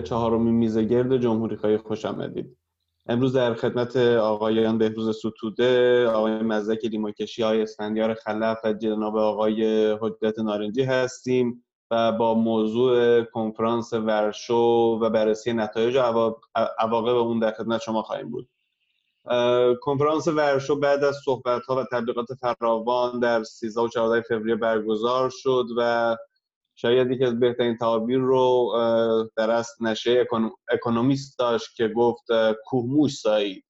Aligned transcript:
چهارمین 0.00 0.54
میز 0.54 0.78
گرد 0.78 1.16
جمهوری 1.16 1.56
خواهی 1.56 1.76
خوش 1.76 2.04
آمدید 2.04 2.56
امروز 3.06 3.32
در 3.32 3.54
خدمت 3.54 3.96
آقایان 3.96 4.78
بهروز 4.78 5.18
ستوده 5.18 6.06
آقای 6.08 6.32
مزدک 6.32 6.84
لیماکشی 6.84 7.42
های 7.42 7.62
اسفندیار 7.62 8.14
خلف 8.14 8.58
و 8.64 8.72
جناب 8.72 9.16
آقای 9.16 9.92
حجت 10.00 10.38
نارنجی 10.38 10.82
هستیم 10.82 11.64
و 11.90 12.12
با 12.12 12.34
موضوع 12.34 13.22
کنفرانس 13.22 13.92
ورشو 13.92 14.98
و 15.02 15.10
بررسی 15.10 15.52
نتایج 15.52 15.96
و 15.96 16.34
عواقب 16.78 17.16
اون 17.16 17.38
در 17.38 17.52
خدمت 17.52 17.80
شما 17.80 18.02
خواهیم 18.02 18.30
بود. 18.30 18.48
کنفرانس 19.80 20.28
ورشو 20.28 20.80
بعد 20.80 21.04
از 21.04 21.16
صحبت 21.24 21.62
ها 21.62 21.76
و 21.76 21.84
تبلیغات 21.92 22.26
فراوان 22.34 23.18
در 23.18 23.42
13 23.42 23.80
و 23.80 23.88
14 23.88 24.20
فوریه 24.20 24.56
برگزار 24.56 25.30
شد 25.30 25.66
و 25.76 26.16
شاید 26.80 27.10
یکی 27.10 27.24
از 27.24 27.40
بهترین 27.40 27.76
تعابیر 27.76 28.18
رو 28.18 28.72
در 29.36 29.50
اصل 29.50 29.84
نشه 29.84 30.26
اکونومیست 30.68 31.38
داشت 31.38 31.76
که 31.76 31.88
گفت 31.88 32.26
کوهموش 32.66 33.14
سایید 33.14 33.64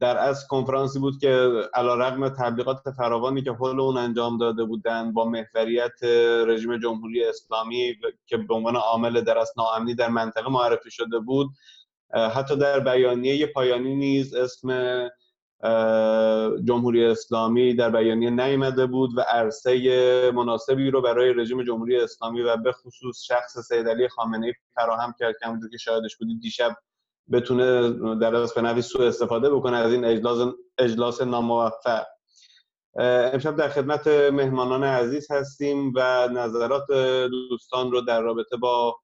در 0.00 0.18
از 0.18 0.46
کنفرانسی 0.48 0.98
بود 0.98 1.18
که 1.20 1.50
علا 1.74 1.94
رقم 1.94 2.28
تبلیغات 2.28 2.90
فراوانی 2.96 3.42
که 3.42 3.52
حول 3.52 3.80
اون 3.80 3.96
انجام 3.96 4.38
داده 4.38 4.64
بودند 4.64 5.14
با 5.14 5.24
محوریت 5.24 6.02
رژیم 6.46 6.78
جمهوری 6.78 7.24
اسلامی 7.24 7.94
که 8.26 8.36
به 8.36 8.54
عنوان 8.54 8.76
عامل 8.76 9.20
در 9.20 9.38
از 9.38 9.52
ناامنی 9.56 9.94
در 9.94 10.08
منطقه 10.08 10.50
معرفی 10.50 10.90
شده 10.90 11.18
بود. 11.18 11.48
حتی 12.34 12.56
در 12.56 12.80
بیانیه 12.80 13.46
پایانی 13.46 13.94
نیز 13.94 14.34
اسم 14.34 14.70
جمهوری 16.64 17.04
اسلامی 17.04 17.74
در 17.74 17.90
بیانیه 17.90 18.30
نیامده 18.30 18.86
بود 18.86 19.18
و 19.18 19.20
عرصه 19.20 20.30
مناسبی 20.34 20.90
رو 20.90 21.02
برای 21.02 21.32
رژیم 21.32 21.62
جمهوری 21.62 22.00
اسلامی 22.00 22.42
و 22.42 22.56
به 22.56 22.72
خصوص 22.72 23.22
شخص 23.22 23.58
سید 23.58 23.88
علی 23.88 24.08
خامنه 24.08 24.46
ای 24.46 24.52
فراهم 24.74 25.14
کرد 25.18 25.34
که 25.40 25.46
همونجور 25.46 25.70
که 25.70 25.76
شاهدش 25.76 26.16
بودید 26.16 26.40
دیشب 26.40 26.76
بتونه 27.32 27.90
در 28.16 28.34
از 28.34 28.58
نوی 28.58 28.82
سوء 28.82 29.06
استفاده 29.06 29.50
بکنه 29.50 29.76
از 29.76 29.92
این 29.92 30.04
اجلاس, 30.04 30.54
اجلاس 30.78 31.22
ناموفق. 31.22 32.04
امشب 32.96 33.56
در 33.56 33.68
خدمت 33.68 34.06
مهمانان 34.06 34.84
عزیز 34.84 35.30
هستیم 35.30 35.92
و 35.96 36.28
نظرات 36.28 36.86
دوستان 37.50 37.92
رو 37.92 38.00
در 38.00 38.20
رابطه 38.20 38.56
با 38.56 38.96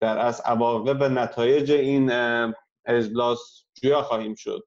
در 0.00 0.18
از 0.18 0.40
عواقب 0.40 0.96
و 1.00 1.08
نتایج 1.08 1.72
این 1.72 2.12
اجلاس 2.84 3.61
جویا 3.82 4.02
خواهیم 4.02 4.34
شد. 4.34 4.62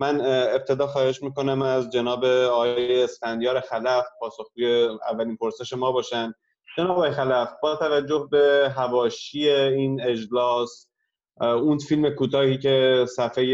من 0.00 0.20
ابتدا 0.54 0.86
خواهش 0.86 1.22
می‌کنم 1.22 1.62
از 1.62 1.90
جناب 1.90 2.24
آقای 2.24 3.02
اسفندیار 3.02 3.60
خلف 3.60 4.04
پاسخگوی 4.20 4.88
اولین 5.10 5.36
پرسش 5.36 5.72
ما 5.72 5.92
باشن. 5.92 6.34
جناب 6.76 6.90
آقای 6.90 7.10
خلف 7.10 7.48
با 7.62 7.76
توجه 7.76 8.28
به 8.30 8.72
هواشی 8.76 9.50
این 9.50 10.02
اجلاس 10.02 10.88
اون 11.40 11.78
فیلم 11.78 12.10
کوتاهی 12.10 12.58
که 12.58 13.06
صفحه 13.08 13.44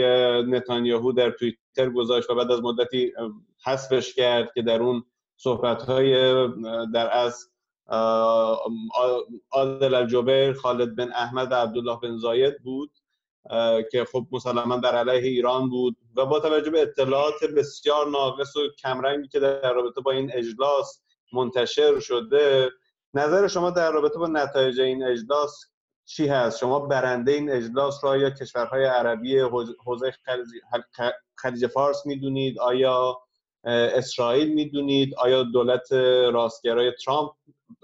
نتانیاهو 0.43 1.13
در 1.13 1.31
توییتر 1.31 1.91
گذاشت 1.97 2.31
و 2.31 2.35
بعد 2.35 2.51
از 2.51 2.63
مدتی 2.63 3.13
حذفش 3.65 4.15
کرد 4.15 4.53
که 4.55 4.63
در 4.63 4.83
اون 4.83 5.05
صحبت 5.37 5.83
های 5.83 6.13
در 6.95 7.11
از 7.13 7.49
عادل 9.53 9.95
الجبیر 9.95 10.53
خالد 10.53 10.97
بن 10.97 11.13
احمد 11.13 11.53
و 11.53 11.55
عبدالله 11.55 12.01
بن 12.03 12.17
زاید 12.17 12.63
بود. 12.63 12.91
که 13.93 14.05
خب 14.13 14.27
مسلما 14.33 14.77
در 14.77 14.95
علیه 14.97 15.31
ایران 15.31 15.71
بود 15.71 15.97
و 16.17 16.27
با 16.27 16.41
توجه 16.41 16.71
به 16.71 16.83
اطلاعات 16.83 17.45
بسیار 17.57 18.11
ناقص 18.11 18.57
و 18.57 18.61
کمرنگی 18.79 19.29
که 19.29 19.41
در 19.41 19.73
رابطه 19.73 20.01
با 20.01 20.11
این 20.11 20.31
اجلاس 20.35 21.03
منتشر 21.33 22.01
شده 22.01 22.71
نظر 23.15 23.49
شما 23.49 23.71
در 23.71 23.91
رابطه 23.91 24.19
با 24.19 24.27
نتایج 24.27 24.81
این 24.81 25.05
اجلاس 25.05 25.65
چی 26.05 26.27
هست؟ 26.27 26.59
شما 26.59 26.79
برنده 26.79 27.33
این 27.33 27.51
اجلاس 27.51 28.05
را 28.05 28.17
یا 28.17 28.31
کشورهای 28.31 28.85
عربی 28.85 29.39
حوزه 29.85 30.13
خلیج 31.37 31.67
فارس 31.67 32.07
می‌دونید؟ 32.07 32.59
آیا 32.59 33.19
اسرائیل 33.65 34.55
می‌دونید؟ 34.55 35.15
آیا 35.15 35.43
دولت 35.43 35.93
راستگرای 36.33 36.93
ترامپ 37.05 37.31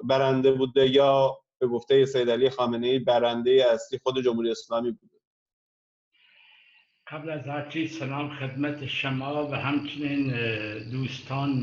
برنده 0.05 0.53
بوده 0.53 0.89
یا 0.89 1.39
به 1.59 1.67
گفته 1.67 2.07
سید 2.07 2.31
علی 2.31 2.51
خامنه 2.51 2.87
ای 2.87 2.99
برنده 2.99 3.67
اصلی 3.71 3.99
خود 4.03 4.23
جمهوری 4.23 4.51
اسلامی 4.51 4.91
بوده؟ 4.91 5.18
قبل 7.11 7.31
از 7.31 7.49
هر 7.49 7.69
چیز 7.69 7.99
سلام 7.99 8.35
خدمت 8.35 8.87
شما 8.87 9.47
و 9.47 9.55
همچنین 9.55 10.33
دوستان 10.91 11.63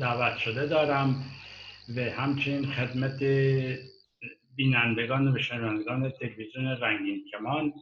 دعوت 0.00 0.38
شده 0.38 0.66
دارم 0.66 1.24
و 1.96 2.00
همچنین 2.00 2.66
خدمت 2.66 3.22
بینندگان 4.56 5.34
و 5.34 5.38
شنوندگان 5.38 6.10
تلویزیون 6.10 6.66
رنگین 6.66 7.24
کمان 7.32 7.72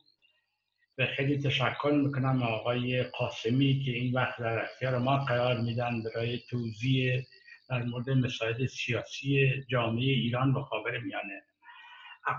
و 0.98 1.06
خیلی 1.06 1.38
تشکر 1.38 2.00
می‌کنم 2.04 2.42
آقای 2.42 3.02
قاسمی 3.02 3.82
که 3.84 3.90
این 3.90 4.14
وقت 4.14 4.40
در 4.40 4.62
اختیار 4.62 4.98
ما 4.98 5.18
قرار 5.18 5.60
میدن 5.60 6.02
برای 6.02 6.38
توضیح 6.50 7.26
در 7.68 7.82
مورد 7.82 8.10
مسائل 8.10 8.66
سیاسی 8.66 9.50
جامعه 9.68 10.04
ایران 10.04 10.54
و 10.54 10.62
خاور 10.62 10.98
میانه. 10.98 11.42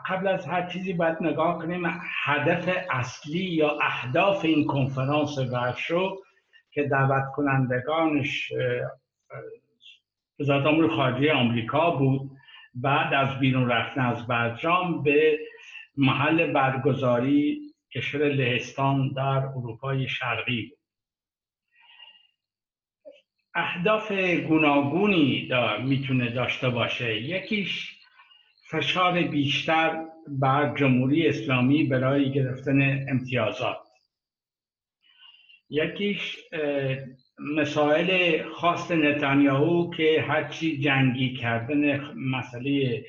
قبل 0.09 0.27
از 0.27 0.45
هر 0.45 0.69
چیزی 0.69 0.93
باید 0.93 1.17
نگاه 1.21 1.59
کنیم 1.59 1.83
هدف 2.23 2.69
اصلی 2.89 3.43
یا 3.43 3.77
اهداف 3.81 4.45
این 4.45 4.65
کنفرانس 4.65 5.37
ورشو 5.37 6.17
که 6.71 6.83
دعوت 6.83 7.23
کنندگانش 7.35 8.51
وزارت 10.39 10.65
امور 10.65 10.95
خارجه 10.95 11.33
آمریکا 11.33 11.91
بود. 11.91 12.31
بعد 12.73 13.13
از 13.13 13.39
بیرون 13.39 13.69
رفتن 13.69 14.01
از 14.01 14.27
برجام 14.27 15.03
به 15.03 15.39
محل 15.97 16.53
برگزاری 16.53 17.61
کشور 17.93 18.29
لهستان 18.29 19.13
در 19.13 19.45
اروپای 19.55 20.07
شرقی 20.07 20.71
اهداف 23.55 24.11
گوناگونی 24.47 25.47
دا 25.47 25.77
می‌تونه 25.77 26.29
داشته 26.29 26.69
باشه. 26.69 27.21
یکیش 27.21 27.96
فشار 28.71 29.21
بیشتر 29.21 30.05
بر 30.27 30.75
جمهوری 30.75 31.27
اسلامی 31.27 31.83
برای 31.83 32.31
گرفتن 32.31 33.05
امتیازات. 33.09 33.77
یکیش 35.69 36.37
مسائل 37.39 38.43
خاص 38.43 38.91
نتانیاهو 38.91 39.91
که 39.93 40.25
هرچی 40.27 40.81
جنگی 40.81 41.33
کردن 41.33 42.11
مسئله 42.15 43.05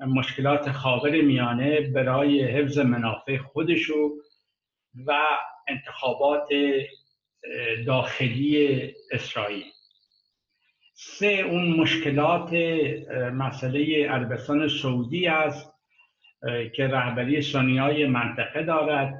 مشکلات 0.00 0.72
خاور 0.72 1.20
میانه 1.20 1.80
برای 1.80 2.44
حفظ 2.44 2.78
منافع 2.78 3.38
خودشو 3.38 4.10
و 5.06 5.20
انتخابات 5.68 6.48
داخلی 7.86 8.78
اسرائیل. 9.12 9.64
سه 11.00 11.26
اون 11.26 11.70
مشکلات 11.70 12.52
مسئله 13.32 14.08
عربستان 14.08 14.68
سعودی 14.68 15.26
است 15.26 15.74
که 16.74 16.86
رهبری 16.86 17.42
سنی 17.42 17.78
های 17.78 18.06
منطقه 18.06 18.62
دارد 18.62 19.14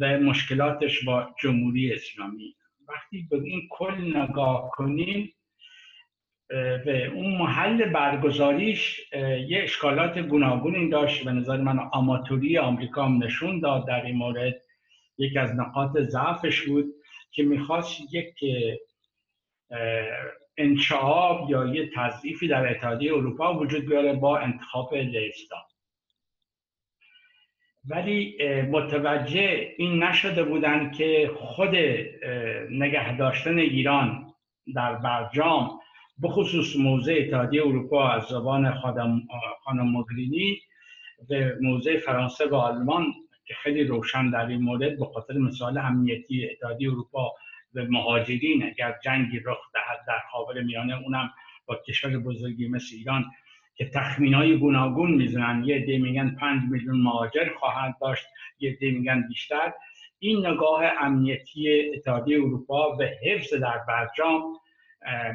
و 0.00 0.18
مشکلاتش 0.18 1.04
با 1.04 1.34
جمهوری 1.42 1.92
اسلامی. 1.92 2.56
وقتی 2.88 3.28
به 3.30 3.36
این 3.36 3.68
کل 3.70 4.16
نگاه 4.16 4.70
کنیم 4.70 5.32
به 6.84 7.06
اون 7.14 7.36
محل 7.36 7.84
برگزاریش 7.84 9.12
یه 9.48 9.62
اشکالات 9.62 10.18
گوناگونی 10.18 10.88
داشت. 10.88 11.24
به 11.24 11.32
نظر 11.32 11.56
من 11.56 11.78
آماتوری 11.78 12.58
آمریکا 12.58 13.04
هم 13.04 13.24
نشون 13.24 13.60
داد 13.60 13.86
در 13.86 14.04
این 14.04 14.16
مورد. 14.16 14.62
یکی 15.18 15.38
از 15.38 15.54
نقاط 15.54 15.98
ضعفش 15.98 16.62
بود 16.62 16.86
که 17.30 17.42
می‌خواست 17.42 18.00
یک 18.12 18.34
انشعاب 20.58 21.50
یا 21.50 21.66
یه 21.66 21.90
تضعیفی 21.94 22.48
در 22.48 22.70
اتحادیه 22.70 23.14
اروپا 23.14 23.54
وجود 23.58 23.86
بیاره 23.86 24.12
با 24.12 24.38
انتخاب 24.38 24.94
لهستان. 24.94 25.62
ولی 27.88 28.36
متوجه 28.70 29.74
این 29.78 30.02
نشده 30.02 30.44
بودند 30.44 30.92
که 30.92 31.30
خود 31.34 31.76
نگه 32.70 33.16
داشتن 33.16 33.58
ایران 33.58 34.34
در 34.74 34.94
برجام 34.94 35.80
بخصوص 36.22 36.76
موضع 36.76 37.18
اتحادیه 37.20 37.66
اروپا 37.66 38.08
از 38.08 38.22
زبان 38.22 38.74
خانم 39.64 39.96
مگرینی 39.96 40.58
به 41.28 41.58
موضع 41.60 41.96
فرانسه 41.96 42.46
و 42.46 42.54
آلمان 42.54 43.12
که 43.46 43.54
خیلی 43.54 43.84
روشن 43.84 44.30
در 44.30 44.46
این 44.46 44.62
مورد 44.62 44.98
به 44.98 45.04
خاطر 45.04 45.34
مثال 45.34 45.78
امنیتی 45.78 46.50
اتحادیه 46.50 46.90
اروپا 46.90 47.28
به 47.28 47.45
مهاجرین 47.84 48.64
اگر 48.66 48.94
جنگی 49.04 49.40
رخ 49.44 49.58
دهد 49.74 50.04
در 50.08 50.18
خاور 50.30 50.62
میانه 50.62 51.02
اونم 51.02 51.30
با 51.66 51.76
کشور 51.86 52.18
بزرگی 52.18 52.68
مثل 52.68 52.96
ایران 52.96 53.24
که 53.74 53.90
تخمین 53.94 54.34
های 54.34 54.58
گوناگون 54.58 55.10
می‌زنن. 55.10 55.64
یه 55.64 55.78
دی 55.78 55.98
میگن 55.98 56.36
پنج 56.40 56.62
میلیون 56.70 57.00
مهاجر 57.00 57.48
خواهند 57.58 57.94
داشت 58.00 58.26
یه 58.58 58.76
دی 58.76 58.90
میگن 58.90 59.28
بیشتر. 59.28 59.72
این 60.18 60.46
نگاه 60.46 60.84
امنیتی 61.00 61.90
اتحادیه 61.94 62.36
اروپا 62.36 62.96
به 62.96 63.12
حفظ 63.22 63.54
در 63.54 63.78
برجام 63.88 64.42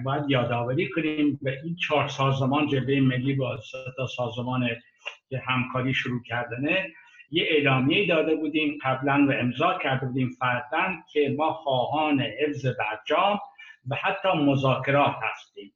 باید 0.04 0.24
یادآوری 0.30 0.90
کنیم 0.90 1.40
به 1.42 1.60
این 1.64 1.76
چهار 1.76 2.08
سازمان 2.08 2.68
جبهه 2.68 3.00
ملی 3.00 3.36
با 3.36 3.60
تا 3.98 4.08
سازمان 4.08 4.70
همکاری 5.46 5.94
شروع 5.94 6.24
کردنه. 6.24 6.88
یه 7.32 7.48
اعلامیه 7.50 8.08
داده 8.08 8.36
بودیم 8.36 8.78
قبلا 8.84 9.26
و 9.30 9.32
امضا 9.32 9.78
کرده 9.78 10.06
بودیم 10.06 10.30
فردن 10.40 11.04
که 11.12 11.36
ما 11.38 11.54
خواهان 11.54 12.22
حفظ 12.22 12.66
برجام 12.66 13.40
و 13.90 13.96
حتی 13.96 14.30
مذاکرات 14.38 15.16
هستیم. 15.22 15.74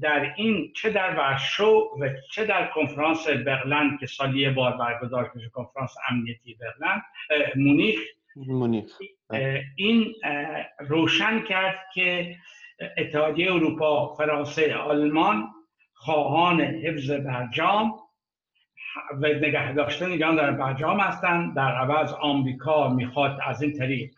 در 0.00 0.34
این 0.36 0.72
چه 0.76 0.90
در 0.90 1.16
ورشو 1.18 1.90
و 2.00 2.08
چه 2.32 2.44
در 2.44 2.70
کنفرانس 2.74 3.28
برلن 3.28 3.96
که 4.00 4.06
سالی 4.06 4.40
یه 4.40 4.50
بار 4.50 4.76
برگزار 4.76 5.32
میشه 5.34 5.48
کنفرانس 5.48 5.94
امنیتی 6.10 6.54
برلن 6.54 7.02
مونیخ. 7.56 7.98
مونیخ. 8.36 8.98
این 9.76 10.14
روشن 10.78 11.42
کرد 11.42 11.78
که 11.94 12.36
اتحادیه 12.98 13.52
اروپا 13.52 14.14
فرانسه 14.14 14.74
آلمان 14.74 15.48
خواهان 15.94 16.60
حفظ 16.60 17.10
برجام 17.10 17.94
و 19.20 19.26
نگه 19.26 19.72
داشتن 19.72 20.10
ایران 20.10 20.36
در 20.36 20.50
برجام 20.50 21.00
هستند. 21.00 21.56
در 21.56 21.74
عوض 21.74 22.12
آمریکا 22.12 22.94
می‌خواد 22.94 23.38
از 23.46 23.62
این 23.62 23.78
طریق 23.78 24.10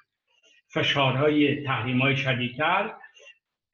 فشارهای 0.74 1.64
تحریم 1.64 1.98
های 1.98 2.16
شدیدتر. 2.16 2.94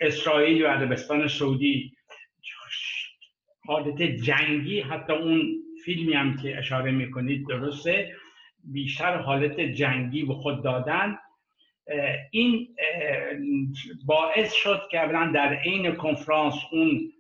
اسرائیل 0.00 0.65
و 0.65 0.67
عربستان 0.67 1.29
سعودی 1.29 1.93
حالت 3.67 4.03
جنگی 4.03 4.81
حتی 4.81 5.12
اون 5.12 5.43
فیلمی 5.85 6.12
هم 6.12 6.37
که 6.37 6.59
اشاره 6.59 6.91
می‌کنید 6.91 7.49
درسته 7.49 8.12
بیشتر 8.65 9.17
حالت 9.17 9.61
جنگی 9.61 10.25
به 10.25 10.35
خود 10.35 10.65
دادن. 10.65 11.19
این 12.31 12.69
باعث 14.06 14.53
شد 14.53 14.83
که 14.91 14.99
در 15.35 15.55
عین 15.55 15.95
کنفرانس 15.95 16.55
اون 16.73 17.12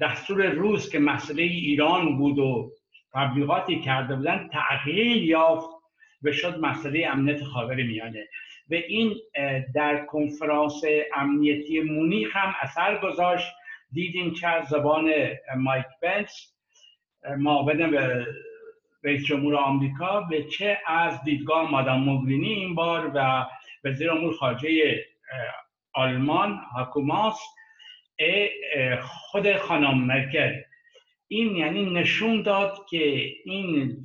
دستور 0.00 0.46
روز 0.46 0.90
که 0.90 0.98
مسئله 0.98 1.42
ایران 1.42 2.18
بود 2.18 2.38
و 2.38 2.72
تبلیغاتی 3.12 3.80
کرده 3.80 4.16
بودن 4.16 4.48
تغییر 4.52 5.16
یافت 5.16 5.68
و 6.22 6.32
شد 6.32 6.60
مسئله 6.60 7.06
امنیت 7.06 7.44
خاور 7.44 7.74
میانه. 7.74 8.28
و 8.70 8.74
این 8.74 9.14
در 9.74 10.04
کنفرانس 10.04 10.82
امنیتی 11.14 11.80
مونیخ 11.80 12.36
هم 12.36 12.54
اثر 12.60 12.98
گذاشت. 12.98 13.52
دیدیم 13.92 14.32
چه 14.32 14.48
از 14.48 14.68
زبان 14.68 15.12
مایک 15.56 15.86
بنس 16.02 16.54
معاون 17.38 17.96
رئیس 19.04 19.26
جمهور 19.26 19.56
آمریکا 19.56 20.28
و 20.30 20.42
چه 20.42 20.78
از 20.86 21.22
دیدگاه 21.24 21.70
مادام 21.70 22.00
موگرینی 22.00 22.52
این 22.52 22.74
بار 22.74 23.12
و 23.14 23.46
وزیر 23.84 24.10
امور 24.10 24.34
خارجه 24.34 25.04
آلمان 25.92 26.60
حکوماس 26.76 27.40
خود 29.00 29.56
خانم 29.56 29.98
مرکل 29.98 30.52
این 31.28 31.56
یعنی 31.56 31.90
نشون 31.90 32.42
داد 32.42 32.86
که 32.90 33.32
این 33.44 33.96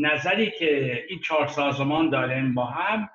نظری 0.00 0.50
که 0.58 1.04
این 1.08 1.20
چهار 1.20 1.46
سازمان 1.46 2.10
داریم 2.10 2.54
با 2.54 2.64
هم 2.64 3.08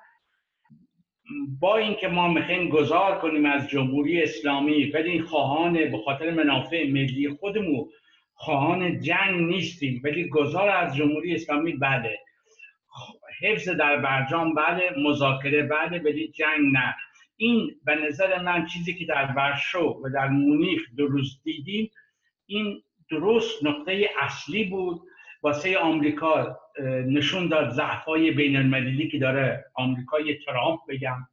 با 1.60 1.76
اینکه 1.76 2.08
ما 2.08 2.28
می‌خوایم 2.28 2.68
گذار 2.68 3.18
کنیم 3.18 3.46
از 3.46 3.68
جمهوری 3.68 4.22
اسلامی 4.22 4.84
ولی 4.84 5.20
خواهان 5.20 5.72
به 5.72 5.98
خاطر 6.04 6.30
منافع 6.30 6.86
ملی 6.86 7.28
خودمون 7.40 7.88
خواهان 8.34 9.00
جنگ 9.00 9.40
نیستیم 9.40 10.00
ولی 10.04 10.28
گذار 10.28 10.68
از 10.68 10.96
جمهوری 10.96 11.34
اسلامی 11.34 11.72
بله. 11.72 12.18
حفظ 13.40 13.68
در 13.68 13.96
برجام 13.96 14.54
بله 14.54 14.90
مذاکره 14.98 15.62
بله 15.62 15.98
ولی 15.98 16.28
جنگ 16.28 16.72
نه. 16.72 16.94
این 17.36 17.70
به 17.84 17.94
نظر 17.94 18.42
من 18.42 18.66
چیزی 18.66 18.94
که 18.94 19.04
در 19.04 19.32
ورشو 19.36 20.00
و 20.04 20.10
در 20.14 20.28
مونیخ 20.28 20.82
روز 20.98 21.40
دیدیم 21.44 21.90
این 22.46 22.82
درست 23.10 23.64
نقطه 23.64 24.08
اصلی 24.20 24.64
بود. 24.64 25.00
واسه 25.42 25.78
آمریکا 25.78 26.58
نشون 27.06 27.48
داد 27.48 27.70
ضعفای 27.70 28.30
بین 28.30 28.56
المللی 28.56 29.08
که 29.08 29.18
داره 29.18 29.64
آمریکای 29.74 30.38
ترامپ 30.38 30.80
بگم. 30.88 31.28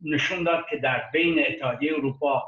نشون 0.00 0.44
داد 0.44 0.64
که 0.70 0.76
در 0.76 1.02
بین 1.12 1.44
اتحادیه 1.48 1.94
اروپا 1.94 2.42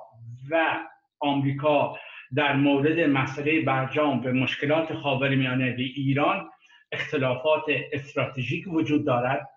و 0.50 0.80
آمریکا 1.20 1.98
در 2.34 2.56
مورد 2.56 3.00
مسئله 3.00 3.60
برجام 3.60 4.26
و 4.26 4.32
مشکلات 4.32 4.94
خاورمیانه 4.94 5.72
و 5.72 5.78
ایران 5.78 6.50
اختلافات 6.92 7.64
استراتژیک 7.92 8.64
وجود 8.68 9.06
دارد. 9.06 9.48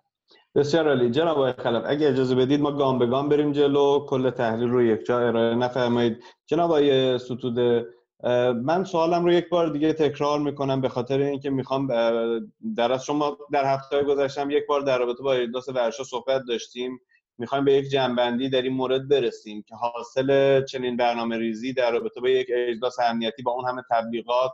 بسیار 0.55 0.87
عالی. 0.87 1.09
جناب 1.11 1.37
آقای 1.37 1.53
خلف 1.53 1.83
اگه 1.85 2.07
اجازه 2.07 2.35
بدید 2.35 2.61
ما 2.61 2.71
گام 2.71 2.99
به 2.99 3.05
گام 3.05 3.29
بریم 3.29 3.51
جلو. 3.51 4.05
کل 4.05 4.29
تحلیل 4.29 4.69
رو 4.69 4.83
یک 4.83 5.05
جا 5.05 5.19
ارائه 5.19 5.55
نفرمایید. 5.55 6.23
جناب 6.45 6.71
آقای 6.71 7.19
ستوده 7.19 7.85
من 8.63 8.83
سوالم 8.83 9.25
رو 9.25 9.33
یک 9.33 9.49
بار 9.49 9.69
دیگه 9.69 9.93
تکرار 9.93 10.39
می‌کنم 10.39 10.81
به 10.81 10.89
خاطر 10.89 11.19
اینکه 11.19 11.49
می‌خوام 11.49 11.87
در 12.75 12.91
از 12.91 13.05
شما 13.05 13.37
در 13.51 13.73
هفته 13.73 14.03
گذشتم 14.03 14.51
یک 14.51 14.63
بار 14.67 14.81
در 14.81 14.97
رابطه 14.97 15.23
با 15.23 15.33
اجلاس 15.33 15.69
ورشا 15.69 16.03
صحبت 16.03 16.41
داشتیم. 16.47 16.99
می‌خوایم 17.37 17.65
به 17.65 17.73
یک 17.73 17.89
جنبندی 17.89 18.49
در 18.49 18.61
این 18.61 18.73
مورد 18.73 19.09
برسیم 19.09 19.63
که 19.67 19.75
حاصل 19.75 20.63
چنین 20.65 20.97
برنامه 20.97 21.37
ریزی 21.37 21.73
در 21.73 21.91
رابطه 21.91 22.21
با 22.21 22.29
یک 22.29 22.47
اجلاس 22.51 22.99
امنیتی 22.99 23.43
با 23.43 23.51
اون 23.51 23.67
همه 23.67 23.81
تبلیغات 23.91 24.51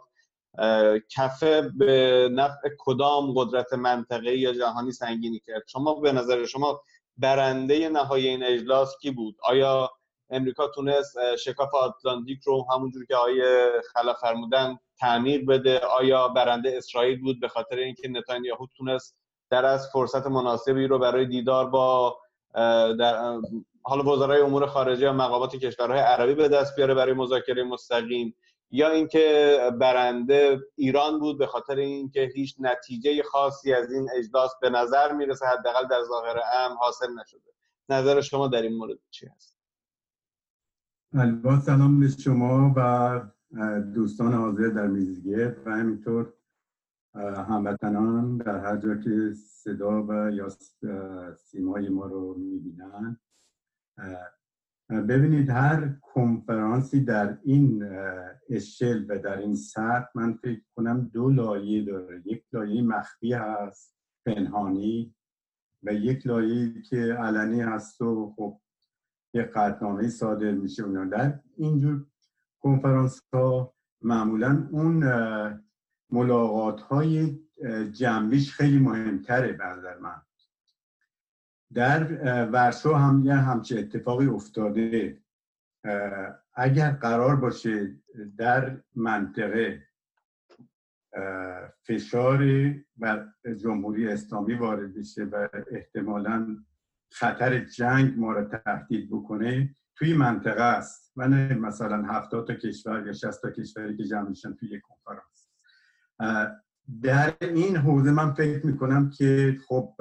کفه 1.10 1.62
به 1.78 2.30
نفع 2.32 2.70
کدام 2.80 3.34
قدرت 3.36 3.74
منطقه 3.74 4.38
یا 4.38 4.54
جهانی 4.54 4.92
سنگینی 4.92 5.40
کرد؟ 5.40 5.64
شما 5.68 5.94
به 5.94 6.12
نظر 6.12 6.46
شما 6.46 6.82
برنده 7.18 7.90
نهایی 7.90 8.28
این 8.28 8.44
اجلاس 8.44 8.98
کی 9.02 9.12
بود؟ 9.12 9.36
آیا 9.44 9.92
امریکا 10.30 10.68
تونست 10.68 11.36
شکاف 11.36 11.76
آتلانتیک 11.76 12.40
رو 12.44 12.68
همونجور 12.74 13.06
که 13.06 13.16
آقای 13.16 13.42
خلا 13.94 14.14
فرمودن 14.14 14.78
تعمیر 15.00 15.46
بده؟ 15.46 15.80
آیا 15.80 16.28
برنده 16.28 16.74
اسرائیل 16.78 17.22
بود 17.22 17.40
به 17.40 17.48
خاطر 17.48 17.76
اینکه 17.76 18.08
نتانیاهو 18.08 18.68
تونست 18.78 19.16
در 19.50 19.66
از 19.66 19.90
فرصت 19.94 20.28
مناسبی 20.28 20.88
رو 20.88 21.00
برای 21.00 21.26
دیدار 21.26 21.70
با 21.70 22.18
در 23.00 23.40
حالا 23.82 24.04
وزرای 24.04 24.42
امور 24.42 24.66
خارجه 24.66 25.10
و 25.10 25.14
مقامات 25.14 25.56
کشورهای 25.56 26.00
عربی 26.00 26.34
به 26.34 26.48
دست 26.48 26.76
بیاره 26.76 26.94
برای 26.94 27.14
مذاکره 27.14 27.64
مستقیم؟ 27.64 28.36
یا 28.72 28.90
اینکه 28.90 29.58
برنده 29.80 30.60
ایران 30.76 31.20
بود 31.20 31.38
به 31.38 31.48
خاطر 31.48 31.76
اینکه 31.76 32.32
هیچ 32.36 32.56
نتیجه 32.60 33.24
خاصی 33.24 33.74
از 33.74 33.92
این 33.92 34.10
اجلاس 34.18 34.52
به 34.62 34.70
نظر 34.70 35.14
می‌رسه 35.14 35.46
حداقل 35.46 35.88
در 35.88 36.04
ظاهر 36.04 36.40
ام 36.54 36.78
حاصل 36.78 37.14
نشده. 37.20 37.52
نظر 37.90 38.22
شما 38.22 38.48
در 38.48 38.62
این 38.62 38.78
مورد 38.78 38.98
چی 39.10 39.28
هست؟ 39.28 39.58
با 41.44 41.60
سلام 41.60 42.00
به 42.00 42.08
شما 42.08 42.74
و 42.76 43.22
دوستان 43.94 44.34
حاضر 44.34 44.68
در 44.68 44.88
میزگرد 44.88 45.68
و 45.68 45.72
همینطور 45.72 46.34
هموطنان 47.48 48.38
در 48.38 48.58
هر 48.58 48.78
جا 48.78 48.96
که 48.96 49.34
صدا 49.34 50.04
و 50.04 50.32
یا 50.32 50.50
سیمای 51.36 51.90
ما 51.90 52.06
رو 52.06 52.34
می‌بینن. 52.38 53.20
ببینید 54.90 55.50
هر 55.50 55.96
کنفرانسی 56.02 57.00
در 57.00 57.38
این 57.44 57.84
اشل 58.50 59.06
و 59.10 59.20
در 59.20 59.38
این 59.38 59.56
سطح 59.56 60.08
من 60.16 60.34
فکر 60.34 60.62
کنم 60.76 61.10
دو 61.14 61.30
لایه 61.30 61.86
داره. 61.86 62.22
یک 62.26 62.44
لایه 62.54 62.82
مخفی 62.82 63.34
هست 63.34 63.96
پنهانی 64.26 65.16
و 65.84 65.94
یک 65.94 66.28
لایه 66.28 66.82
که 66.82 66.98
علنی 66.98 67.62
هست 67.62 68.02
و 68.02 68.34
خب 68.36 68.62
یه 69.34 69.44
قطنامه 69.44 70.08
صادر 70.08 70.52
میشه 70.52 70.84
اونا 70.84 71.06
در 71.06 71.40
اینجور 71.58 72.06
کنفرانس 72.60 73.22
ها 73.34 73.74
معمولا 74.02 74.68
اون 74.72 75.04
ملاقات 76.10 76.82
های 76.82 77.40
جنبیش 77.92 78.54
خیلی 78.54 78.80
مهمتره 78.80 79.58
نظر 79.62 79.98
من. 79.98 80.25
در 81.76 82.04
ورسو 82.46 82.94
هم 82.94 83.22
یه 83.26 83.34
همچه 83.34 83.80
اتفاقی 83.80 84.28
افتاده. 84.28 85.22
اگر 86.54 86.92
قرار 86.92 87.36
باشه 87.36 87.96
در 88.38 88.82
منطقه 88.96 89.88
فشار 91.84 92.44
بر 92.98 93.28
جمهوری 93.62 94.08
اسلامی 94.08 94.54
وارد 94.54 94.94
بشه 94.94 95.24
و 95.24 95.48
احتمالا 95.72 96.58
خطر 97.12 97.60
جنگ 97.60 98.20
ما 98.20 98.32
را 98.32 98.46
تهدید 98.46 99.10
بکنه 99.10 99.76
توی 99.96 100.14
منطقه 100.14 100.64
است. 100.64 101.14
و 101.18 101.28
نه 101.28 101.54
مثلا 101.54 102.04
هفتاد 102.04 102.48
تا 102.48 102.54
کشور 102.54 103.08
یا 103.08 103.14
شست 103.14 103.42
تا 103.42 103.52
کشوری 103.52 103.98
که 103.98 104.04
جمع 104.04 104.30
میشن 104.30 104.54
توی 104.54 104.70
یک 104.70 104.82
کنفرانس. 104.82 105.50
در 107.02 107.34
این 107.42 107.78
حوزه 107.78 108.12
من 108.12 108.34
فکر 108.34 108.66
می‌کنم 108.66 109.10
که 109.10 109.58
خب 109.68 109.96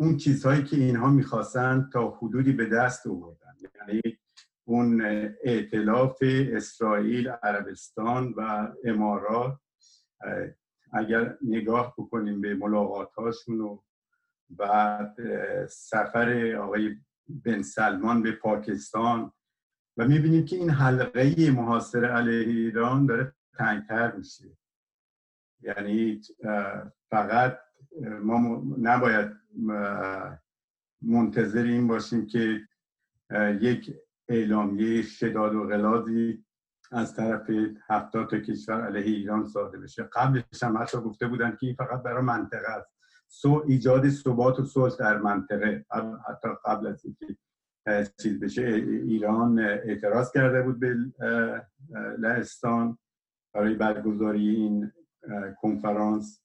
اون 0.00 0.16
چیزهایی 0.16 0.64
که 0.64 0.76
اینها 0.76 1.10
می‌خواستن 1.10 1.90
تا 1.92 2.10
حدودی 2.10 2.52
به 2.52 2.66
دست 2.66 3.06
آوردن. 3.06 3.54
یعنی 3.78 4.18
اون 4.64 5.02
ائتلاف 5.44 6.18
اسرائیل 6.22 7.28
عربستان 7.28 8.34
و 8.36 8.68
امارات. 8.84 9.58
اگر 10.92 11.38
نگاه 11.42 11.94
بکنیم 11.98 12.40
به 12.40 12.54
ملاقات 12.54 13.14
هاشون 13.14 13.60
و 13.60 13.82
بعد 14.50 15.16
سفر 15.66 16.56
آقای 16.56 16.96
بن 17.28 17.62
سلمان 17.62 18.22
به 18.22 18.32
پاکستان 18.32 19.32
و 19.96 20.08
می‌بینیم 20.08 20.44
که 20.44 20.56
این 20.56 20.70
حلقه 20.70 21.50
محاصره 21.50 22.08
علیه 22.08 22.48
ایران 22.48 23.06
داره 23.06 23.32
تنگتر 23.58 24.16
میشه. 24.16 24.44
یعنی 25.60 26.20
فقط 27.10 27.58
ما 28.22 28.62
نباید 28.78 29.30
منتظر 31.02 31.62
این 31.62 31.86
باشیم 31.86 32.26
که 32.26 32.60
یک 33.60 33.94
اعلامیه 34.28 35.02
شداد 35.02 35.54
و 35.54 35.66
غلاظی 35.66 36.44
از 36.92 37.14
طرف 37.14 37.50
هفتاد 37.88 38.30
تا 38.30 38.38
کشور 38.38 38.86
علیه 38.86 39.16
ایران 39.16 39.46
صادر 39.46 39.78
بشه. 39.78 40.02
قبلش 40.02 40.62
هم 40.62 40.78
حتی 40.78 40.98
گفته 40.98 41.26
بودن 41.26 41.50
که 41.50 41.66
این 41.66 41.74
فقط 41.74 42.02
برای 42.02 42.22
منطقه 42.22 42.68
است. 42.68 42.90
سو 43.28 43.64
ایجاد 43.68 44.08
ثبات 44.08 44.58
و 44.58 44.64
صلح 44.64 44.96
در 44.96 45.18
منطقه. 45.18 45.84
حتی 46.28 46.48
قبل 46.64 46.86
از 46.86 47.04
اینکه 47.04 47.36
چیز 48.22 48.40
بشه 48.40 48.62
ایران 49.06 49.58
اعتراض 49.58 50.32
کرده 50.32 50.62
بود 50.62 50.80
به 50.80 50.96
لهستان 52.18 52.98
برای 53.54 53.74
برگزاری 53.74 54.48
این 54.48 54.92
کنفرانس. 55.60 56.39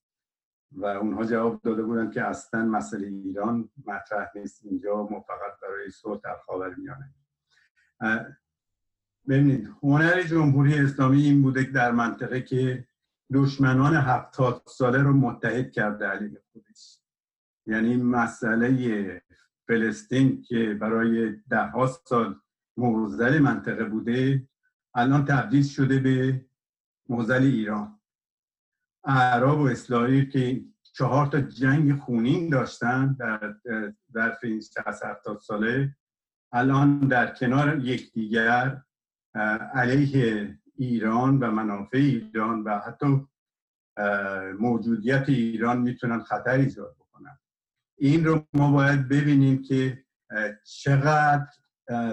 و 0.72 0.86
اونها 0.86 1.26
جواب 1.26 1.62
داده 1.62 1.84
بودن 1.84 2.12
که 2.12 2.22
اصلا 2.22 2.66
مسئله 2.66 3.08
ایران 3.08 3.70
مطرح 3.86 4.32
نیست. 4.36 4.66
اینجا 4.66 4.96
ما 4.96 5.20
فقط 5.20 5.60
برای 5.62 5.90
صلح 5.90 6.20
در 6.24 6.38
خاورمیانه 6.46 7.14
ببینید 9.28 9.70
هنر 9.84 10.24
جمهوری 10.24 10.80
اسلامی 10.80 11.22
این 11.22 11.42
بوده 11.42 11.66
که 11.66 11.72
در 11.72 11.92
منطقه 11.92 12.42
که 12.42 12.88
دشمنان 13.34 13.96
هفتاد 13.96 14.64
ساله 14.66 15.04
رو 15.04 15.14
متحد 15.14 15.72
کرده 15.72 16.06
علیه 16.06 16.42
خودش. 16.52 17.00
یعنی 17.66 17.98
مسئله 17.98 19.22
فلسطین 19.68 20.42
که 20.42 20.74
برای 20.74 21.36
ده 21.50 21.66
ها 21.66 21.88
سال 21.88 22.40
موزل 22.78 23.40
منطقه 23.40 23.84
بوده 23.84 24.48
الان 24.96 25.26
تبدیل 25.26 25.64
شده 25.64 26.00
به 26.00 26.46
موزل 27.10 27.42
ایران. 27.44 27.95
عرب 29.06 29.60
و 29.60 29.68
اسرائیل 29.68 30.30
که 30.30 30.62
چهار 30.94 31.28
تا 31.28 31.42
جنگ 31.42 32.00
خونین 32.00 32.50
داشتن 32.50 33.16
در 33.20 33.56
در 34.14 34.38
این 34.44 34.62
60 34.62 35.40
ساله 35.42 35.96
الان 36.52 37.00
در 37.00 37.34
کنار 37.34 37.80
یکدیگر 37.80 38.82
علیه 39.74 40.58
ایران 40.76 41.40
و 41.40 41.52
منافع 41.52 41.98
ایران 41.98 42.64
و 42.64 42.80
حتی 42.80 43.28
موجودیت 44.60 45.24
ایران 45.28 45.82
می‌تونن 45.82 46.20
خطر 46.20 46.52
ایجاد 46.52 46.96
بکنن. 47.00 47.38
این 47.98 48.26
رو 48.26 48.46
ما 48.54 48.72
باید 48.72 49.08
ببینیم 49.08 49.62
که 49.62 50.04
چقدر 50.64 51.48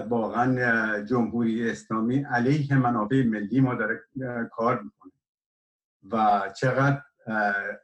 واقعا 0.09 1.01
جمهوری 1.01 1.69
اسلامی 1.69 2.17
علیه 2.17 2.75
منافع 2.75 3.23
ملی 3.23 3.61
ما 3.61 3.75
داره 3.75 4.01
کار 4.51 4.81
می‌کنه. 4.81 5.12
و 6.11 6.41
چقدر 6.57 7.01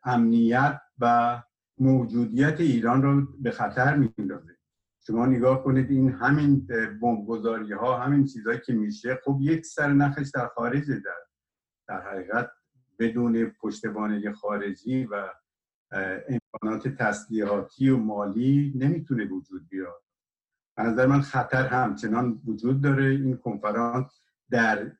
امنیت 0.03 0.81
و 0.99 1.37
موجودیت 1.77 2.59
ایران 2.59 3.01
رو 3.01 3.27
به 3.41 3.51
خطر 3.51 3.95
میندازه 3.95 4.57
شما 5.07 5.25
نگاه 5.25 5.63
کنید 5.63 5.91
این 5.91 6.11
همین 6.11 6.67
بمبگذاری 7.01 7.73
ها 7.73 7.97
همین 7.97 8.25
چیزهایی 8.25 8.59
که 8.65 8.73
میشه 8.73 9.19
خب 9.23 9.37
یک 9.41 9.65
سر 9.65 9.93
نخش 9.93 10.29
در 10.33 10.47
خارج 10.47 10.91
در 10.91 11.19
در 11.87 12.01
حقیقت 12.01 12.51
بدون 12.99 13.45
پشتوانه 13.45 14.31
خارجی 14.31 15.05
و 15.05 15.29
امکانات 16.29 16.87
تسلیحاتی 16.87 17.89
و 17.89 17.97
مالی 17.97 18.73
نمی‌تونه 18.75 19.25
وجود 19.25 19.69
بیاد. 19.69 20.03
از 20.77 20.93
نظر 20.93 21.05
من 21.05 21.21
خطر 21.21 21.67
همچنان 21.67 22.41
وجود 22.45 22.81
داره. 22.81 23.05
این 23.05 23.37
کنفرانس 23.37 24.21
در 24.51 24.91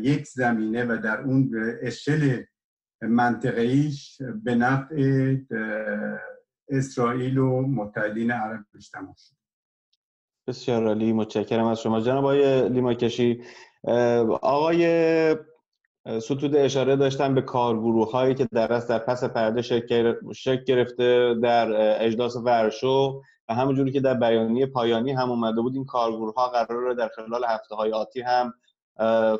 یک 0.00 0.26
زمینه 0.26 0.84
و 0.84 0.98
در 1.02 1.20
اون 1.20 1.50
اشل 1.82 2.42
منطقهیش 3.02 4.22
به 4.44 4.54
نفع 4.54 5.34
اسرائیل 6.68 7.38
و 7.38 7.60
متحدین 7.60 8.30
عرب 8.30 8.64
تمام 8.92 9.14
شد. 9.18 9.36
بسیار 10.46 10.86
عالی 10.86 11.12
متشکرم 11.12 11.66
از 11.66 11.80
شما. 11.80 12.00
جناب 12.00 12.24
آقای 12.24 12.68
لیماکشی 12.68 13.42
آقای 14.42 15.36
ستود 16.20 16.56
اشاره 16.56 16.96
داشتن 16.96 17.34
به 17.34 17.42
کارگروه 17.42 18.12
هایی 18.12 18.34
که 18.34 18.48
در 18.52 18.66
در 18.66 18.98
پس 18.98 19.24
پرده 19.24 19.62
شکل 19.62 20.64
گرفته 20.66 21.34
در 21.42 21.68
اجلاس 22.04 22.36
ورشو 22.36 23.22
و 23.48 23.54
همونجوری 23.54 23.92
که 23.92 24.00
در 24.00 24.14
بیانیه 24.14 24.66
پایانی 24.66 25.12
هم 25.12 25.30
اومده 25.30 25.60
بود 25.60 25.74
این 25.74 25.84
کارگروه 25.84 26.34
ها 26.34 26.48
قرار 26.48 26.94
در 26.94 27.08
خلال 27.08 27.44
هفته 27.44 27.74
های 27.74 27.92
آتی 27.92 28.20
هم 28.20 28.54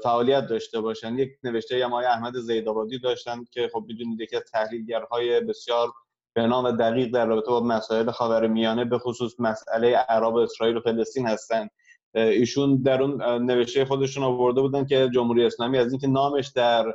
فعالیت 0.02 0.46
داشته 0.46 0.80
باشن. 0.80 1.18
یک 1.18 1.30
نوشته 1.42 1.84
هم 1.84 1.92
آقای 1.92 2.04
احمد 2.04 2.36
زیدآبادی 2.36 2.98
داشتن 2.98 3.44
که 3.52 3.70
خب 3.72 3.84
می‌دونید 3.88 4.20
یکی 4.20 4.36
از 4.36 4.42
تحلیلگرهای 4.52 5.40
بسیار 5.40 5.88
به 6.34 6.46
نام 6.46 6.76
دقیق 6.76 7.14
در 7.14 7.26
رابطه 7.26 7.50
با 7.50 7.60
مسائل 7.60 8.10
خاورمیانه 8.10 8.84
به 8.84 8.98
خصوص 8.98 9.32
مسئله 9.38 9.96
عرب 9.96 10.36
اسرائیل 10.36 10.76
و 10.76 10.80
فلسطین 10.80 11.26
هستند. 11.26 11.70
ایشون 12.14 12.82
در 12.82 13.02
اون 13.02 13.22
نوشته 13.42 13.84
خودشون 13.84 14.24
آورده 14.24 14.60
بودن 14.60 14.86
که 14.86 15.10
جمهوری 15.14 15.46
اسلامی 15.46 15.78
از 15.78 15.92
اینکه 15.92 16.06
نامش 16.06 16.48
در 16.48 16.92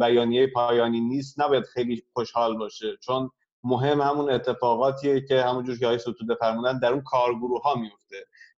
بیانیه 0.00 0.46
پایانی 0.46 1.00
نیست 1.00 1.40
نباید 1.40 1.64
خیلی 1.64 2.02
خوشحال 2.12 2.56
باشه. 2.56 2.96
چون 3.00 3.30
مهم 3.64 4.00
همون 4.00 4.30
اتفاقاتیه 4.30 5.20
که 5.20 5.42
همونجور 5.42 5.78
که 5.78 5.86
های 5.86 5.98
ستوده 5.98 6.34
فرمودن 6.34 6.78
در 6.78 6.92
اون 6.92 7.02
کارگروه 7.02 7.62
ها 7.62 7.74
میفته 7.74 8.16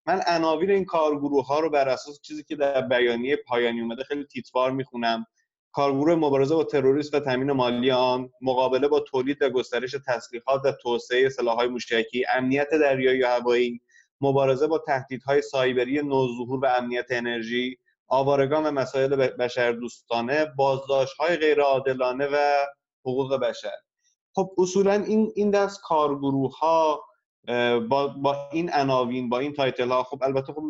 من 0.09 0.21
عناوین 0.27 0.71
این 0.71 0.85
کارگروه 0.85 1.47
ها 1.47 1.61
رو 1.61 1.71
بر 1.71 1.89
اساس 1.89 2.21
چیزی 2.21 2.45
که 2.45 2.57
در 2.57 2.81
بیانیه 2.81 3.37
پایانی 3.37 3.81
اومده 3.81 4.05
خیلی 4.05 4.25
تیتوار 4.25 4.71
می‌خونم. 4.71 5.27
کارگروه 5.73 6.15
مبارزه 6.15 6.55
با 6.55 6.65
تروریسم 6.65 7.17
و 7.17 7.21
تامین 7.21 7.53
مالی 7.53 7.91
آن 7.91 8.31
مقابله 8.41 8.89
با 8.89 9.01
تولید 9.01 9.43
و 9.43 9.51
گسترش 9.51 9.95
تسلیحات 10.07 10.61
و 10.65 10.73
توسعه 10.73 11.29
سلاح‌های 11.29 11.69
موشکی 11.69 12.25
امنیت 12.35 12.69
دریایی 12.71 13.23
و 13.23 13.27
هوایی 13.27 13.81
مبارزه 14.21 14.67
با 14.67 14.79
تهدیدهای 14.79 15.43
سایبری 15.43 16.03
نوظهور 16.03 16.65
و 16.65 16.67
امنیت 16.79 17.07
انرژی 17.11 17.79
آوارگان 18.07 18.67
و 18.67 18.71
مسائل 18.71 19.17
بشر 19.17 19.73
دوستانه 19.73 20.47
بازداشت‌های 20.57 21.37
غیرعادلانه 21.37 22.27
و 22.27 22.37
حقوق 23.01 23.37
بشر. 23.37 23.77
خب 24.35 24.51
اصولا 24.59 24.93
این 24.93 25.33
این 25.35 25.51
دست 25.51 25.81
کارگروه 25.83 26.59
ها 26.59 27.08
با, 27.89 28.09
با 28.09 28.37
این 28.53 28.71
عناوین 28.73 29.29
با 29.29 29.39
این 29.39 29.53
تایتل 29.53 29.89
ها 29.89 30.03
خب 30.03 30.23
البته 30.23 30.53
خب 30.53 30.63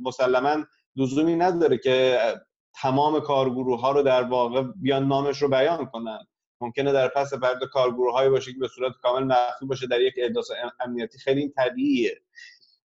مسلما 0.00 0.64
لزومی 0.96 1.36
نداره 1.36 1.78
که 1.78 2.18
تمام 2.74 3.20
کارگروه 3.20 3.80
ها 3.80 3.92
رو 3.92 4.02
در 4.02 4.22
واقع 4.22 4.62
بیان 4.62 5.08
نامش 5.08 5.42
رو 5.42 5.48
بیان 5.48 5.86
کنن. 5.86 6.26
ممکنه 6.60 6.92
در 6.92 7.08
پس 7.08 7.34
پرده 7.34 7.66
کارگروه 7.66 8.12
هایی 8.12 8.30
باشه 8.30 8.52
که 8.52 8.58
به 8.58 8.68
صورت 8.68 8.92
کامل 9.02 9.24
مخفی 9.24 9.66
باشه 9.66 9.86
در 9.86 10.00
یک 10.00 10.14
احداث 10.16 10.50
امنیتی. 10.80 11.18
خیلی 11.18 11.48
طبیعیه. 11.48 12.22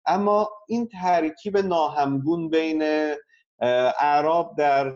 اما 0.06 0.50
این 0.68 0.88
ترکیب 0.88 1.58
ناهمگون 1.58 2.50
بین 2.50 2.84
اعراب 4.00 4.56
در 4.58 4.94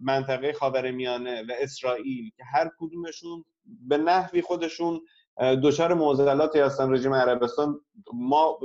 منطقه 0.00 0.52
خاورمیانه 0.52 1.42
و 1.42 1.52
اسرائیل 1.60 2.30
که 2.36 2.44
هر 2.44 2.70
کدومشون 2.78 3.44
به 3.64 3.96
نحوی 3.96 4.42
خودشون 4.42 5.00
دچار 5.40 5.94
معضلاتی 5.94 6.58
هستن 6.58 6.92
رژیم 6.92 7.14
عربستان. 7.14 7.80
ما 8.14 8.58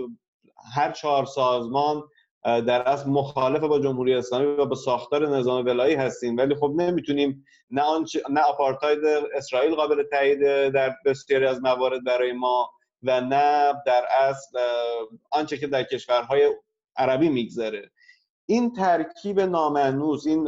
هر 0.76 0.92
چهار 0.92 1.26
سازمان 1.26 2.04
در 2.44 2.82
اصل 2.82 3.10
مخالف 3.10 3.62
با 3.62 3.80
جمهوری 3.80 4.14
اسلامی 4.14 4.46
و 4.46 4.66
با 4.66 4.76
ساختار 4.76 5.38
نظام 5.38 5.66
ولایی 5.66 5.96
هستیم. 5.96 6.38
ولی 6.38 6.56
خب 6.56 6.74
نمی‌تونیم 6.76 7.46
نه 7.72 7.84
نه 8.30 8.42
آپارتاید 8.42 9.00
اسرائیل 9.36 9.76
قابل 9.76 10.04
تایید 10.04 10.40
در 10.70 10.96
بسیاری 11.06 11.46
از 11.46 11.62
موارد 11.62 12.04
برای 12.04 12.32
ما 12.34 12.70
و 13.04 13.22
نه 13.22 13.74
در 13.86 14.06
اصل 14.20 14.60
آنچه 15.32 15.58
که 15.58 15.68
در 15.68 15.84
کشورهای 15.84 16.56
عربی 16.98 17.30
میگذره. 17.30 17.92
این 18.46 18.74
ترکیب 18.74 19.40
نامعنوس 19.40 20.28
این 20.28 20.46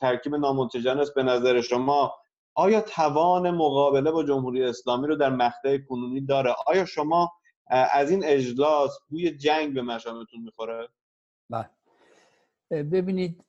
ترکیب 0.00 0.34
نامنتجانس 0.34 1.10
به 1.10 1.22
نظر 1.22 1.60
شما. 1.60 2.14
آیا 2.54 2.80
توان 2.80 3.50
مقابله 3.50 4.10
با 4.10 4.24
جمهوری 4.24 4.64
اسلامی 4.64 5.06
رو 5.06 5.16
در 5.16 5.30
مقطع 5.30 5.78
کنونی 5.78 6.20
داره؟ 6.20 6.54
آیا 6.66 6.84
شما 6.84 7.32
از 7.66 8.10
این 8.10 8.24
اجلاس 8.24 8.98
بوی 9.08 9.30
جنگ 9.36 9.74
به 9.74 9.82
مشامتون 9.82 10.40
می‌خوره؟ 10.40 10.88
بله. 11.50 11.70
ببینید 12.70 13.44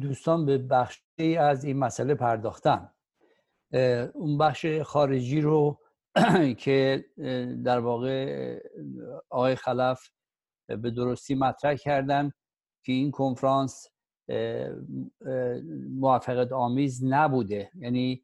دوستان 0.00 0.46
به 0.46 0.58
بخشی 0.58 1.36
از 1.36 1.64
این 1.64 1.78
مسئله 1.78 2.14
پرداختن. 2.14 2.92
اون 4.14 4.38
بخش 4.38 4.66
خارجی 4.66 5.40
رو 5.40 5.78
که 6.58 7.04
در 7.64 7.78
واقع 7.78 8.58
آقای 9.30 9.54
خلف 9.54 10.10
به 10.66 10.90
درستی 10.90 11.34
مطرح 11.34 11.74
کردن 11.74 12.32
که 12.84 12.92
این 12.92 13.10
کنفرانس 13.10 13.91
موافقت 15.90 16.52
آمیز 16.52 17.04
نبوده. 17.04 17.70
یعنی 17.78 18.22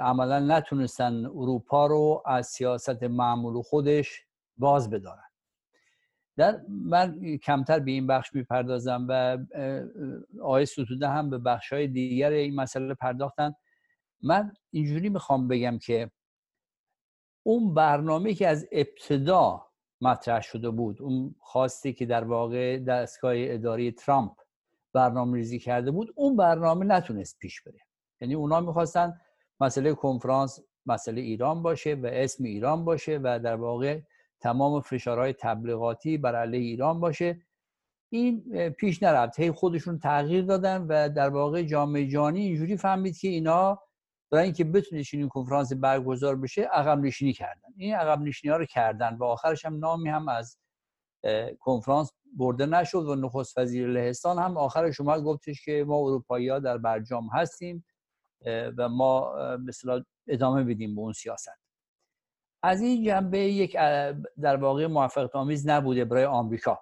عملا 0.00 0.38
نتونستن 0.38 1.26
اروپا 1.26 1.86
رو 1.86 2.22
از 2.26 2.46
سیاست 2.46 3.02
معمول 3.02 3.62
خودش 3.62 4.26
باز 4.56 4.90
بدارن. 4.90 5.22
در 6.36 6.60
من 6.68 7.36
کمتر 7.36 7.78
به 7.78 7.90
این 7.90 8.06
بخش 8.06 8.34
می‌پردازم 8.34 9.06
و 9.08 9.38
آقای 10.42 10.66
ستوده 10.66 11.08
هم 11.08 11.30
به 11.30 11.38
بخش 11.38 11.72
های 11.72 11.86
دیگر 11.86 12.30
این 12.30 12.54
مسئله 12.54 12.94
پرداختن. 12.94 13.54
من 14.22 14.52
اینجوری 14.70 15.08
می‌خوام 15.08 15.48
بگم 15.48 15.78
که 15.78 16.10
اون 17.42 17.74
برنامه 17.74 18.34
که 18.34 18.48
از 18.48 18.68
ابتدا 18.72 19.66
مطرح 20.00 20.40
شده 20.40 20.70
بود 20.70 21.02
اون 21.02 21.34
خواستی 21.40 21.92
که 21.92 22.06
در 22.06 22.24
واقع 22.24 22.78
دستگاه 22.78 23.32
اداری 23.36 23.92
ترامپ 23.92 24.32
برنامه 24.98 25.36
ریزی 25.36 25.58
کرده 25.58 25.90
بود 25.90 26.12
اون 26.16 26.36
برنامه 26.36 26.86
نتونست 26.86 27.38
پیش 27.38 27.62
بره. 27.62 27.80
یعنی 28.20 28.34
اونا 28.34 28.60
می‌خواستن 28.60 29.20
مسئله 29.60 29.94
کنفرانس 29.94 30.60
مسئله 30.86 31.20
ایران 31.20 31.62
باشه 31.62 31.94
و 31.94 32.06
اسم 32.06 32.44
ایران 32.44 32.84
باشه 32.84 33.20
و 33.22 33.40
در 33.44 33.56
واقع 33.56 34.00
تمام 34.40 34.80
فشارهای 34.80 35.32
تبلیغاتی 35.32 36.18
بر 36.18 36.36
علیه 36.36 36.60
ایران 36.60 37.00
باشه. 37.00 37.42
این 38.12 38.42
پیش 38.70 39.02
نرفت. 39.02 39.40
هی 39.40 39.50
خودشون 39.50 39.98
تغییر 39.98 40.44
دادن 40.44 40.86
و 40.88 41.08
در 41.08 41.28
واقع 41.28 41.62
جامعه 41.62 42.06
جانی 42.06 42.40
اینجوری 42.40 42.76
فهمید 42.76 43.18
که 43.18 43.28
اینا 43.28 43.78
برای 44.30 44.44
اینکه 44.44 44.64
بتونه 44.64 45.02
این 45.12 45.28
کنفرانس 45.28 45.72
برگزار 45.72 46.36
بشه 46.36 46.62
عقب 46.62 46.98
نشینی 46.98 47.32
کردن. 47.32 47.68
این 47.76 47.94
عقب 47.94 48.20
نشینی 48.20 48.52
ها 48.52 48.56
رو 48.56 48.64
کردن 48.64 49.16
و 49.16 49.24
آخرش 49.24 49.64
هم 49.64 49.78
نامی 49.78 50.08
هم 50.08 50.28
از 50.28 50.58
کنفرانس 51.58 52.10
برده 52.36 52.66
نشد 52.66 53.06
و 53.06 53.14
نخست 53.14 53.58
وزیر 53.58 53.88
لهستان 53.88 54.38
هم 54.38 54.56
آخر 54.56 54.90
شما 54.90 55.20
گفتش 55.20 55.64
که 55.64 55.84
ما 55.86 55.96
اروپایی 55.96 56.48
ها 56.48 56.58
در 56.58 56.78
برجام 56.78 57.28
هستیم 57.32 57.84
و 58.78 58.88
ما 58.88 59.34
مثلا 59.56 60.04
ادامه 60.28 60.64
بدیم 60.64 60.94
به 60.94 61.00
اون 61.00 61.12
سیاست. 61.12 61.58
از 62.62 62.80
این 62.80 63.04
جنبه 63.04 63.38
یک 63.38 63.76
در 64.40 64.56
واقع 64.56 64.86
موفقیت 64.86 65.36
آمیز 65.36 65.68
نبوده 65.68 66.04
برای 66.04 66.24
آمریکا. 66.24 66.80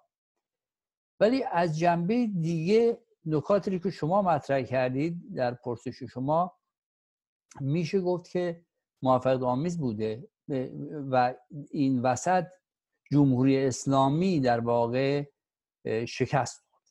ولی 1.21 1.45
از 1.45 1.79
جنبه 1.79 2.27
دیگه 2.27 2.99
نکاتی 3.25 3.79
که 3.79 3.91
شما 3.91 4.23
مطرح 4.23 4.63
کردید 4.63 5.35
در 5.35 5.55
پرسش 5.55 6.03
شما 6.03 6.59
میشه 7.61 8.01
گفت 8.01 8.31
که 8.31 8.65
موفقیت 9.03 9.43
آمیز 9.43 9.79
بوده 9.79 10.29
و 11.11 11.35
این 11.71 12.03
وسط 12.03 12.47
جمهوری 13.13 13.67
اسلامی 13.67 14.41
در 14.41 14.61
واقع 14.61 15.25
شکست 16.09 16.65
خورد. 16.71 16.85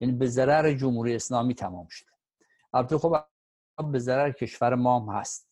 یعنی 0.00 0.14
به 0.14 0.26
ضرر 0.26 0.72
جمهوری 0.72 1.14
اسلامی 1.14 1.54
تمام 1.54 1.86
شد. 1.90 2.06
البته 2.72 2.98
خب 2.98 3.24
به 3.92 3.98
ضرر 3.98 4.30
کشور 4.30 4.74
ما 4.74 5.00
هم 5.00 5.18
هست. 5.18 5.48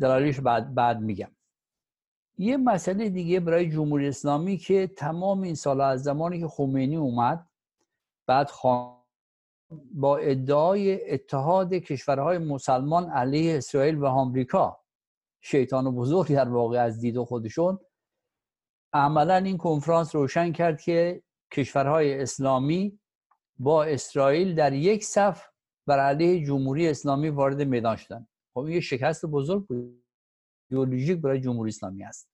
دلالیش 0.00 0.40
بعد, 0.40 0.74
بعد 0.74 1.00
میگم. 1.00 1.30
یه 2.38 2.56
مسئله 2.56 3.08
دیگه 3.08 3.40
برای 3.40 3.70
جمهوری 3.70 4.08
اسلامی 4.08 4.56
که 4.56 4.86
تمام 4.86 5.42
این 5.42 5.54
سال 5.54 5.80
از 5.80 6.02
زمانی 6.02 6.40
که 6.40 6.48
خمینی 6.48 6.96
اومد 6.96 7.50
بعد 8.26 8.50
با 9.94 10.16
ادعای 10.16 11.12
اتحاد 11.12 11.74
کشورهای 11.74 12.38
مسلمان 12.38 13.10
علیه 13.10 13.56
اسرائیل 13.56 13.98
و 13.98 14.06
آمریکا 14.06 14.80
شیطان 15.40 15.96
بزرگ 15.96 16.34
در 16.34 16.48
واقع 16.48 16.78
از 16.78 17.00
دید 17.00 17.22
خودشون 17.22 17.78
عملا 18.92 19.36
این 19.36 19.56
کنفرانس 19.56 20.14
روشن 20.14 20.52
کرد 20.52 20.80
که 20.80 21.22
کشورهای 21.52 22.22
اسلامی 22.22 23.00
با 23.58 23.84
اسرائیل 23.84 24.54
در 24.54 24.72
یک 24.72 25.04
صف 25.04 25.46
بر 25.86 25.98
علیه 25.98 26.46
جمهوری 26.46 26.88
اسلامی 26.88 27.28
وارد 27.28 27.62
میدان 27.62 27.96
شدن. 27.96 28.26
خب 28.54 28.60
این 28.60 28.80
شکست 28.80 29.26
بزرگ 29.26 29.66
بود. 29.66 30.04
ایدئولوژیک 30.70 31.18
برای 31.18 31.40
جمهوری 31.40 31.68
اسلامی 31.68 32.04
است 32.04 32.30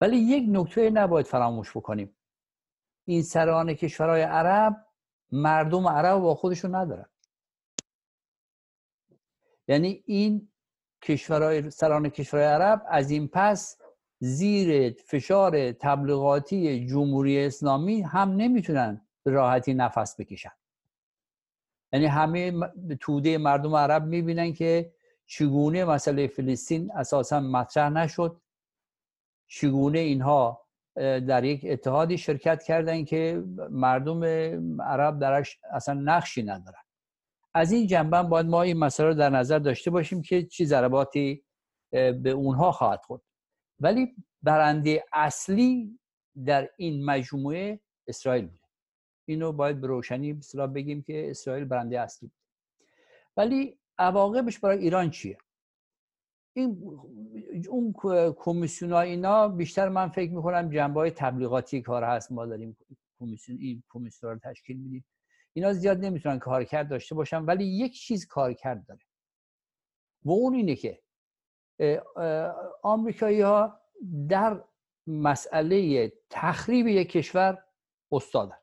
ولی 0.00 0.16
یک 0.16 0.44
نکته 0.48 0.90
نباید 0.90 1.26
فراموش 1.26 1.76
بکنیم. 1.76 2.16
این 3.04 3.22
سران 3.22 3.74
کشورهای 3.74 4.22
عرب 4.22 4.86
مردم 5.32 5.88
عرب 5.88 6.18
با 6.18 6.34
خودشون 6.34 6.74
ندارن. 6.74 7.06
یعنی 9.68 10.02
این 10.06 10.52
کشورهای 11.02 11.70
سران 11.70 12.08
کشورهای 12.08 12.48
عرب 12.48 12.82
از 12.88 13.10
این 13.10 13.28
پس 13.28 13.78
زیر 14.20 14.92
فشار 14.92 15.72
تبلیغاتی 15.72 16.86
جمهوری 16.86 17.46
اسلامی 17.46 18.02
هم 18.02 18.30
نمی‌تونن 18.30 19.06
به 19.24 19.30
راحتی 19.30 19.74
نفس 19.74 20.20
بکشن. 20.20 20.50
یعنی 21.92 22.06
همه 22.06 22.52
توده 23.00 23.38
مردم 23.38 23.74
عرب 23.74 24.04
می‌بینن 24.04 24.52
که 24.52 24.92
چگونه 25.26 25.84
مسئله 25.84 26.26
فلسطین 26.26 26.92
اساسا 26.92 27.40
مطرح 27.40 27.88
نشد. 27.88 28.40
چگونه 29.46 29.98
اینها 29.98 30.66
در 30.96 31.44
یک 31.44 31.66
اتحادی 31.68 32.18
شرکت 32.18 32.62
کردن 32.62 33.04
که 33.04 33.44
مردم 33.70 34.24
عرب 34.82 35.18
درش 35.18 35.58
اصلا 35.72 35.94
نقشی 35.94 36.42
ندارن. 36.42 36.82
از 37.54 37.72
این 37.72 37.86
جنبه 37.86 38.22
باید 38.22 38.46
ما 38.46 38.62
این 38.62 38.78
مسئله 38.78 39.06
رو 39.06 39.14
در 39.14 39.30
نظر 39.30 39.58
داشته 39.58 39.90
باشیم 39.90 40.22
که 40.22 40.42
چی 40.42 40.66
ضرباتی 40.66 41.44
به 41.90 42.30
اونها 42.30 42.72
خواهد 42.72 43.00
خورد. 43.06 43.22
ولی 43.80 44.16
برنده 44.42 45.04
اصلی 45.12 45.98
در 46.46 46.70
این 46.76 47.04
مجموعه 47.04 47.80
اسرائیل 48.06 48.46
بوده. 48.46 48.68
اینو 49.28 49.52
باید 49.52 49.80
به 49.80 49.86
روشنی 49.86 50.32
بسیار 50.32 50.66
بگیم 50.66 51.02
که 51.02 51.30
اسرائیل 51.30 51.64
برنده 51.64 52.00
اصلی 52.00 52.28
بود 52.28 52.38
ولی 53.36 53.78
عواقبش 53.98 54.58
برای 54.58 54.78
ایران 54.78 55.10
چیه؟ 55.10 55.38
این 56.56 56.98
اون 57.68 57.94
کمیسیون 58.36 58.92
اینا 58.92 59.48
بیشتر 59.48 59.88
من 59.88 60.08
فکر 60.08 60.32
می‌کنم 60.32 60.70
جنبه 60.70 61.00
های 61.00 61.10
تبلیغاتی 61.10 61.82
کار 61.82 62.04
هست 62.04 62.32
ما 62.32 62.46
داریم 62.46 62.76
کمیسیون 63.18 63.58
این 63.60 63.82
کمیسیون 63.88 64.32
رو 64.32 64.38
تشکیل 64.38 64.76
میدیم. 64.76 65.04
اینا 65.52 65.72
زیاد 65.72 65.98
نمی‌تونن 65.98 66.38
کارکرد 66.38 66.88
داشته 66.88 67.14
باشن 67.14 67.44
ولی 67.44 67.64
یک 67.64 67.92
چیز 67.92 68.26
کارکرد 68.26 68.86
داره. 68.86 69.00
و 70.24 70.30
اون 70.30 70.54
اینه 70.54 70.74
که 70.76 71.02
آمریکایی 72.82 73.40
ها 73.40 73.80
در 74.28 74.64
مسئله 75.06 76.12
تخریب 76.30 76.86
یک 76.86 77.10
کشور 77.10 77.64
استادن. 78.12 78.56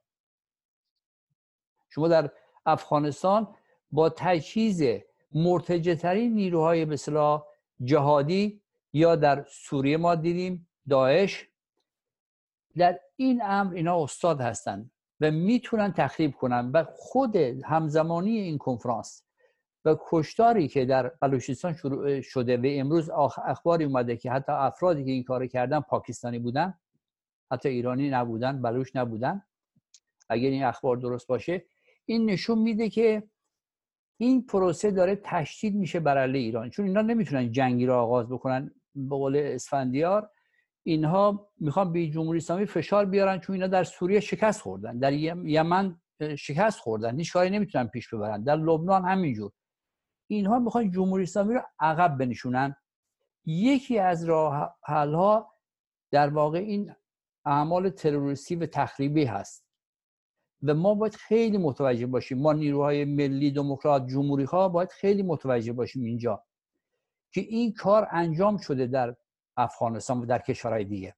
شما 1.89 2.07
در 2.07 2.31
افغانستان 2.65 3.55
با 3.91 4.09
تجهیز 4.09 4.83
مرتجه 5.31 6.13
نیروهای 6.13 6.85
به 6.85 6.97
جهادی 7.83 8.61
یا 8.93 9.15
در 9.15 9.45
سوریه 9.49 9.97
ما 9.97 10.15
دیدیم 10.15 10.67
داعش 10.89 11.47
در 12.77 12.99
این 13.15 13.41
امر 13.43 13.73
اینا 13.73 14.03
استاد 14.03 14.41
هستند 14.41 14.91
و 15.21 15.31
می‌تونن 15.31 15.93
تخریب 15.93 16.35
کنن 16.35 16.71
و 16.71 16.83
خود 16.83 17.35
همزمانی 17.35 18.37
این 18.37 18.57
کنفرانس 18.57 19.24
و 19.85 19.95
کشتاری 20.09 20.67
که 20.67 20.85
در 20.85 21.11
بلوچستان 21.21 21.73
شروع 21.73 22.21
شده 22.21 22.57
و 22.57 22.61
امروز 22.65 23.09
اخباری 23.45 23.83
اومده 23.85 24.17
که 24.17 24.31
حتی 24.31 24.51
افرادی 24.51 25.05
که 25.05 25.11
این 25.11 25.23
کار 25.23 25.47
کردن 25.47 25.79
پاکستانی 25.79 26.39
بودن 26.39 26.73
حتی 27.51 27.69
ایرانی 27.69 28.09
نبودن 28.09 28.61
بلوچ 28.61 28.95
نبودن 28.95 29.43
اگر 30.29 30.49
این 30.49 30.63
اخبار 30.63 30.97
درست 30.97 31.27
باشه 31.27 31.65
این 32.05 32.29
نشون 32.29 32.59
میده 32.59 32.89
که 32.89 33.23
این 34.17 34.45
پروسه 34.45 34.91
داره 34.91 35.15
تشدید 35.23 35.75
میشه 35.75 35.99
بر 35.99 36.17
علیه 36.17 36.41
ایران. 36.41 36.69
چون 36.69 36.85
اینا 36.85 37.01
نمی‌تونن 37.01 37.51
جنگی 37.51 37.85
رو 37.85 37.93
آغاز 37.93 38.29
بکنن. 38.29 38.71
به 38.95 39.15
قول 39.15 39.35
اسفندیار 39.35 40.29
اینها 40.83 41.49
می‌خوان 41.59 41.91
به 41.91 42.07
جمهوری 42.07 42.37
اسلامی 42.37 42.65
فشار 42.65 43.05
بیارن 43.05 43.39
چون 43.39 43.53
اینا 43.53 43.67
در 43.67 43.83
سوریه 43.83 44.19
شکست 44.19 44.61
خوردن. 44.61 44.99
در 44.99 45.13
یمن 45.13 46.01
شکست 46.37 46.79
خوردن. 46.79 47.17
هیچ 47.17 47.33
کاری 47.33 47.49
نمی‌تونن 47.49 47.87
پیش 47.87 48.13
ببرن. 48.13 48.43
در 48.43 48.55
لبنان 48.55 49.05
همینجور. 49.05 49.51
اینها 50.27 50.59
می‌خوان 50.59 50.91
جمهوری 50.91 51.23
اسلامی 51.23 51.53
رو 51.53 51.61
عقب 51.79 52.17
بنشونن. 52.17 52.75
یکی 53.45 53.99
از 53.99 54.25
راه 54.25 54.75
ها 54.83 55.51
در 56.11 56.29
واقع 56.29 56.59
این 56.59 56.95
اعمال 57.45 57.89
تروریستی 57.89 58.55
و 58.55 58.65
تخریبی 58.65 59.25
هست. 59.25 59.65
و 60.63 60.73
ما 60.73 60.95
باید 60.95 61.15
خیلی 61.15 61.57
متوجه 61.57 62.05
باشیم 62.05 62.37
ما 62.37 62.53
نیروهای 62.53 63.05
ملی 63.05 63.51
دموکرات 63.51 64.07
جمهوری 64.07 64.43
ها 64.43 64.69
باید 64.69 64.91
خیلی 64.91 65.23
متوجه 65.23 65.73
باشیم 65.73 66.03
اینجا 66.03 66.43
که 67.31 67.41
این 67.41 67.73
کار 67.73 68.07
انجام 68.11 68.57
شده 68.57 68.87
در 68.87 69.15
افغانستان 69.57 70.21
و 70.21 70.25
در 70.25 70.39
کشورهای 70.39 70.85
دیگه. 70.85 71.15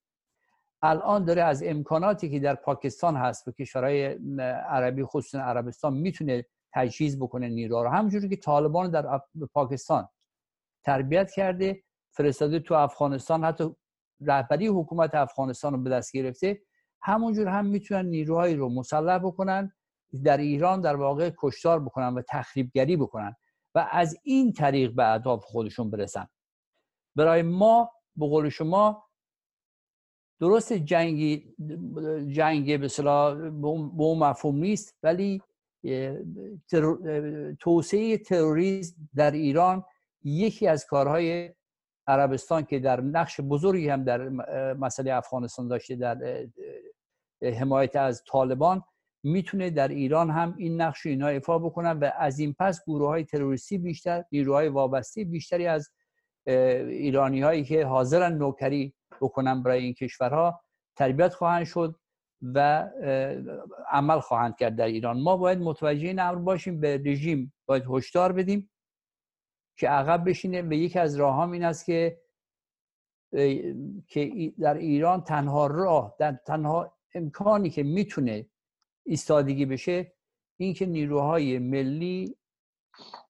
الان 0.82 1.26
داره 1.26 1.42
از 1.42 1.64
امکاناتی 1.64 2.30
که 2.30 2.40
در 2.40 2.56
پاکستان 2.56 3.16
هست 3.16 3.48
و 3.48 3.52
کشورهای 3.52 4.06
عربی 4.70 5.04
خصوصا 5.04 5.40
عربستان 5.40 5.94
می‌تونه 5.94 6.46
تجهیز 6.78 7.20
بکنه 7.20 7.48
نیروها 7.50 7.84
رو. 7.84 7.90
همونجوری 7.90 8.30
که 8.30 8.36
طالبان 8.36 8.92
در 8.92 9.22
پاکستان 9.54 10.10
تربیت 10.84 11.32
کرده 11.32 11.84
فرستاده 12.12 12.60
تو 12.60 12.74
افغانستان 12.74 13.44
حتی 13.44 13.76
رهبری 14.22 14.68
حکومت 14.68 15.16
افغانستان 15.16 15.74
رو 15.74 15.80
به 15.80 15.90
دست 15.90 16.12
گرفته 16.14 16.62
همونجور 17.02 17.48
هم 17.48 17.66
می‌تونن 17.66 18.06
نیروهایی 18.06 18.56
رو 18.56 18.70
مسلح 18.70 19.18
بکنن 19.18 19.72
در 20.24 20.38
ایران 20.38 20.82
در 20.82 20.96
واقع 20.96 21.32
کشتار 21.38 21.80
بکنن 21.80 22.14
و 22.14 22.22
تخریبگری 22.30 22.98
بکنن 22.98 23.36
و 23.76 23.88
از 23.92 24.18
این 24.24 24.54
طریق 24.54 24.96
به 24.96 25.14
اهداف 25.14 25.44
خودشون 25.46 25.92
برسن. 25.92 26.28
برای 27.16 27.42
ما 27.42 27.92
به 28.16 28.28
قول 28.28 28.50
شما 28.50 29.04
درست 30.40 30.74
جنگی 30.74 31.56
جنگ 32.32 32.80
به 32.80 32.88
به 33.98 34.04
اون 34.04 34.20
مفهوم 34.20 34.58
نیست 34.58 34.98
ولی 35.04 35.42
توسعه 37.60 38.18
تروریسم 38.18 38.96
در 39.16 39.32
ایران 39.32 39.84
یکی 40.24 40.68
از 40.68 40.86
کارهای 40.86 41.54
عربستان 42.08 42.64
که 42.64 42.80
در 42.80 43.02
نقش 43.02 43.42
بزرگی 43.42 43.90
هم 43.90 44.04
در 44.04 44.30
مسئله 44.74 45.14
افغانستان 45.14 45.68
داشته 45.68 45.96
در 45.96 46.48
حمایت 47.42 47.96
از 47.96 48.24
طالبان 48.28 48.84
می‌تونه 49.24 49.70
در 49.70 49.88
ایران 49.88 50.30
هم 50.30 50.56
این 50.58 50.82
نقش 50.82 51.06
اینا 51.06 51.28
ایفا 51.28 51.60
بکنن 51.60 52.00
و 52.00 52.12
از 52.18 52.40
این 52.40 52.56
پس 52.60 52.84
گروه 52.88 53.08
های 53.08 53.24
تروریستی 53.24 53.78
بیشتر 53.78 54.24
نیروهای 54.32 54.68
وابسته 54.68 55.24
بیشتری 55.26 55.68
از 55.68 55.92
ایرانی 56.48 57.42
هایی 57.42 57.64
که 57.64 57.86
حاضرن 57.86 58.34
نوکری 58.34 58.94
بکنن 59.22 59.64
برای 59.64 59.84
این 59.84 59.94
کشورها 59.94 60.62
تربیت 60.96 61.34
خواهند 61.34 61.66
شد. 61.66 61.96
و 62.42 62.90
عمل 63.92 64.20
خواهند 64.20 64.56
کرد 64.56 64.76
در 64.76 64.86
ایران. 64.86 65.22
ما 65.22 65.38
باید 65.38 65.60
متوجه 65.60 66.08
این 66.08 66.20
امر 66.20 66.36
باشیم 66.36 66.80
به 66.80 67.02
رژیم 67.06 67.54
باید 67.66 67.84
هشدار 67.90 68.32
بدیم 68.32 68.70
که 69.78 69.90
عقب 69.90 70.30
بشینه. 70.30 70.62
به 70.62 70.78
یکی 70.78 71.00
از 71.00 71.16
راه 71.16 71.52
این 71.52 71.64
است 71.64 71.86
که 71.86 72.22
که 74.08 74.54
در 74.60 74.74
ایران 74.74 75.22
تنها 75.22 75.68
راه 75.68 76.16
در 76.20 76.32
تنها 76.32 76.98
امکانی 77.16 77.70
که 77.70 77.84
می‌تونه 77.84 78.46
ایستادگی 79.06 79.66
بشه 79.66 80.14
این 80.58 80.74
که 80.74 80.86
نیروهای 80.86 81.60
ملی 81.60 82.36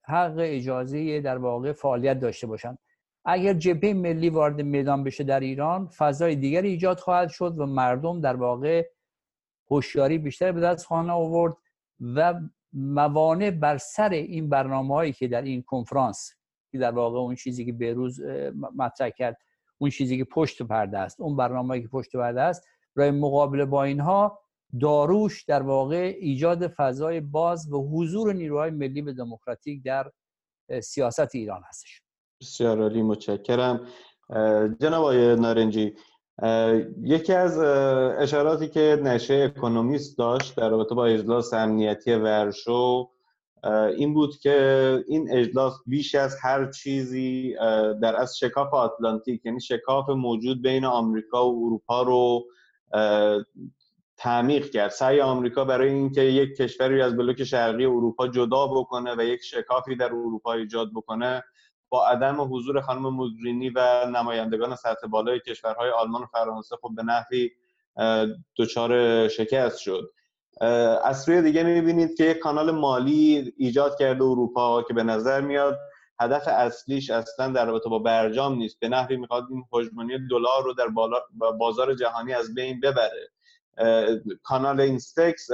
حق 0.03 0.35
اجازه 0.39 1.21
در 1.21 1.37
واقع 1.37 1.71
فعالیت 1.71 2.19
داشته 2.19 2.47
باشند. 2.47 2.77
اگر 3.25 3.53
جبهه 3.53 3.93
ملی 3.93 4.29
وارد 4.29 4.61
میدان 4.61 5.03
بشه 5.03 5.23
در 5.23 5.39
ایران 5.39 5.87
فضای 5.87 6.35
دیگری 6.35 6.69
ایجاد 6.69 6.99
خواهد 6.99 7.29
شد 7.29 7.59
و 7.59 7.65
مردم 7.65 8.21
در 8.21 8.35
واقع 8.35 8.89
هوشیاری 9.71 10.17
بیشتر 10.17 10.51
به 10.51 10.61
دست 10.61 10.85
خواهند 10.85 11.09
آورد 11.09 11.53
و 11.99 12.33
موانع 12.73 13.51
بر 13.51 13.77
سر 13.77 14.09
این 14.09 14.49
برنامه 14.49 14.95
هایی 14.95 15.13
که 15.13 15.27
در 15.27 15.41
این 15.41 15.61
کنفرانس 15.61 16.31
که 16.71 16.77
در 16.77 16.91
واقع 16.91 17.19
اون 17.19 17.35
چیزی 17.35 17.65
که 17.65 17.73
بهروز 17.73 18.21
مطرح 18.75 19.09
کرد 19.09 19.37
اون 19.77 19.89
چیزی 19.89 20.17
که 20.17 20.23
پشت 20.23 20.61
پرده 20.61 20.97
است 20.97 21.21
اون 21.21 21.35
برنامه 21.35 21.81
که 21.81 21.87
پشت 21.87 22.15
پرده 22.15 22.41
است 22.41 22.67
برای 22.95 23.11
مقابله 23.11 23.65
با 23.65 23.83
اینها 23.83 24.39
داروش 24.81 25.43
در 25.43 25.63
واقع 25.63 26.15
ایجاد 26.19 26.67
فضای 26.67 27.21
باز 27.21 27.71
و 27.71 27.89
حضور 27.89 28.33
نیروهای 28.33 28.71
ملی 28.71 29.01
و 29.01 29.13
دموکراتیک 29.13 29.83
در 29.83 30.11
سیاست 30.83 31.35
ایران 31.35 31.61
هستش. 31.69 32.01
بسیار 32.41 32.81
عالی 32.81 33.01
متشکرم. 33.01 33.87
جناب 34.79 35.01
آقای 35.01 35.35
نارنجی 35.35 35.93
یکی 37.01 37.33
از 37.33 37.59
اشاراتی 38.19 38.67
که 38.67 38.99
نشه 39.03 39.51
اکونومیست 39.55 40.17
داشت 40.17 40.55
در 40.55 40.69
رابطه 40.69 40.95
با 40.95 41.05
اجلاس 41.05 41.53
امنیتی 41.53 42.13
ورشو 42.13 43.09
این 43.97 44.13
بود 44.13 44.37
که 44.37 45.03
این 45.07 45.31
اجلاس 45.31 45.73
بیش 45.85 46.15
از 46.15 46.37
هر 46.41 46.71
چیزی 46.71 47.55
در 48.01 48.15
از 48.15 48.37
شکاف 48.37 48.73
آتلانتیک 48.73 49.45
یعنی 49.45 49.61
شکاف 49.61 50.09
موجود 50.09 50.61
بین 50.61 50.85
آمریکا 50.85 51.51
و 51.51 51.65
اروپا 51.65 52.01
رو 52.01 52.45
تعمیق 54.17 54.69
کرد. 54.69 54.91
سعی 54.91 55.21
آمریکا 55.21 55.65
برای 55.65 55.89
اینکه 55.89 56.21
یک 56.21 56.55
کشوری 56.55 57.01
از 57.01 57.17
بلوک 57.17 57.43
شرقی 57.43 57.85
اروپا 57.85 58.27
جدا 58.27 58.67
بکنه 58.67 59.15
و 59.17 59.21
یک 59.21 59.43
شکافی 59.43 59.95
در 59.95 60.05
اروپا 60.05 60.53
ایجاد 60.53 60.91
بکنه 60.95 61.43
با 61.89 62.07
عدم 62.07 62.55
حضور 62.55 62.81
خانم 62.81 63.01
موگرینی 63.01 63.69
و 63.69 64.05
نمایندگان 64.05 64.75
سطح 64.75 65.07
بالای 65.07 65.39
کشورهای 65.39 65.89
آلمان 65.89 66.21
و 66.21 66.25
فرانسه 66.25 66.75
خب 66.81 66.89
به 66.95 67.03
نحوی 67.03 67.49
دچار 68.57 69.27
شکست 69.27 69.77
شد. 69.77 70.11
از 71.03 71.21
سوی 71.21 71.41
دیگه 71.41 71.63
می‌بینید 71.63 72.17
که 72.17 72.23
یک 72.23 72.39
کانال 72.39 72.71
مالی 72.71 73.53
ایجاد 73.57 73.97
کرده 73.99 74.23
اروپا 74.23 74.83
که 74.83 74.93
به 74.93 75.03
نظر 75.03 75.41
میاد 75.41 75.79
هدف 76.19 76.47
اصلیش 76.47 77.09
اصلا 77.09 77.51
در 77.51 77.65
رابطه 77.65 77.89
با 77.89 77.99
برجام 77.99 78.55
نیست. 78.55 78.79
به 78.79 78.89
نحوی 78.89 79.17
می‌خواد 79.17 79.43
این 79.49 79.63
هژمونی 79.73 80.27
دلار 80.29 80.63
رو 80.63 80.73
در 80.73 80.87
بازار 81.59 81.93
جهانی 81.93 82.33
از 82.33 82.53
بین 82.53 82.79
ببره. 82.79 83.29
کانال 84.43 84.81
اینستکس 84.81 85.51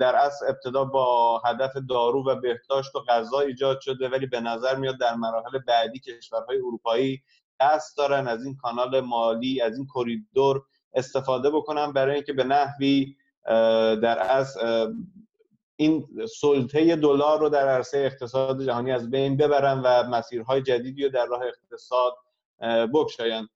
در 0.00 0.16
اصل 0.16 0.46
ابتدا 0.48 0.84
با 0.84 1.38
هدف 1.38 1.72
دارو 1.88 2.24
و 2.26 2.34
بهداشت 2.34 2.94
و 2.94 3.00
غذا 3.00 3.40
ایجاد 3.40 3.80
شده 3.80 4.08
ولی 4.08 4.26
به 4.26 4.40
نظر 4.40 4.76
میاد 4.76 4.98
در 4.98 5.14
مراحل 5.14 5.58
بعدی 5.58 5.98
کشورهای 5.98 6.58
اروپایی 6.58 7.22
قصد 7.60 7.96
دارن 7.96 8.28
از 8.28 8.44
این 8.44 8.56
کانال 8.56 9.00
مالی 9.00 9.60
از 9.60 9.76
این 9.76 9.86
کریدور 9.94 10.62
استفاده 10.94 11.50
بکنن 11.50 11.92
برای 11.92 12.14
اینکه 12.14 12.32
به 12.32 12.44
نحوی 12.44 13.16
در 14.02 14.18
اصل 14.18 14.86
این 15.76 16.08
سلطه 16.40 16.96
دلار 16.96 17.40
رو 17.40 17.48
در 17.48 17.68
عرصه 17.68 17.98
اقتصاد 17.98 18.62
جهانی 18.62 18.92
از 18.92 19.10
بین 19.10 19.36
ببرن 19.36 19.80
و 19.84 20.02
مسیرهای 20.02 20.62
جدیدی 20.62 21.04
رو 21.04 21.10
در 21.10 21.26
راه 21.26 21.42
اقتصاد 21.42 22.12
بکشاین. 22.94 23.48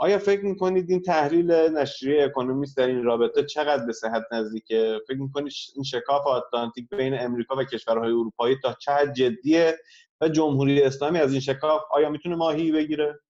آیا 0.00 0.18
فکر 0.18 0.44
می‌کنید 0.44 0.90
این 0.90 1.02
تحلیل 1.02 1.50
نشریه 1.52 2.24
اکونومیست 2.24 2.76
در 2.76 2.86
این 2.86 3.02
رابطه 3.02 3.42
چقدر 3.42 3.86
به 3.86 3.92
صحت 3.92 4.22
نزدیکه؟ 4.32 4.98
فکر 5.08 5.16
می‌کنید 5.16 5.52
این 5.74 5.84
شکاف 5.84 6.26
آتلانتیک 6.26 6.88
بین 6.88 7.18
امریکا 7.18 7.56
و 7.56 7.64
کشورهای 7.64 8.10
اروپایی 8.10 8.56
تا 8.62 8.76
چه 8.80 8.92
جدیه 9.16 9.78
و 10.20 10.28
جمهوری 10.28 10.82
اسلامی 10.82 11.18
از 11.18 11.32
این 11.32 11.40
شکاف 11.40 11.82
آیا 11.90 12.10
می‌تونه 12.10 12.36
ماهی 12.36 12.72
بگیره؟ 12.72 13.20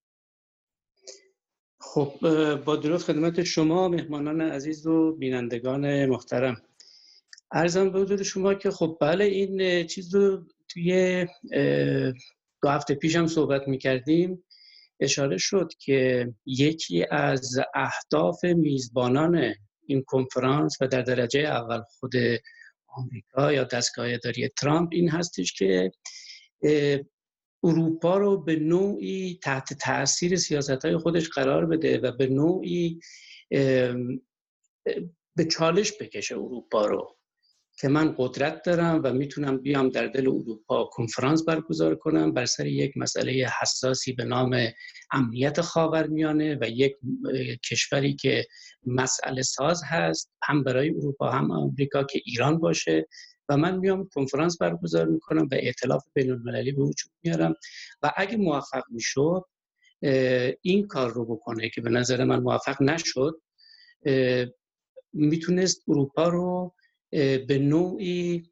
خب 1.80 2.12
با 2.54 2.76
درود 2.76 3.00
خدمت 3.00 3.42
شما 3.42 3.88
مهمانان 3.88 4.40
عزیز 4.40 4.86
و 4.86 5.12
بینندگان 5.12 6.06
محترم. 6.06 6.62
ارزم 7.52 7.90
به 7.90 8.00
حضور 8.00 8.22
شما 8.22 8.54
که 8.54 8.70
خب 8.70 8.96
بله 9.00 9.24
این 9.24 9.86
چیز 9.86 10.14
رو 10.14 10.42
توی 10.68 11.26
دو 12.62 12.68
هفته 12.68 12.94
پیش 12.94 13.16
هم 13.16 13.26
صحبت 13.26 13.68
می‌کردیم. 13.68 14.44
اشاره 15.00 15.38
شد 15.38 15.72
که 15.78 16.28
یکی 16.46 17.06
از 17.10 17.58
اهداف 17.74 18.44
میزبانان 18.44 19.54
این 19.86 20.02
کنفرانس 20.06 20.76
و 20.80 20.88
در 20.88 21.02
درجه 21.02 21.40
اول 21.40 21.80
خود 21.98 22.12
آمریکا 22.88 23.52
یا 23.52 23.64
دستگاه 23.64 24.12
اداری 24.12 24.48
ترامپ 24.48 24.88
این 24.92 25.08
هستش 25.08 25.52
که 25.52 25.92
اروپا 27.64 28.18
رو 28.18 28.44
به 28.44 28.56
نوعی 28.56 29.38
تحت 29.42 29.72
تاثیر 29.72 30.36
سیاست 30.36 30.84
های 30.84 30.96
خودش 30.96 31.28
قرار 31.28 31.66
بده 31.66 31.98
و 31.98 32.12
به 32.12 32.26
نوعی 32.26 33.00
به 35.36 35.44
چالش 35.50 35.92
بکشه 36.00 36.34
اروپا 36.34 36.86
رو. 36.86 37.17
که 37.80 37.88
من 37.88 38.14
قدرت 38.18 38.62
دارم 38.62 39.00
و 39.04 39.12
می‌تونم 39.12 39.58
بیام 39.58 39.88
در 39.88 40.06
دل 40.06 40.28
اروپا 40.28 40.84
کنفرانس 40.84 41.44
برگزار 41.44 41.94
کنم 41.94 42.32
بر 42.32 42.46
سر 42.46 42.66
یک 42.66 42.96
مسئله 42.96 43.48
حساسی 43.60 44.12
به 44.12 44.24
نام 44.24 44.56
امنیت 45.12 45.60
خاورمیانه 45.60 46.58
و 46.60 46.68
یک 46.68 46.96
کشوری 47.70 48.14
که 48.14 48.46
مسئله 48.86 49.42
ساز 49.42 49.82
هست 49.84 50.32
هم 50.42 50.64
برای 50.64 50.90
اروپا 50.90 51.30
هم 51.30 51.50
آمریکا 51.50 52.04
که 52.04 52.20
ایران 52.24 52.58
باشه. 52.58 53.06
و 53.48 53.56
من 53.56 53.76
میام 53.78 54.08
کنفرانس 54.14 54.58
برگزار 54.58 55.06
می‌کنم 55.06 55.42
و 55.42 55.54
ائتلاف 55.54 56.04
بین 56.14 56.30
المللی 56.30 56.72
به 56.72 56.82
وجود 56.82 57.10
میارم. 57.22 57.54
و 58.02 58.12
اگه 58.16 58.36
موفق 58.36 58.82
می‌شد 58.90 59.44
این 60.62 60.86
کار 60.86 61.12
رو 61.12 61.24
بکنه 61.24 61.70
که 61.70 61.80
به 61.80 61.90
نظر 61.90 62.24
من 62.24 62.40
موفق 62.40 62.82
نشد 62.82 63.40
می‌تونست 65.12 65.82
اروپا 65.88 66.28
رو 66.28 66.74
به 67.10 67.58
نوعی 67.60 68.50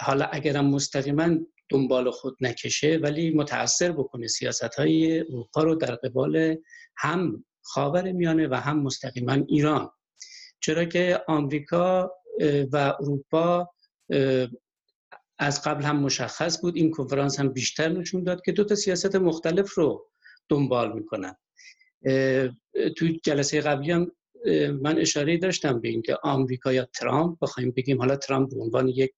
حالا 0.00 0.24
اگرم 0.24 0.66
مستقیما 0.66 1.36
دنبال 1.68 2.10
خود 2.10 2.36
نکشه 2.40 2.96
ولی 3.02 3.30
متاثر 3.30 3.92
بکنه. 3.92 4.26
سیاست 4.26 4.74
های 4.74 5.20
اروپا 5.20 5.62
رو 5.62 5.74
در 5.74 5.94
قبال 5.94 6.56
هم 6.96 7.44
خاور 7.62 8.12
میانه 8.12 8.48
و 8.48 8.54
هم 8.54 8.82
مستقیما 8.82 9.32
ایران. 9.32 9.90
چرا 10.60 10.84
که 10.84 11.22
آمریکا 11.28 12.12
و 12.72 12.94
اروپا 13.00 13.74
از 15.38 15.62
قبل 15.62 15.84
هم 15.84 16.00
مشخص 16.00 16.60
بود 16.60 16.76
این 16.76 16.90
کنفرانس 16.90 17.40
هم 17.40 17.48
بیشتر 17.48 17.88
نشون 17.88 18.24
داد 18.24 18.42
که 18.44 18.52
دو 18.52 18.64
تا 18.64 18.74
سیاست 18.74 19.16
مختلف 19.16 19.74
رو 19.74 20.10
دنبال 20.48 20.92
می‌کنن. 20.92 21.36
تو 22.96 23.06
جلسه 23.24 23.60
قبلی 23.60 23.92
هم 23.92 24.12
من 24.82 24.98
اشاره 24.98 25.36
داشتم 25.38 25.80
به 25.80 25.88
اینکه 25.88 26.16
آمریکا 26.22 26.72
یا 26.72 26.84
ترامپ 26.84 27.38
بخوایم 27.42 27.70
بگیم 27.70 27.98
حالا 27.98 28.16
ترامپ 28.16 28.54
به 28.54 28.60
عنوان 28.60 28.88
یک 28.88 29.12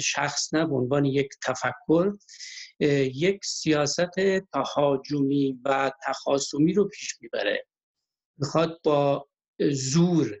شخص 0.00 0.54
نه 0.54 0.66
به 0.66 0.74
عنوان 0.74 1.04
یک 1.04 1.28
تفکر 1.42 2.12
یک 3.14 3.44
سیاست 3.44 4.10
تهاجمی 4.52 5.58
و 5.64 5.92
تخاصمی 6.06 6.72
رو 6.72 6.84
پیش 6.88 7.16
می‌بره. 7.20 7.66
می‌خواد 8.38 8.80
با 8.84 9.28
زور 9.70 10.40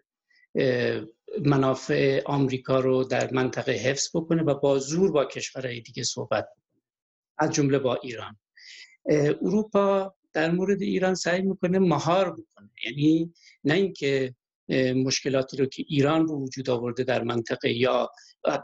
منافع 1.44 2.22
آمریکا 2.26 2.80
رو 2.80 3.04
در 3.04 3.32
منطقه 3.32 3.72
حفظ 3.72 4.08
بکنه 4.14 4.42
و 4.42 4.54
با 4.54 4.78
زور 4.78 5.12
با 5.12 5.24
کشورهای 5.24 5.80
دیگه 5.80 6.02
صحبت 6.02 6.48
از 7.38 7.50
جمله 7.50 7.78
با 7.78 7.94
ایران. 7.94 8.38
اروپا 9.42 10.14
در 10.32 10.50
مورد 10.50 10.82
ایران 10.82 11.14
سعی 11.14 11.42
می‌کنه 11.42 11.78
مهار 11.78 12.32
بکنه. 12.32 12.70
یعنی 12.84 13.34
نه 13.64 13.74
اینکه 13.74 14.34
مشکلاتی 15.04 15.56
رو 15.56 15.66
که 15.66 15.84
ایران 15.88 16.26
رو 16.26 16.44
وجود 16.44 16.70
آورده 16.70 17.04
در 17.04 17.22
منطقه 17.22 17.72
یا 17.72 18.10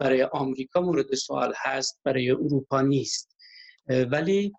برای 0.01 0.23
آمریکا 0.23 0.81
مورد 0.81 1.15
سوال 1.15 1.53
هست 1.57 2.01
برای 2.05 2.31
اروپا 2.31 2.81
نیست. 2.81 3.37
ولی 3.89 4.53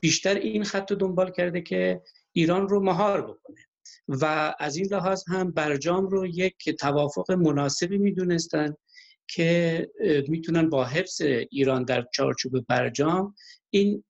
بیشتر 0.00 0.34
این 0.34 0.64
خط 0.64 0.90
رو 0.90 0.96
دنبال 0.96 1.30
کرده 1.30 1.60
که 1.60 2.02
ایران 2.32 2.68
رو 2.68 2.80
مهار 2.80 3.22
بکنه. 3.22 3.60
و 4.08 4.54
از 4.58 4.76
این 4.76 4.86
لحاظ 4.90 5.22
هم 5.28 5.50
برجام 5.50 6.06
رو 6.06 6.26
یک 6.26 6.70
توافق 6.80 7.30
مناسبی 7.32 7.98
می‌دونستن 7.98 8.74
که 9.28 9.88
می‌تونن 10.28 10.68
با 10.68 10.84
حفظ 10.84 11.20
ایران 11.50 11.84
در 11.84 12.06
چارچوب 12.14 12.66
برجام 12.68 13.34
این 13.70 14.04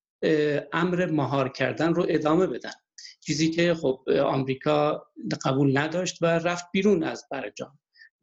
امر 0.72 1.06
مهار 1.06 1.48
کردن 1.48 1.94
رو 1.94 2.06
ادامه 2.08 2.46
بدن. 2.46 2.72
چیزی 3.20 3.50
که 3.50 3.74
خب 3.74 4.04
آمریکا 4.24 5.06
قبول 5.44 5.78
نداشت 5.78 6.22
و 6.22 6.26
رفت 6.26 6.64
بیرون 6.72 7.02
از 7.02 7.24
برجام 7.30 7.78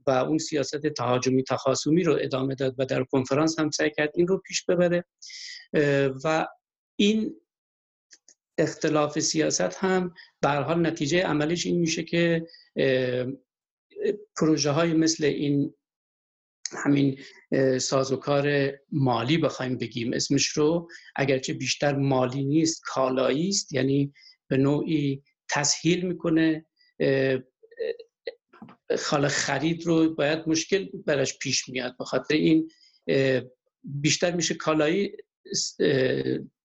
و 0.08 0.12
اون 0.12 0.38
سیاست 0.38 0.88
تهاجمی 0.88 1.44
تخاصمی 1.44 2.04
رو 2.04 2.18
ادامه 2.22 2.56
داد 2.56 2.76
و 2.78 2.86
در 2.86 3.04
کنفرانس 3.04 3.60
هم 3.60 3.70
سعی 3.70 3.92
کرد 3.98 4.12
این 4.16 4.28
رو 4.28 4.38
پیش 4.38 4.66
ببره. 4.66 5.06
و 6.24 6.48
این 7.00 7.36
اختلاف 8.58 9.20
سیاست 9.20 9.76
هم 9.78 10.14
به 10.42 10.50
حال 10.50 10.88
نتیجه 10.88 11.24
عملیش 11.24 11.66
این 11.66 11.80
میشه 11.80 12.04
که 12.04 12.48
پروژه 14.38 14.72
های 14.72 14.94
مثل 14.94 15.26
این 15.26 15.74
همین 16.74 17.20
سازوکار 17.80 18.72
مالی 18.92 19.38
بخوایم 19.38 19.78
بگیم. 19.78 20.14
اسمش 20.14 20.48
رو 20.48 20.90
اگرچه 21.16 21.54
بیشتر 21.54 21.96
مالی 21.96 22.44
نیست 22.44 22.82
کالایی 22.86 23.50
است. 23.50 23.74
یعنی 23.74 24.14
به 24.50 24.58
نوعی 24.58 25.24
تسهیل 25.50 26.06
می‌کنه 26.06 26.66
خال 29.00 29.28
خرید 29.28 29.86
رو 29.86 30.16
باید 30.16 30.40
مشکل 30.48 30.88
براش 31.06 31.38
پیش 31.38 31.70
میاد. 31.70 31.98
به 31.98 32.06
خاطر 32.06 32.36
این 32.36 32.72
بیشتر 33.84 34.36
میشه 34.36 34.54
کالایی 34.56 35.12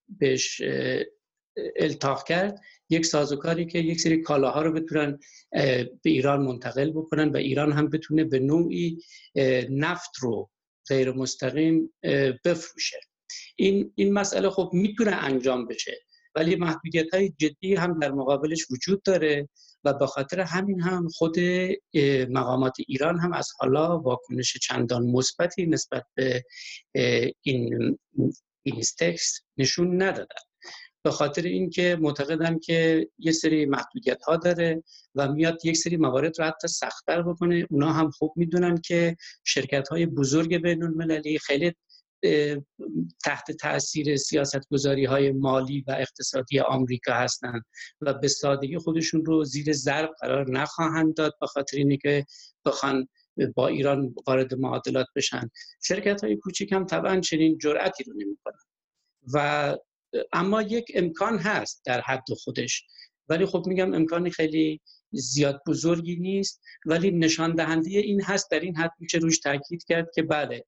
بهش 0.09 0.62
التاق 1.77 2.25
کرد. 2.25 2.61
یک 2.90 3.07
سازوکاری 3.07 3.66
که 3.66 3.79
یک 3.79 4.01
سری 4.01 4.22
کالاها 4.22 4.62
رو 4.62 4.72
بتونن 4.72 5.18
به 6.03 6.11
ایران 6.11 6.42
منتقل 6.42 6.90
بکنن 6.90 7.29
و 7.29 7.37
ایران 7.37 7.72
هم 7.72 7.90
بتونه 7.90 8.25
به 8.25 8.38
نوعی 8.38 8.99
نفت 9.70 10.11
رو 10.20 10.51
غیر 10.88 11.12
مستقیم 11.12 11.94
بفروشه. 12.44 13.01
این 13.57 13.92
این 13.94 14.12
مسئله 14.12 14.51
خب 14.51 14.70
می‌تونه 14.72 15.11
انجام 15.11 15.66
بشه 15.66 15.96
ولی 16.35 16.57
محدودیت 16.57 17.14
های 17.14 17.33
جدی 17.38 17.75
هم 17.75 17.99
در 17.99 18.12
مقابلش 18.12 18.70
وجود 18.70 19.03
داره 19.03 19.49
و 19.85 19.92
به 19.92 20.07
خاطر 20.07 20.40
همین 20.40 20.81
هم 20.81 21.09
خود 21.09 21.37
مقامات 22.31 22.72
ایران 22.88 23.20
هم 23.20 23.33
از 23.33 23.49
حالا 23.59 23.99
واکنش 23.99 24.57
چندان 24.57 25.07
مثبتی 25.07 25.66
نسبت 25.66 26.05
به 26.14 26.44
این 27.42 27.99
این 28.62 28.83
نشون 29.57 30.03
ندادن. 30.03 30.46
به 31.07 31.12
خاطر 31.12 31.42
اینکه 31.42 31.99
معتقدن 32.01 32.59
که 32.59 33.09
یه 33.19 33.33
سری 33.33 33.66
محدودیت 33.66 34.23
ها 34.23 34.37
داره 34.37 34.83
و 35.14 35.33
میاد 35.33 35.66
یک 35.66 35.77
سری 35.77 35.97
موارد 35.97 36.40
رو 36.40 36.45
حتی 36.45 36.69
سختتر 36.69 37.23
بکنه. 37.23 37.66
اونا 37.71 37.92
هم 37.92 38.11
خوب 38.11 38.33
می‌دونن 38.37 38.81
که 38.81 39.16
شرکت 39.45 39.88
های 39.88 40.07
بزرگ 40.07 40.57
بین 40.57 40.83
المللی 40.83 41.38
خیلی 41.38 41.73
تحت 43.25 43.51
تاثیر 43.61 44.16
سیاست 44.16 44.69
گذاری 44.71 45.05
های 45.05 45.33
مالی 45.33 45.85
و 45.87 45.97
اقتصادی 45.99 46.61
آمریکا 46.61 47.12
هستند 47.12 47.62
و 48.01 48.14
به 48.14 48.29
سادگی 48.29 48.79
خودشون 48.79 49.25
رو 49.25 49.45
زیر 49.45 49.73
ضرب 49.73 50.11
قرار 50.21 50.51
نخواهند 50.51 51.14
داد 51.14 51.35
به 51.40 51.47
خاطر 51.47 51.77
اینکه 51.77 51.97
که 51.99 52.27
بخوان 52.64 53.09
با 53.55 53.69
ایران 53.69 54.14
وارد 54.27 54.55
معادلات 54.55 55.07
بشن. 55.16 55.51
شرکت 55.83 56.25
های 56.25 56.37
کوچیک 56.37 56.73
هم 56.73 56.87
طبعا 56.87 57.21
چنین 57.21 57.59
جرأتی 57.59 58.05
رو 58.05 58.12
نمی‌کنن. 58.12 58.61
و 59.35 59.77
اما 60.33 60.62
یک 60.62 60.92
امکان 60.95 61.38
هست 61.38 61.83
در 61.85 62.01
حد 62.01 62.25
خودش. 62.45 62.85
ولی 63.29 63.47
خب 63.47 63.64
میگم 63.66 63.95
امکانی 63.95 64.31
خیلی 64.31 64.81
زیاد 65.12 65.62
بزرگی 65.66 66.16
نیست. 66.16 66.61
ولی 66.87 67.11
نشان 67.11 67.55
دهنده 67.55 67.90
این 67.90 68.23
هست 68.23 68.51
در 68.51 68.61
این 68.61 68.77
حد 68.77 68.92
میشه 68.99 69.19
روش 69.19 69.38
تاکید 69.38 69.85
کرد 69.85 70.09
که 70.14 70.23
بله 70.23 70.64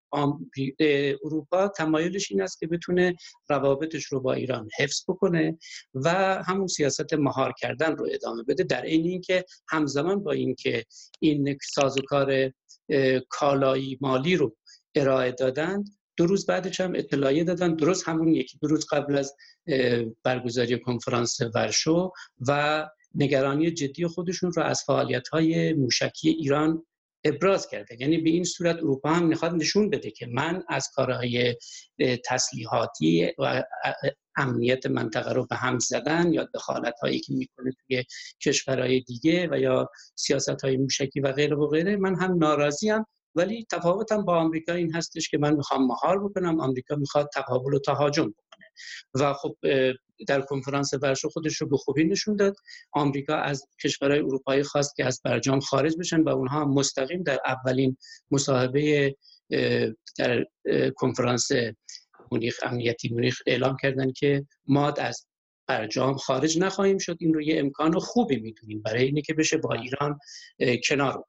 اروپا 1.24 1.68
تمایلش 1.68 2.30
این 2.30 2.42
است 2.42 2.58
که 2.58 2.66
بتونه 2.66 3.16
روابطش 3.48 4.04
رو 4.04 4.20
با 4.20 4.32
ایران 4.32 4.68
حفظ 4.78 5.04
بکنه 5.08 5.58
و 5.94 6.08
همون 6.46 6.66
سیاست 6.66 7.14
مهار 7.14 7.52
کردن 7.58 7.96
رو 7.96 8.08
ادامه 8.12 8.42
بده. 8.42 8.64
در 8.64 8.82
این 8.82 9.06
اینکه 9.06 9.44
همزمان 9.68 10.22
با 10.22 10.32
اینکه 10.32 10.84
این 11.20 11.58
سازوکار 11.74 12.52
کالایی 13.28 13.98
مالی 14.00 14.36
رو 14.36 14.56
ارائه 14.94 15.32
دادند 15.32 15.97
دو 16.18 16.26
روز 16.26 16.46
بعدش 16.46 16.80
هم 16.80 16.92
اطلاعیه 16.94 17.44
دادن. 17.44 17.74
درست 17.74 18.08
همون 18.08 18.34
یکی 18.34 18.58
دو 18.58 18.68
روز 18.68 18.86
قبل 18.86 19.18
از 19.18 19.34
برگزاری 20.22 20.78
کنفرانس 20.78 21.38
ورشو 21.54 22.12
و 22.48 22.84
نگرانی 23.14 23.70
جدی 23.70 24.06
خودشون 24.06 24.52
رو 24.52 24.62
از 24.62 24.82
فعالیت 24.86 25.28
های 25.28 25.72
موشکی 25.72 26.28
ایران 26.28 26.86
ابراز 27.24 27.68
کرده. 27.68 27.96
یعنی 28.00 28.18
به 28.18 28.30
این 28.30 28.44
صورت 28.44 28.76
اروپا 28.76 29.12
هم 29.12 29.26
می‌خواد 29.26 29.52
نشون 29.54 29.90
بده 29.90 30.10
که 30.10 30.26
من 30.26 30.62
از 30.68 30.88
کارهای 30.94 31.56
تسلیحاتی 32.24 33.32
و 33.38 33.64
امنیت 34.36 34.86
منطقه 34.86 35.32
رو 35.32 35.46
به 35.46 35.56
هم 35.56 35.78
زدن 35.78 36.32
یا 36.32 36.48
دخالت 36.54 36.94
هایی 37.02 37.20
که 37.20 37.32
می‌کنه 37.32 37.72
توی 37.86 38.04
کشورهای 38.42 39.00
دیگه 39.00 39.48
و 39.50 39.58
یا 39.58 39.90
سیاست 40.14 40.64
های 40.64 40.76
موشکی 40.76 41.20
و 41.20 41.32
غیره 41.32 41.56
و 41.56 41.66
غیره 41.66 41.96
من 41.96 42.14
هم 42.14 42.38
ناراضی 42.38 42.88
هم 42.88 43.06
ولی 43.38 43.66
تفاوتم 43.70 44.24
با 44.24 44.36
آمریکا 44.36 44.72
این 44.72 44.94
هستش 44.94 45.28
که 45.28 45.38
من 45.38 45.54
می‌خوام 45.54 45.86
مهار 45.86 46.24
بکنم. 46.24 46.60
آمریکا 46.60 46.96
می‌خواد 46.96 47.28
تقابل 47.34 47.74
و 47.74 47.78
تهاجم 47.78 48.30
بکنه. 48.30 48.66
و 49.14 49.32
خب 49.34 49.56
در 50.28 50.40
کنفرانس 50.40 50.94
ورشو 51.02 51.28
خودش 51.28 51.56
رو 51.56 51.68
به 51.68 51.76
خوبی 51.76 52.04
نشون 52.04 52.36
داد. 52.36 52.56
آمریکا 52.92 53.36
از 53.36 53.66
کشورهای 53.84 54.20
اروپایی 54.20 54.62
خواست 54.62 54.96
که 54.96 55.04
از 55.04 55.20
برجام 55.24 55.60
خارج 55.60 55.96
بشن 55.98 56.20
و 56.20 56.28
اونها 56.28 56.64
مستقیم 56.64 57.22
در 57.22 57.38
اولین 57.46 57.96
مصاحبه 58.30 59.16
در 60.18 60.44
کنفرانس 60.96 61.48
مونیخ 62.32 62.58
امنیتی 62.62 63.08
مونیخ 63.08 63.38
اعلام 63.46 63.76
کردن 63.82 64.12
که 64.12 64.46
ما 64.66 64.88
از 64.88 65.26
برجام 65.66 66.16
خارج 66.16 66.58
نخواهیم 66.58 66.98
شد. 66.98 67.16
این 67.20 67.34
رو 67.34 67.42
یه 67.42 67.58
امکان 67.58 67.98
خوبی 67.98 68.36
می‌دونیم. 68.36 68.82
برای 68.82 69.04
اینه 69.04 69.22
بشه 69.38 69.56
با 69.56 69.74
ایران 69.74 70.18
کنار 70.88 71.24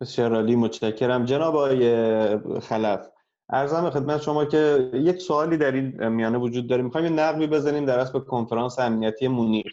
بسیار 0.00 0.34
عالی 0.34 0.56
متشکرم. 0.56 1.24
جناب 1.24 1.56
آقای 1.56 2.60
خلف 2.60 3.00
ارزم 3.48 3.90
خدمت 3.90 4.22
شما 4.22 4.44
که 4.44 4.90
یک 4.94 5.20
سوالی 5.20 5.56
در 5.56 5.72
این 5.72 6.08
میانه 6.08 6.38
وجود 6.38 6.66
داره. 6.66 6.82
می‌خوایم 6.82 7.06
یه 7.06 7.12
نقبی 7.12 7.46
بزنیم 7.46 7.84
در 7.84 7.98
اصل 7.98 8.18
کنفرانس 8.18 8.78
امنیتی 8.78 9.28
مونیخ. 9.28 9.72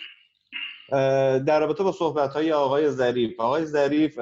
در 1.46 1.60
رابطه 1.60 1.84
با 1.84 1.92
صحبت 1.92 2.34
های 2.34 2.54
آقای 2.54 2.90
ظریف. 2.90 3.40
آقای 3.40 3.66
ظریف 3.66 4.18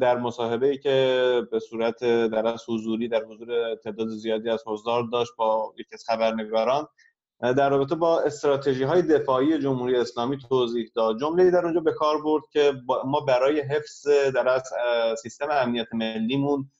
در 0.00 0.18
مصاحبه 0.18 0.66
ای 0.66 0.78
که 0.78 1.42
به 1.50 1.58
صورت 1.58 2.04
در 2.04 2.56
حضوری 2.68 3.08
در 3.08 3.24
حضور 3.24 3.74
تعداد 3.74 4.08
زیادی 4.08 4.50
از 4.50 4.62
حضار 4.66 5.02
داشت 5.12 5.32
با 5.38 5.74
یکی 5.78 5.90
از 5.92 6.04
خبرنگاران 6.06 6.86
در 7.40 7.70
رابطه 7.70 7.94
با 7.94 8.20
استراتژی 8.20 8.82
های 8.82 9.02
دفاعی 9.02 9.58
جمهوری 9.58 9.96
اسلامی 9.96 10.38
توضیح 10.38 10.90
داد. 10.94 11.20
جمله 11.20 11.50
در 11.50 11.64
اونجا 11.64 11.80
به 11.80 11.92
کار 11.92 12.22
برد 12.22 12.42
که 12.52 12.72
ما 13.04 13.20
برای 13.20 13.60
حفظ 13.60 14.08
در 14.08 14.48
از 14.48 14.62
سیستم 15.22 15.48
امنیت 15.50 15.86
ملیمون 15.94 16.70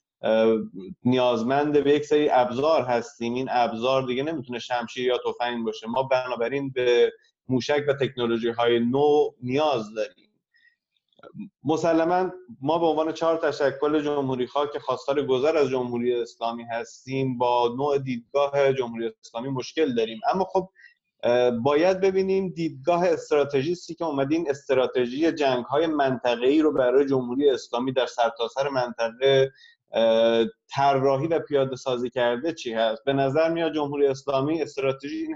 نیازمند 1.05 1.85
به 1.85 1.95
یک 1.95 2.05
سری 2.05 2.29
ابزار 2.31 2.83
هستیم. 2.83 3.35
این 3.35 3.49
ابزار 3.51 4.03
دیگه 4.03 4.23
نمی‌تونه 4.23 4.59
شمشیر 4.59 5.07
یا 5.07 5.19
تفنگ 5.27 5.65
باشه. 5.65 5.87
ما 5.87 6.03
بنابراین 6.03 6.71
به 6.71 7.13
موشک 7.49 7.85
و 7.89 7.93
تکنولوژی 7.93 8.51
های 8.51 8.81
نو 8.81 9.31
نیاز 9.43 9.95
داریم. 9.95 10.26
مسلما 11.65 12.31
ما 12.61 12.79
به 12.79 12.87
عنوان 12.87 13.13
چهار 13.13 13.37
تشکل 13.37 14.03
جمهوری 14.03 14.47
خواه 14.47 14.71
که 14.73 14.79
خواستار 14.79 15.23
گذر 15.23 15.57
از 15.57 15.69
جمهوری 15.69 16.15
اسلامی 16.15 16.65
هستیم 16.65 17.39
با 17.39 17.75
نوع 17.79 17.99
دیدگاه 17.99 18.73
جمهوری 18.73 19.11
اسلامی 19.21 19.49
مشکل 19.49 19.95
داریم. 19.95 20.21
اما 20.33 20.45
خب 20.45 20.69
باید 21.63 22.01
ببینیم 22.01 22.49
دیدگاه 22.49 23.05
استراتژیستی 23.05 23.95
که 23.95 24.05
اومده 24.05 24.35
این 24.35 24.51
استراتژی 24.51 25.33
جنگ 25.33 25.65
های 25.65 25.87
منطقه 25.87 26.47
ای 26.47 26.63
رو 26.63 26.73
برای 26.73 27.07
جمهوری 27.07 27.51
اسلامی 27.51 27.93
در 27.93 28.07
سرتاسر 28.07 28.69
منطقه 28.69 29.53
طراحی 30.71 31.27
و 31.27 31.39
پیاده 31.39 31.77
سازی 31.77 32.11
کرده 32.11 32.53
چی 32.53 32.73
هست؟ 32.73 33.05
به 33.05 33.13
نظر 33.13 33.51
میاد 33.53 33.75
جمهوری 33.75 34.07
اسلامی 34.07 34.63
استراتژی 34.63 35.29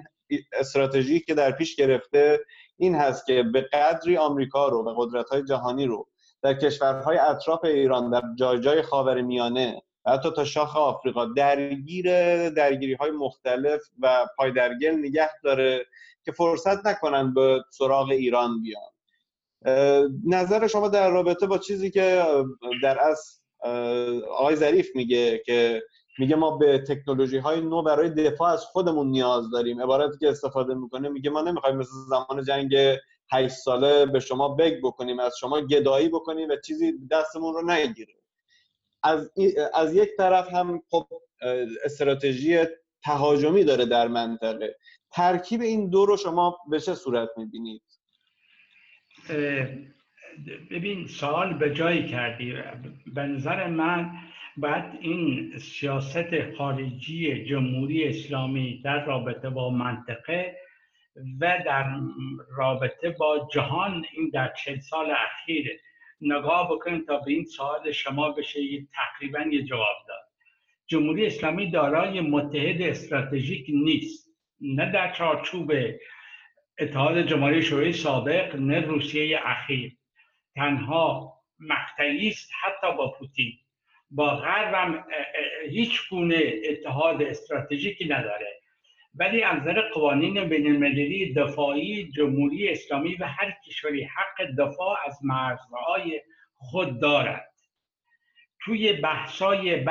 استراتژی 0.53 1.21
که 1.21 1.35
در 1.35 1.51
پیش 1.51 1.77
گرفته 1.77 2.41
این 2.81 2.95
هست 2.95 3.27
که 3.27 3.43
به 3.43 3.61
قدری 3.61 4.17
آمریکا 4.17 4.69
رو 4.69 4.85
و 4.85 4.95
قدرت 4.97 5.29
های 5.29 5.45
جهانی 5.45 5.87
رو 5.87 6.09
در 6.43 6.55
کشورهای 6.55 7.19
اطراف 7.19 7.65
ایران 7.65 8.11
در 8.11 8.23
جای 8.39 8.61
جای 8.61 8.83
خاور 8.83 9.23
میانه 9.23 9.83
حتی 10.07 10.31
تا 10.31 10.45
شاخ 10.45 10.77
آفریقا 10.77 11.25
درگیر 11.27 12.07
درگیری 12.51 12.95
های 12.95 13.11
مختلف 13.11 13.81
و 13.99 14.27
پایدرگل 14.37 14.91
نگه 14.99 15.31
داره 15.45 15.87
که 16.25 16.33
فرصت 16.33 16.87
نکنن 16.87 17.35
به 17.35 17.65
سراغ 17.71 18.11
ایران 18.11 18.63
بیان. 18.63 18.91
نظر 20.27 20.67
شما 20.67 20.89
در 20.89 21.11
رابطه 21.11 21.47
با 21.47 21.59
چیزی 21.59 21.91
که 21.91 22.25
در 22.83 23.01
از 23.01 23.41
آقای 24.31 24.57
ظریف 24.57 24.89
میگه 24.95 25.43
که 25.47 25.83
میگه 26.21 26.37
ما 26.37 26.57
به 26.57 26.79
تکنولوژی 26.79 27.39
های 27.39 27.61
نو 27.61 27.83
برای 27.83 28.11
دفاع 28.11 28.53
از 28.53 28.65
خودمون 28.65 29.07
نیاز 29.07 29.51
داریم. 29.51 29.83
عبارتی 29.83 30.19
که 30.19 30.29
استفاده 30.29 30.75
می‌کنه 30.75 31.09
میگه 31.09 31.31
ما 31.31 31.43
نمی‌خوایم 31.43 31.77
مثل 31.77 31.91
زمان 32.09 32.45
جنگ 32.45 32.77
هشت 33.33 33.55
ساله 33.55 34.07
به 34.07 34.21
شما 34.21 34.49
بگ 34.49 34.79
بکنیم 34.83 35.21
از 35.21 35.33
شما 35.41 35.61
گدایی 35.61 36.09
بکنیم 36.09 36.49
و 36.49 36.57
چیزی 36.67 36.93
دستمون 37.11 37.55
رو 37.55 37.71
نگیره 37.71 38.15
از, 39.03 39.31
از 39.75 39.95
یک 39.95 40.09
طرف 40.17 40.55
هم 40.55 40.83
خب 40.91 41.07
استراتژی 41.85 42.65
تهاجمی 43.05 43.65
داره 43.65 43.85
در 43.85 44.09
منطقه. 44.09 44.77
ترکیب 45.13 45.61
این 45.61 45.91
دو 45.91 46.07
رو 46.07 46.17
شما 46.17 46.59
به 46.71 46.81
چه 46.81 46.95
صورت 46.95 47.29
می‌بینید؟ 47.37 47.83
ببین 50.71 51.07
سوال 51.07 51.59
به 51.59 51.75
جایی 51.75 52.09
کردی. 52.09 52.55
به 53.15 53.23
نظر 53.23 53.67
من 53.67 54.11
باید 54.57 54.85
این 55.01 55.59
سیاست 55.59 56.55
خارجی 56.59 57.45
جمهوری 57.45 58.05
اسلامی 58.05 58.83
در 58.83 59.05
رابطه 59.05 59.51
با 59.51 59.71
منطقه 59.71 60.57
و 61.41 61.63
در 61.67 62.01
رابطه 62.57 63.11
با 63.11 63.49
جهان 63.53 64.05
این 64.13 64.31
در 64.31 64.53
چل 64.65 64.79
سال 64.79 65.11
اخیر 65.11 65.81
نگاه 66.21 66.73
بکنید 66.73 67.07
تا 67.07 67.19
به 67.19 67.33
این 67.33 67.45
سوال 67.45 67.93
شما 67.93 68.33
بشه 68.33 68.61
تقریبا 68.95 69.41
یه 69.41 69.63
جواب 69.63 69.97
داد. 70.09 70.29
جمهوری 70.87 71.27
اسلامی 71.27 71.71
دارای 71.71 72.21
متحد 72.21 72.83
استراتژیک 72.83 73.67
نیست. 73.69 74.31
نه 74.61 74.93
در 74.93 75.13
چارچوب 75.13 75.73
اتحاد 76.79 77.23
جمهوری 77.23 77.63
شوروی 77.63 77.93
سابق 77.93 78.57
نه 78.57 78.81
روسیه 78.81 79.41
اخیر. 79.45 79.97
تنها 80.55 81.35
مقطعی 81.59 82.29
است 82.29 82.51
حتی 82.63 82.97
با 82.97 83.13
پوتین. 83.19 83.53
با 84.11 84.37
غرب 84.37 85.05
هیچ 85.71 86.09
گونه 86.11 86.53
اتحاد 86.65 87.23
استراتژیکی 87.23 88.05
نداره. 88.05 88.61
ولی 89.15 89.43
از 89.43 89.61
نظر 89.61 89.81
قوانین 89.81 90.49
بین 90.49 90.67
المللی 90.67 91.35
دفاعی 91.35 92.13
جمهوری 92.13 92.69
اسلامی 92.69 93.15
و 93.15 93.25
هر 93.25 93.55
کشوری 93.67 94.05
حق 94.05 94.51
دفاع 94.59 94.99
از 95.07 95.19
مرزهای 95.25 96.23
خود 96.57 97.01
دارد. 97.01 97.51
توی 98.63 98.93
بحثای 98.93 99.85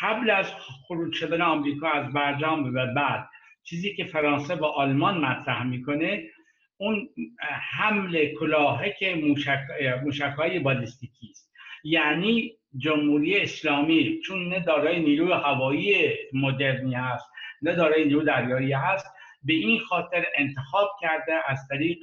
قبل 0.00 0.30
از 0.30 0.52
خروج 0.86 1.14
شدن 1.14 1.42
آمریکا 1.42 1.90
از 1.90 2.12
برجام 2.12 2.74
و 2.74 2.86
بعد 2.96 3.28
چیزی 3.62 3.94
که 3.94 4.04
فرانسه 4.04 4.54
و 4.54 4.64
آلمان 4.64 5.18
مطرح 5.18 5.66
می‌کنه 5.66 6.22
اون 6.76 7.08
حمل 7.60 8.26
کلاهک 8.26 9.02
موشک, 9.02 9.58
موشک 10.04 10.34
بالستیکی 10.62 11.28
است. 11.30 11.49
یعنی 11.84 12.52
جمهوری 12.76 13.40
اسلامی 13.40 14.20
چون 14.20 14.48
نه 14.48 14.60
دارای 14.60 15.00
نیروی 15.00 15.32
هوایی 15.32 16.14
مدرنی 16.32 16.94
هست 16.94 17.26
نه 17.62 17.74
دارای 17.74 18.04
نیرو 18.04 18.22
دریایی 18.22 18.72
هست 18.72 19.06
به 19.42 19.52
این 19.52 19.78
خاطر 19.78 20.24
انتخاب 20.36 20.90
کرده 21.00 21.32
از 21.46 21.58
طریق 21.70 21.98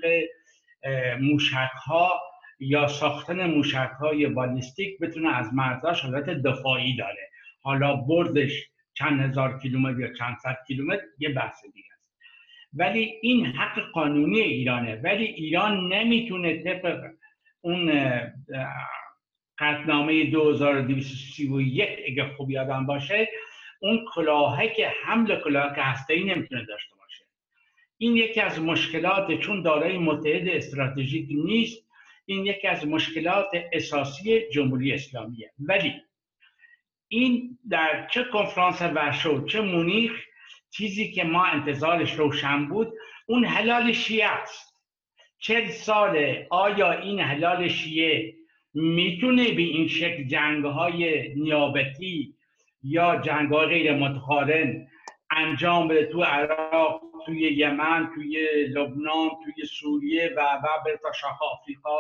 موشک 1.22 1.72
ها 1.86 2.22
یا 2.60 2.88
ساختن 2.88 3.46
موشک 3.50 3.92
های 4.00 4.28
بالستیک 4.28 5.00
بتونه 5.00 5.36
از 5.36 5.54
مرزاش 5.54 6.02
حالت 6.02 6.30
دفاعی 6.30 6.96
داره. 6.96 7.30
حالا 7.62 7.96
بردش 7.96 8.70
چند 8.94 9.22
هزار 9.22 9.60
کیلومتر 9.60 10.00
یا 10.00 10.14
چند 10.14 10.38
صد 10.44 10.58
کیلومتر 10.68 11.04
یه 11.20 11.30
بحث 11.30 11.62
دیگه 11.74 11.88
است. 11.94 12.08
ولی 12.74 13.14
این 13.22 13.46
حق 13.46 13.80
قانونی 13.94 14.40
ایرانه. 14.40 15.02
ولی 15.04 15.26
ایران 15.26 15.94
نمی‌تونه 15.94 16.64
طبق 16.64 17.02
اون 17.62 17.92
قطنامه 19.60 20.24
2231 20.24 21.90
اگه 22.08 22.26
خوب 22.38 22.52
یادم 22.52 22.86
باشه 22.86 23.30
اون 23.80 24.06
که 24.76 24.88
حمل 25.04 25.40
کلاهک 25.40 25.76
هسته 25.78 26.14
ای 26.14 26.24
نمی‌تونه 26.24 26.66
داشته 26.66 26.96
باشه. 26.96 27.26
این 27.98 28.16
یکی 28.18 28.42
از 28.42 28.62
مشکلات 28.62 29.40
چون 29.40 29.62
دارای 29.62 29.98
متحد 29.98 30.48
استراتژیک 30.48 31.28
نیست 31.30 31.88
این 32.26 32.46
یکی 32.46 32.68
از 32.68 32.88
مشکلات 32.88 33.50
اساسی 33.74 34.50
جمهوری 34.50 34.94
اسلامیه. 34.94 35.52
ولی 35.60 35.94
این 37.08 37.58
در 37.70 38.08
چه 38.08 38.24
کنفرانس 38.24 38.82
ورشو 38.82 39.46
چه 39.46 39.62
مونیخ 39.62 40.12
چیزی 40.70 41.12
که 41.12 41.24
ما 41.24 41.46
انتظارش 41.46 42.14
روشن 42.14 42.66
بود 42.66 42.94
اون 43.26 43.46
حلال 43.46 43.92
شیعه 43.92 44.28
است. 44.28 44.84
چل 45.40 45.68
ساله 45.68 46.48
آیا 46.50 46.92
این 46.92 47.20
حلال 47.20 47.68
شیعه 47.68 48.37
می‌تونه 48.74 49.52
به 49.52 49.62
این 49.62 49.88
شکل 49.88 50.24
جنگ 50.24 50.66
های 50.66 51.34
نیابتی 51.36 52.36
یا 52.84 53.16
جنگ 53.16 53.50
های 53.50 53.68
غیر 53.68 53.94
متقارن 53.94 54.88
انجام 55.32 55.88
بده 55.88 56.06
تو 56.06 56.24
عراق 56.24 57.02
توی 57.26 57.40
یمن 57.40 58.10
توی 58.16 58.48
لبنان 58.68 59.30
توی 59.44 59.66
سوریه 59.66 60.34
و 60.38 60.42
و 60.42 60.98
تا 61.04 61.12
شاخ 61.12 61.42
آفریقا. 61.42 61.98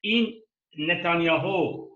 این 0.00 0.34
نتانیاهو 0.78 1.88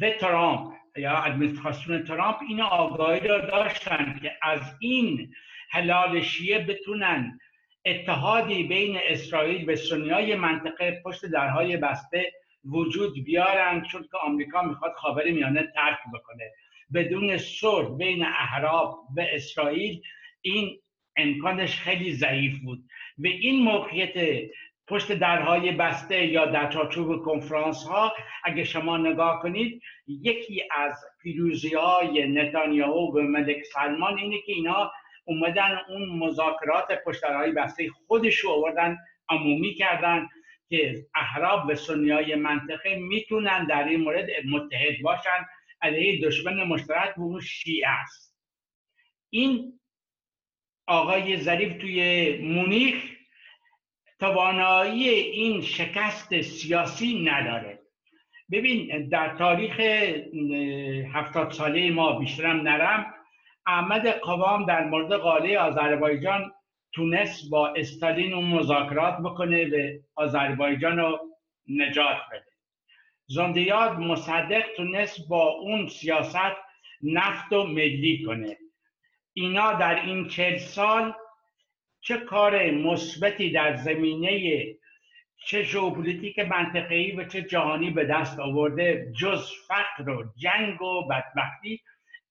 و 0.00 0.10
ترامپ 0.10 0.72
یا 0.96 1.16
ادمنستراسیون 1.16 2.04
ترامپ 2.04 2.36
این 2.48 2.60
آگاهی 2.60 3.28
را 3.28 3.38
داشتن 3.38 4.18
که 4.22 4.32
از 4.42 4.60
این 4.80 5.34
حلال 5.70 6.20
شیعه 6.20 6.58
بتونن 6.58 7.38
اتحادی 7.84 8.62
بین 8.62 8.98
اسرائیل 9.08 9.70
و 9.70 9.76
سنیای 9.76 10.34
منطقه 10.34 11.02
پشت 11.04 11.26
درهای 11.26 11.76
بسته 11.76 12.32
وجود 12.64 13.24
بیارن 13.24 13.82
چون 13.82 14.02
که 14.02 14.18
آمریکا 14.22 14.62
می‌خواد 14.62 14.92
خاور 14.92 15.30
میانه 15.30 15.72
ترک 15.74 15.98
بکنه. 16.14 16.52
بدون 16.94 17.38
صلح 17.38 17.96
بین 17.96 18.24
احراب 18.24 18.98
و 19.16 19.20
اسرائیل 19.20 20.02
این 20.40 20.78
امکانش 21.16 21.76
خیلی 21.76 22.12
ضعیف 22.12 22.58
بود. 22.64 22.84
و 23.18 23.26
این 23.26 23.62
موقعیت 23.62 24.48
پشت 24.88 25.12
درهای 25.12 25.72
بسته 25.72 26.26
یا 26.26 26.46
در 26.46 26.70
چارچوب 26.70 27.24
کنفرانس 27.24 27.84
ها 27.84 28.12
اگه 28.44 28.64
شما 28.64 28.96
نگاه 28.96 29.42
کنید 29.42 29.82
یکی 30.06 30.62
از 30.70 31.04
پیروزی 31.22 31.74
های 31.74 32.26
نتانیاهو 32.28 33.18
و 33.18 33.20
ملک 33.20 33.62
سلمان 33.74 34.18
اینه 34.18 34.36
که 34.46 34.52
اینا 34.52 34.92
اومدن 35.24 35.78
اون 35.88 36.08
مذاکرات 36.18 36.88
پشت 37.06 37.22
درهای 37.22 37.52
بسته 37.52 37.88
خودش 38.06 38.36
رو 38.36 38.50
آوردن 38.50 38.98
عمومی 39.28 39.74
کردن 39.74 40.28
که 40.72 41.06
احراب 41.14 41.66
و 41.68 41.74
سنی 41.74 42.34
منطقه 42.34 42.96
می‌تونن 42.96 43.66
در 43.66 43.84
این 43.88 44.00
مورد 44.00 44.28
متحد 44.50 45.02
باشن. 45.02 45.46
علیه 45.82 46.26
دشمن 46.26 46.64
مشترک 46.64 47.18
و 47.18 47.40
شیعه 47.40 47.88
است. 47.88 48.36
این 49.30 49.80
آقای 50.86 51.36
ظریف 51.36 51.80
توی 51.80 52.38
مونیخ 52.38 52.94
توانایی 54.20 55.08
این 55.08 55.60
شکست 55.62 56.40
سیاسی 56.40 57.24
نداره. 57.24 57.78
ببین 58.50 59.08
در 59.08 59.36
تاریخ 59.36 59.80
هفتاد 61.14 61.50
ساله 61.50 61.90
ما 61.90 62.18
بیشترم 62.18 62.60
نرم 62.60 63.14
احمد 63.66 64.06
قوام 64.08 64.66
در 64.66 64.84
مورد 64.84 65.12
قاله 65.12 65.58
آذربایجان 65.58 66.52
تونست 66.92 67.50
با 67.50 67.68
استالین 67.68 68.34
اون 68.34 68.44
مذاکرات 68.44 69.18
بکنه 69.18 69.64
و 69.64 69.98
آذربایجان 70.14 70.98
رو 70.98 71.18
نجات 71.68 72.18
بده. 72.32 72.52
زندیاد 73.26 73.98
مصدق 73.98 74.64
تونست 74.76 75.28
با 75.28 75.48
اون 75.48 75.88
سیاست 75.88 76.56
نفت 77.02 77.52
و 77.52 77.64
ملی 77.64 78.22
کنه. 78.26 78.56
اینا 79.32 79.72
در 79.72 80.04
این 80.04 80.28
چل 80.28 80.56
سال 80.56 81.14
چه 82.00 82.16
کار 82.16 82.70
مثبتی 82.70 83.50
در 83.50 83.76
زمینه 83.76 84.64
چه 85.46 85.62
ژئوپلیتیک 85.62 86.38
منطقه‌ای 86.38 87.12
و 87.12 87.24
چه 87.24 87.42
جهانی 87.42 87.90
به 87.90 88.04
دست 88.04 88.40
آورده 88.40 89.12
جز 89.20 89.50
فقر 89.68 90.10
و 90.10 90.24
جنگ 90.36 90.82
و 90.82 91.08
بدبختی 91.08 91.80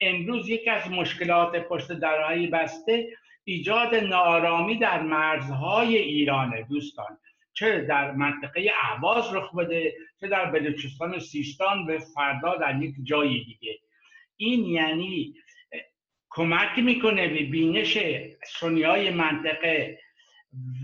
امروز 0.01 0.49
یکی 0.49 0.69
از 0.69 0.91
مشکلات 0.91 1.55
پشت 1.55 1.91
درهای 1.91 2.47
بسته 2.47 3.09
ایجاد 3.43 3.95
نارامی 3.95 4.77
در 4.77 5.01
مرزهای 5.01 5.97
ایرانه 5.97 6.61
دوستان. 6.61 7.17
چه 7.53 7.81
در 7.81 8.11
منطقه 8.11 8.71
اهواز 8.83 9.33
رخ 9.33 9.55
بده 9.55 9.93
چه 10.19 10.27
در 10.27 10.45
بلوچستان 10.45 11.15
و 11.15 11.19
سیستان 11.19 11.85
و 11.85 11.99
فردا 11.99 12.55
در 12.55 12.81
یک 12.81 12.95
جای 13.03 13.43
دیگه. 13.43 13.79
این 14.37 14.65
یعنی 14.65 15.35
کمک 16.29 16.79
می‌کنه 16.79 17.27
به 17.27 17.43
بینش 17.43 17.97
سنی 18.59 19.09
منطقه 19.09 19.99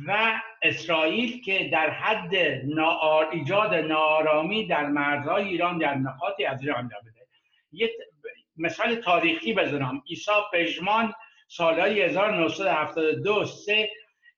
و 0.08 0.42
اسرائیل 0.62 1.42
که 1.42 1.70
در 1.72 1.90
حد 1.90 2.36
ناار 2.66 3.30
ایجاد 3.32 3.74
نارامی 3.74 4.68
در 4.68 4.88
مرزهای 4.88 5.48
ایران 5.48 5.78
در 5.78 5.96
نقاطی 5.96 6.46
از 6.46 6.62
ایران 6.62 6.88
بده. 6.88 7.92
مثال 8.58 8.96
تاریخی 8.96 9.54
بزنم. 9.54 10.04
ایسا 10.06 10.50
پژمان 10.54 11.14
سالهای 11.48 12.02
1972 12.02 13.46
سه 13.46 13.90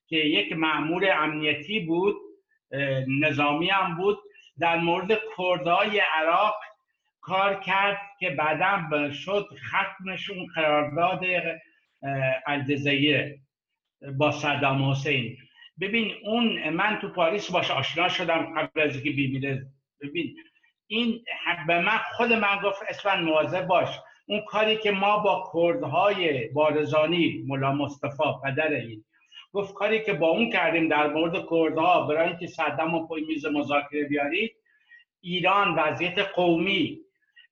که 0.08 0.18
یک 0.18 0.54
معمور 0.54 1.12
امنیتی 1.12 1.80
بود 1.80 2.16
نظامی 3.22 3.70
هم 3.70 3.98
بود 3.98 4.20
در 4.60 4.78
مورد 4.78 5.20
کردهای 5.38 6.00
عراق 6.00 6.56
کار 7.22 7.60
کرد 7.60 7.98
که 8.20 8.30
بعدا 8.30 9.12
شد 9.12 9.48
ختمشون 9.70 10.48
قرارداد 10.56 11.22
الجزایر 12.48 13.40
با 14.18 14.32
صدام 14.32 14.92
حسین. 14.92 15.38
ببین 15.82 16.12
اون 16.24 16.70
من 16.70 17.00
تو 17.02 17.10
پاریس 17.10 17.52
باش 17.52 17.72
آشنا 17.72 18.10
شدم 18.10 18.60
قبل 18.60 18.82
از 18.82 18.96
اینکه 18.96 19.12
بیمیره 19.12 19.66
ببین 20.02 20.36
این 20.88 21.24
به 21.68 21.82
من 21.82 21.98
خود 21.98 22.34
من 22.34 22.60
گفت 22.64 22.82
اسفن 22.90 23.22
مواظب 23.22 23.68
باش. 23.68 23.90
اون 24.30 24.42
کاری 24.42 24.78
که 24.78 24.92
ما 24.92 25.18
با 25.18 25.52
کردهای 25.54 26.48
بارزانی 26.48 27.44
ملا 27.48 27.72
مصطفی 27.72 28.24
پدر 28.44 28.72
این 28.72 29.04
گفت 29.54 29.74
کاری 29.74 30.04
که 30.04 30.14
با 30.14 30.28
اون 30.28 30.50
کردیم 30.52 30.88
در 30.88 31.08
مورد 31.08 31.46
کردها 31.50 32.08
برای 32.08 32.28
اینکه 32.28 32.48
صدام 32.48 32.94
و 32.94 33.08
پای 33.08 33.22
میز 33.22 33.46
مذاکره 33.46 34.04
بیارید 34.04 34.56
ایران 35.22 35.76
وضعیت 35.76 36.20
قومی 36.20 37.00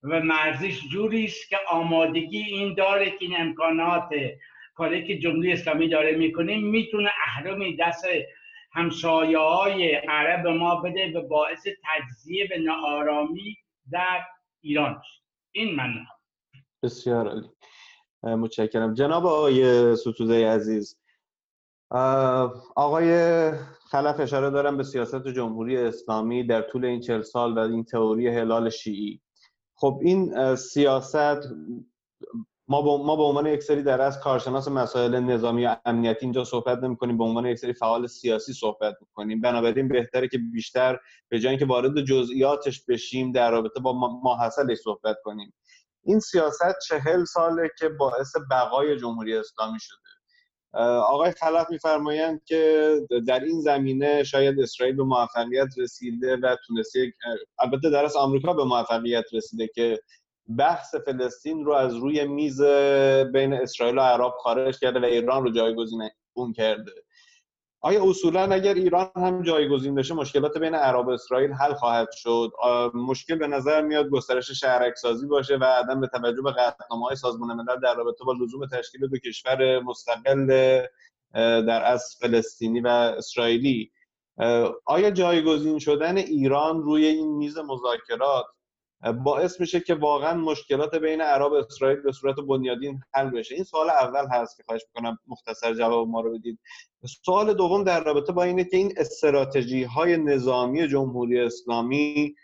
و 0.03 0.19
مرزیش 0.19 0.81
جوری 0.91 1.25
است 1.25 1.49
که 1.49 1.57
آمادگی 1.69 2.41
این 2.41 2.73
داره 2.73 3.09
که 3.09 3.17
این 3.19 3.35
امکانات 3.37 4.09
کاری 4.73 5.07
که 5.07 5.17
جمهوری 5.17 5.51
اسلامی 5.51 5.89
داره 5.89 6.15
می‌کنه 6.15 6.57
می‌تونه 6.57 7.11
اهرمی 7.27 7.75
دست 7.75 8.05
همسایه 8.71 9.37
های 9.37 9.95
عرب 9.95 10.47
ما 10.47 10.75
بده 10.75 11.19
و 11.19 11.27
باعث 11.27 11.67
تجزیه 11.83 12.47
به 12.47 12.57
ناآرامی 12.57 13.57
در 13.91 14.23
ایران 14.61 15.01
این 15.51 15.75
من 15.75 15.93
بسیار 16.87 17.27
عالی. 17.27 17.49
متشکرم. 18.23 18.93
جناب 18.93 19.25
آقای 19.25 19.95
ستوده 19.95 20.49
عزیز 20.49 20.97
آقای 22.75 23.51
خلف 23.91 24.19
اشاره 24.19 24.49
دارم 24.49 24.77
به 24.77 24.83
سیاست 24.83 25.27
جمهوری 25.27 25.77
اسلامی 25.77 26.43
در 26.43 26.61
طول 26.61 26.85
این 26.85 26.99
چل 26.99 27.21
سال 27.21 27.57
و 27.57 27.59
این 27.59 27.83
تئوری 27.83 28.27
هلال 28.27 28.69
شیعی. 28.69 29.21
خب 29.75 29.99
این 30.01 30.55
سیاست 30.55 31.39
ما 32.67 32.97
ما 33.03 33.15
به 33.15 33.23
عنوان 33.23 33.45
یک 33.45 33.63
سری 33.63 33.83
در 33.83 34.01
از 34.01 34.19
کارشناس 34.19 34.67
مسائل 34.67 35.19
نظامی 35.19 35.65
و 35.65 35.75
امنیتی 35.85 36.19
اینجا 36.21 36.43
صحبت 36.43 36.83
نمی 36.83 36.97
کنیم 36.97 37.17
به 37.17 37.23
عنوان 37.23 37.45
یک 37.45 37.57
سری 37.57 37.73
فعال 37.73 38.07
سیاسی 38.07 38.53
صحبت 38.53 38.95
می‌کنیم. 39.01 39.41
بنابراین 39.41 39.87
بهتره 39.87 40.27
که 40.27 40.37
بیشتر 40.37 40.99
به 41.29 41.39
جای 41.39 41.49
اینکه 41.49 41.65
وارد 41.65 42.01
جزئیاتش 42.01 42.85
بشیم 42.85 43.31
در 43.31 43.51
رابطه 43.51 43.79
با 43.79 44.19
ماحصلش 44.23 44.77
صحبت 44.77 45.17
کنیم. 45.23 45.53
این 46.07 46.19
سیاست 46.19 46.79
چهل 46.87 47.23
ساله 47.25 47.69
که 47.79 47.89
باعث 47.89 48.35
بقای 48.51 48.97
جمهوری 48.97 49.37
اسلامی 49.37 49.79
شده. 49.79 49.97
آقای 50.83 51.31
خلف 51.31 51.69
میفرمایند 51.69 52.43
که 52.45 52.93
در 53.27 53.39
این 53.39 53.61
زمینه 53.61 54.23
شاید 54.23 54.59
اسرائیل 54.59 54.95
به 54.95 55.03
موفقیت 55.03 55.67
رسیده 55.77 56.37
و 56.37 56.55
تونسته 56.67 57.13
البته 57.59 57.89
در 57.89 58.07
آمریکا 58.17 58.53
به 58.53 58.63
موفقیت 58.63 59.25
رسیده 59.33 59.67
که 59.67 59.99
بحث 60.57 60.95
فلسطین 60.95 61.65
رو 61.65 61.73
از 61.73 61.95
روی 61.95 62.27
میز 62.27 62.61
بین 63.33 63.53
اسرائیل 63.53 63.97
و 63.97 64.01
عرب 64.01 64.33
خارج 64.43 64.79
کرده 64.79 64.99
و 64.99 65.05
ایران 65.05 65.43
رو 65.43 65.51
جایگزین 65.51 66.09
اون 66.33 66.53
کرده. 66.53 66.91
آیا 67.81 68.09
اصولا 68.09 68.41
اگر 68.41 68.73
ایران 68.73 69.11
هم 69.15 69.43
جایگزین 69.43 69.95
بشه 69.95 70.13
مشکلات 70.13 70.57
بین 70.57 70.75
عرب 70.75 71.07
و 71.07 71.09
اسرائیل 71.09 71.51
حل 71.51 71.73
خواهد 71.73 72.07
شد؟ 72.11 72.51
مشکل 72.93 73.35
به 73.35 73.47
نظر 73.47 73.81
میاد 73.81 74.09
گسترش 74.09 74.51
شهرک 74.51 74.95
سازی 74.95 75.27
باشه 75.27 75.57
و 75.57 75.63
عدم 75.63 76.01
به 76.01 76.07
توجه 76.07 76.41
به 76.41 76.51
های 76.89 77.15
سازمان 77.15 77.55
ملل 77.55 77.79
در 77.79 77.95
رابطه 77.95 78.23
با 78.25 78.33
لزوم 78.33 78.67
تشکیل 78.67 79.07
دو 79.07 79.17
کشور 79.17 79.79
مستقل 79.79 80.47
در 81.33 81.83
از 81.85 82.17
فلسطینی 82.21 82.79
و 82.79 82.87
اسرائیلی. 82.87 83.91
آیا 84.85 85.11
جایگزین 85.11 85.79
شدن 85.79 86.17
ایران 86.17 86.83
روی 86.83 87.05
این 87.05 87.37
میز 87.37 87.57
مذاکرات 87.57 88.45
باعث 89.23 89.59
میشه 89.59 89.79
که 89.79 89.95
واقعا 89.95 90.33
مشکلات 90.33 90.95
بین 90.95 91.21
عرب 91.21 91.51
و 91.51 91.55
اسرائیل 91.55 92.01
به 92.01 92.11
صورت 92.11 92.35
بنیادین 92.35 92.99
حل 93.13 93.29
بشه. 93.29 93.55
این 93.55 93.63
سوال 93.63 93.89
اول 93.89 94.27
هست 94.31 94.57
که 94.57 94.63
خواهش 94.65 94.81
می‌کنم 94.95 95.17
مختصر 95.27 95.73
جواب 95.73 96.07
ما 96.07 96.21
رو 96.21 96.37
بدید. 96.37 96.59
سوال 97.25 97.53
دوم 97.53 97.83
در 97.83 98.03
رابطه 98.03 98.33
با 98.33 98.43
اینه 98.43 98.63
که 98.63 98.77
این 98.77 98.93
استراتژی 98.97 99.83
های 99.83 100.17
نظامی 100.17 100.87
جمهوری 100.87 101.39
اسلامی 101.39 102.35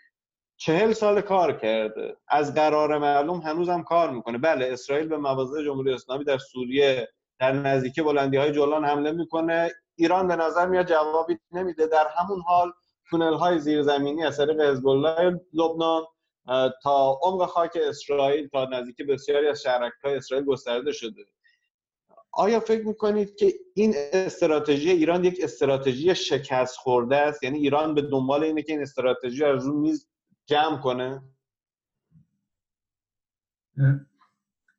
چهل 0.56 0.92
سال 0.92 1.20
کار 1.20 1.52
کرده. 1.52 2.16
از 2.28 2.54
قرار 2.54 2.98
معلوم 2.98 3.40
هنوزم 3.40 3.82
کار 3.82 4.10
می‌کنه. 4.10 4.38
بله 4.38 4.72
اسرائیل 4.72 5.08
به 5.08 5.16
مواضع 5.16 5.64
جمهوری 5.64 5.92
اسلامی 5.92 6.24
در 6.24 6.38
سوریه 6.38 7.08
در 7.40 7.52
نزدیکی 7.52 8.02
بلندی 8.02 8.36
های 8.36 8.52
جولان 8.52 8.84
حمله 8.84 9.12
می‌کنه. 9.12 9.70
ایران 9.96 10.28
به 10.28 10.36
نظر 10.36 10.66
میاد 10.66 10.86
جوابی 10.86 11.38
نمیده. 11.52 11.86
در 11.86 12.06
همون 12.18 12.40
حال 12.40 12.72
تونل 13.10 13.34
های 13.34 13.58
زیرزمینی 13.58 14.24
از 14.24 14.36
طریق 14.36 14.60
حزب 14.60 14.88
لبنان 15.52 16.02
تا 16.82 17.18
عمق 17.22 17.46
خاک 17.46 17.78
اسرائیل 17.88 18.48
تا 18.48 18.68
نزدیک 18.72 18.96
بسیاری 19.08 19.46
از 19.46 19.62
شهرک 19.62 19.92
های 20.04 20.16
اسرائیل 20.16 20.46
گسترده 20.46 20.92
شده. 20.92 21.24
آیا 22.32 22.60
فکر 22.60 22.86
می‌کنید 22.86 23.36
که 23.36 23.54
این 23.74 23.94
استراتژی 24.12 24.90
ایران 24.90 25.24
یک 25.24 25.40
استراتژی 25.42 26.14
شکست 26.14 26.76
خورده 26.76 27.16
است؟ 27.16 27.42
یعنی 27.42 27.58
ایران 27.58 27.94
به 27.94 28.02
دنبال 28.02 28.44
اینه 28.44 28.62
که 28.62 28.72
این 28.72 28.82
استراتژی 28.82 29.44
از 29.44 29.66
رو 29.66 29.80
میز 29.80 30.08
جمع 30.46 30.80
کنه؟ 30.80 31.22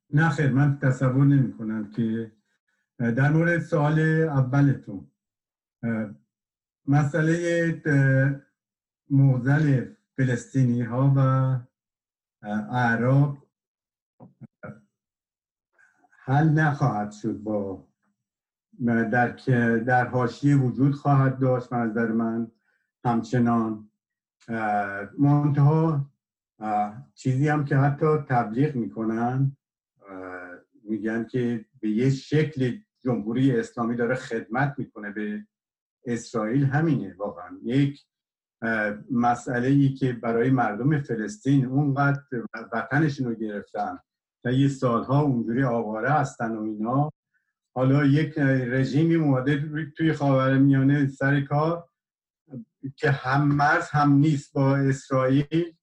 نه 0.09 0.29
خیر 0.29 0.49
من 0.49 0.79
تصور 0.79 1.25
نمی 1.25 1.57
کنم 1.57 1.91
که 1.91 2.31
در 2.99 3.31
مورد 3.31 3.61
سوال 3.61 3.99
اولتون 4.23 5.11
مسئله 6.87 7.81
موزل 9.09 9.85
فلسطینی 10.17 10.81
ها 10.81 11.13
و 11.17 11.19
اعراب 12.71 13.37
حل 16.11 16.49
نخواهد 16.49 17.11
شد 17.11 17.37
با 17.37 17.87
در 19.11 19.31
که 19.31 19.83
در 19.87 20.07
حاشیه 20.07 20.55
وجود 20.55 20.93
خواهد 20.93 21.39
داشت. 21.39 21.73
نظر 21.73 22.11
من 22.11 22.51
همچنان 23.05 23.89
منتها 25.17 26.11
چیزی 27.15 27.47
هم 27.47 27.65
که 27.65 27.77
حتی 27.77 28.17
تبلیغ 28.17 28.75
می‌کنن 28.75 29.57
میگن 30.83 31.25
که 31.25 31.65
به 31.81 31.89
یه 31.89 32.09
شکل 32.09 32.77
جمهوری 33.03 33.59
اسلامی 33.59 33.95
داره 33.95 34.15
خدمت 34.15 34.75
می‌کنه 34.77 35.11
به 35.11 35.47
اسرائیل 36.05 36.65
همینه 36.65 37.15
واقعا. 37.17 37.59
یک 37.63 38.05
مسئله 39.11 39.67
ای 39.67 39.93
که 39.93 40.13
برای 40.13 40.49
مردم 40.49 41.01
فلسطین 41.01 41.65
اونقدر 41.65 42.21
وطنشون 42.73 43.27
رو 43.27 43.35
گرفتن 43.35 43.99
و 44.45 44.51
یه 44.51 44.67
سالها 44.67 45.21
اونجوری 45.21 45.63
آواره 45.63 46.09
هستن 46.09 46.55
و 46.55 46.63
اینا. 46.63 47.11
حالا 47.75 48.05
یک 48.05 48.37
رژیمی 48.37 49.17
مواده 49.17 49.69
توی 49.97 50.13
خاور 50.13 50.57
میانه 50.57 51.07
سر 51.07 51.41
کار 51.41 51.89
که 52.95 53.11
هم 53.11 53.47
مرز 53.47 53.89
هم 53.89 54.11
نیست 54.11 54.53
با 54.53 54.77
اسرائیل 54.77 55.75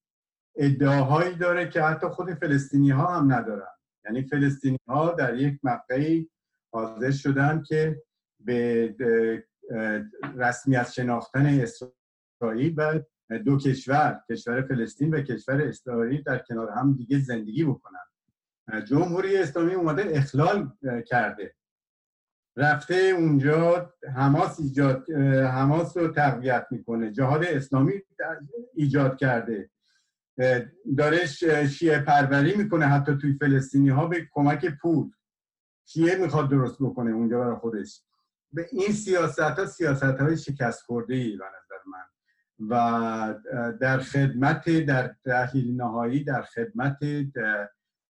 ادعاهایی 0.56 1.34
داره 1.34 1.68
که 1.68 1.82
حتی 1.82 2.08
خود 2.08 2.34
فلسطینی 2.34 2.90
ها 2.90 3.06
هم 3.06 3.32
ندارن. 3.32 3.66
یعنی 4.04 4.22
فلسطینی 4.22 4.78
ها 4.88 5.12
در 5.12 5.38
یک 5.38 5.58
مقطعی 5.62 6.30
حاضر 6.72 7.10
شدن 7.10 7.62
که 7.62 8.02
به 8.40 8.94
رسمیت 10.36 10.90
شناختن 10.90 11.46
اسرائیل 11.46 11.94
اسرائیل 12.42 12.74
و 12.76 13.00
دو 13.38 13.58
کشور 13.58 14.20
کشور 14.30 14.62
فلسطین 14.62 15.14
و 15.14 15.20
کشور 15.22 15.62
اسرائیل 15.62 16.22
در 16.22 16.38
کنار 16.38 16.70
هم 16.70 16.94
دیگه 16.94 17.18
زندگی 17.18 17.64
بکنن. 17.64 17.98
جمهوری 18.84 19.36
اسلامی 19.36 19.74
اومده 19.74 20.04
اخلال 20.06 20.72
کرده. 21.06 21.54
رفته 22.56 22.94
اونجا 22.94 23.94
حماس 24.16 24.60
ایجاد 24.60 25.10
حماس 25.50 25.96
رو 25.96 26.08
تقویت 26.08 26.66
می‌کنه. 26.70 27.12
جهاد 27.12 27.44
اسلامی 27.44 27.92
ایجاد 28.74 29.16
کرده. 29.16 29.70
داره 30.98 31.26
شیعه 31.66 31.98
پروری 31.98 32.56
می‌کنه 32.56 32.86
حتی 32.86 33.18
توی 33.20 33.32
فلسطینی 33.32 33.88
ها 33.88 34.06
به 34.06 34.28
کمک 34.32 34.66
پول. 34.82 35.10
شیعه 35.84 36.16
می‌خواد 36.16 36.50
درست 36.50 36.76
بکنه 36.82 37.10
اونجا 37.10 37.38
برای 37.40 37.56
خودش. 37.56 38.02
به 38.52 38.66
این 38.72 38.92
سیاست 38.92 39.40
ها 39.40 39.66
سیاست 39.66 40.02
های 40.02 40.36
شکست 40.36 40.82
خورده 40.82 41.14
ای 41.14 41.36
به 41.36 41.44
نظر 41.44 41.58
من 41.58 41.61
و 42.70 43.34
در 43.80 43.98
خدمت 43.98 44.70
در 44.70 45.14
تحلیل 45.24 45.76
نهایی 45.76 46.24
در 46.24 46.42
خدمت 46.42 46.98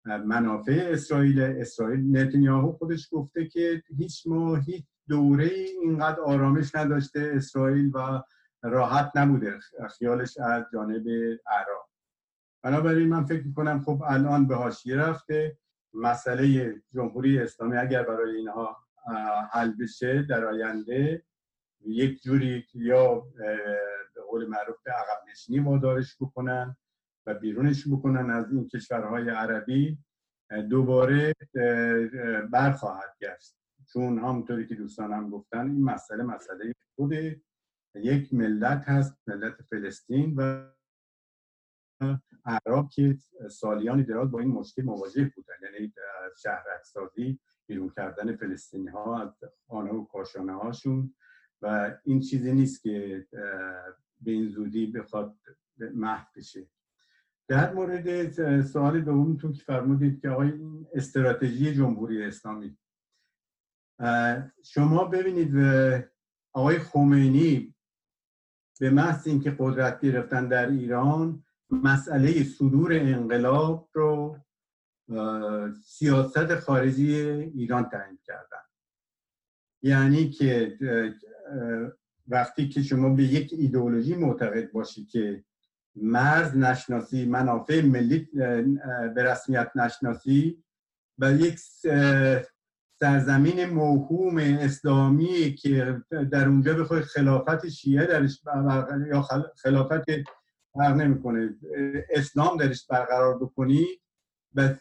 منافع 0.06 0.90
اسرائیل. 0.92 1.42
اسرائیل 1.42 2.18
نتانیاهو 2.18 2.72
خودش 2.72 3.10
گفته 3.12 3.46
که 3.48 3.84
هیچ 3.98 4.28
ما 4.28 4.56
هیچ 4.56 4.86
دوره 5.10 5.50
اینقدر 5.82 6.20
آرامش 6.20 6.76
نداشته 6.76 7.32
اسرائیل 7.36 7.92
و 7.94 8.22
راحت 8.64 9.12
نبوده 9.16 9.60
خیالش 9.98 10.38
از 10.38 10.64
جانب 10.74 11.08
عراق 11.48 11.90
بنابراین 12.64 13.10
من 13.10 13.26
فکر 13.26 13.44
می‌کنم 13.48 13.82
خب 13.82 14.04
الان 14.08 14.48
به 14.48 14.56
حاشیه 14.56 14.96
رفته. 14.96 15.58
مسئله 15.94 16.76
جمهوری 16.94 17.40
اسلامی 17.40 17.78
اگر 17.78 18.04
برای 18.04 18.36
اینها 18.36 18.78
حل 19.52 19.72
بشه 19.80 20.24
در 20.24 20.46
آینده 20.46 21.24
یک 21.86 22.22
جوری 22.22 22.66
یا 22.74 23.24
قول 24.36 24.48
معروف 24.48 24.76
به 24.84 24.92
عقب 24.92 25.30
نشینی 25.32 25.60
وادارش 25.60 26.18
بکنن 26.22 26.78
و 27.26 27.34
بیرونش 27.34 27.88
بکنن 27.88 28.30
از 28.30 28.52
این 28.52 28.68
کشورهای 28.68 29.30
عربی 29.30 29.98
دوباره 30.70 31.34
برخواهد 32.52 33.16
گشت. 33.22 33.56
چون 33.94 34.20
همونطوری 34.20 34.68
که 34.68 34.76
دوستانم 34.76 35.30
گفتن 35.30 35.70
این 35.70 35.84
مسئله 35.84 36.24
مسئله 36.24 36.74
خود 36.96 37.12
یک 37.96 38.34
ملت 38.34 38.84
هست 38.90 39.18
ملت 39.28 39.62
فلسطین 39.62 40.36
و 40.38 40.72
عرب 42.46 42.90
که 42.92 43.18
سالیانی 43.50 44.04
دراز 44.04 44.32
با 44.32 44.40
این 44.40 44.52
مشکل 44.52 44.84
مواجه 44.84 45.32
بودن. 45.36 45.56
یعنی 45.64 45.94
شهرکسازی 46.38 47.40
بیرون 47.68 47.90
کردن 47.90 48.36
فلسطینی 48.36 48.88
ها 48.88 49.22
از 49.22 49.40
خانه 49.68 49.92
و 49.92 50.06
کاشانه 50.06 50.54
هاشون 50.54 51.16
و 51.62 51.98
این 52.04 52.20
چیزی 52.20 52.54
نیست 52.54 52.82
که 52.82 53.28
به 54.22 54.32
این 54.32 54.50
زودی 54.50 54.88
بخواد 54.88 55.36
محو 55.94 56.26
بشه. 56.36 56.68
در 57.48 57.74
مورد 57.74 58.62
سوال 58.62 59.02
دومتون 59.02 59.54
که 59.54 59.64
فرمودید 59.64 60.22
که 60.22 60.30
آقای 60.30 60.54
استراتژی 60.94 61.74
جمهوری 61.74 62.24
اسلامی 62.24 62.78
شما 64.64 65.04
ببینید 65.04 65.56
آقای 66.54 66.80
خمینی 66.80 67.76
به 68.80 68.90
محض 68.90 69.28
اینکه 69.28 69.56
قدرت 69.60 70.02
گرفتن 70.02 70.48
در 70.48 70.70
ایران 70.70 71.44
مسئله 71.70 72.44
صدور 72.44 72.94
انقلاب 72.94 73.90
رو 73.94 74.38
سیاست 75.84 76.56
خارجی 76.56 77.16
ایران 77.16 77.90
تعیین 77.90 78.20
کردن. 78.24 78.64
یعنی 79.82 80.30
که 80.30 80.78
وقتی 82.28 82.70
که 82.70 82.84
شما 82.84 83.10
به 83.10 83.24
یک 83.24 83.54
ایدئولوژی 83.58 84.16
معتقد 84.16 84.72
باشی 84.72 85.06
که 85.06 85.44
مرز 85.96 86.58
نشناسی 86.58 87.26
منافع 87.26 87.82
ملی 87.82 88.28
به 89.16 89.24
رسمیت 89.24 89.72
نشناسی 89.76 90.64
و 91.20 91.32
یک 91.32 91.60
سرزمین 93.00 93.66
موهوم 93.66 94.38
اسلامی 94.38 95.56
که 95.56 96.02
در 96.32 96.48
اونجا 96.48 96.74
بخوای 96.74 97.02
خلافت 97.02 97.68
شیعه 97.68 98.06
درش 98.06 98.42
یا 99.08 99.22
خلافت 99.64 100.06
فرق 100.74 100.96
نمی‌کنه. 100.96 101.56
اسلام 102.10 102.58
درش 102.58 102.88
برقرار 102.88 103.40
بکنی 103.40 103.86
و 104.56 104.74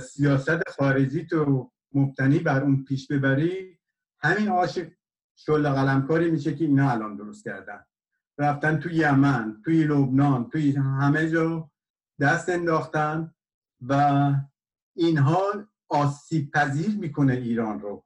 سیاست 0.00 0.68
خارجی 0.68 1.26
تو 1.26 1.70
مبتنی 1.94 2.38
بر 2.38 2.62
اون 2.62 2.84
پیش 2.84 3.08
ببری 3.08 3.78
همین 4.18 4.48
آش 4.48 4.78
شل 5.36 5.68
قلمکاری 5.68 6.30
میشه 6.30 6.54
که 6.54 6.64
اینا 6.64 6.90
الان 6.90 7.16
درست 7.16 7.44
کردن. 7.44 7.84
رفتن 8.38 8.78
توی 8.78 8.94
یمن 8.94 9.62
توی 9.64 9.84
لبنان 9.84 10.50
توی 10.50 10.72
همه 10.76 11.30
جا 11.30 11.70
دست 12.20 12.48
انداختن 12.48 13.34
و 13.80 14.32
اینها 14.96 15.42
آسیب 15.88 16.50
پذیر 16.50 16.96
می‌کنه 16.98 17.32
ایران 17.32 17.80
رو. 17.80 18.04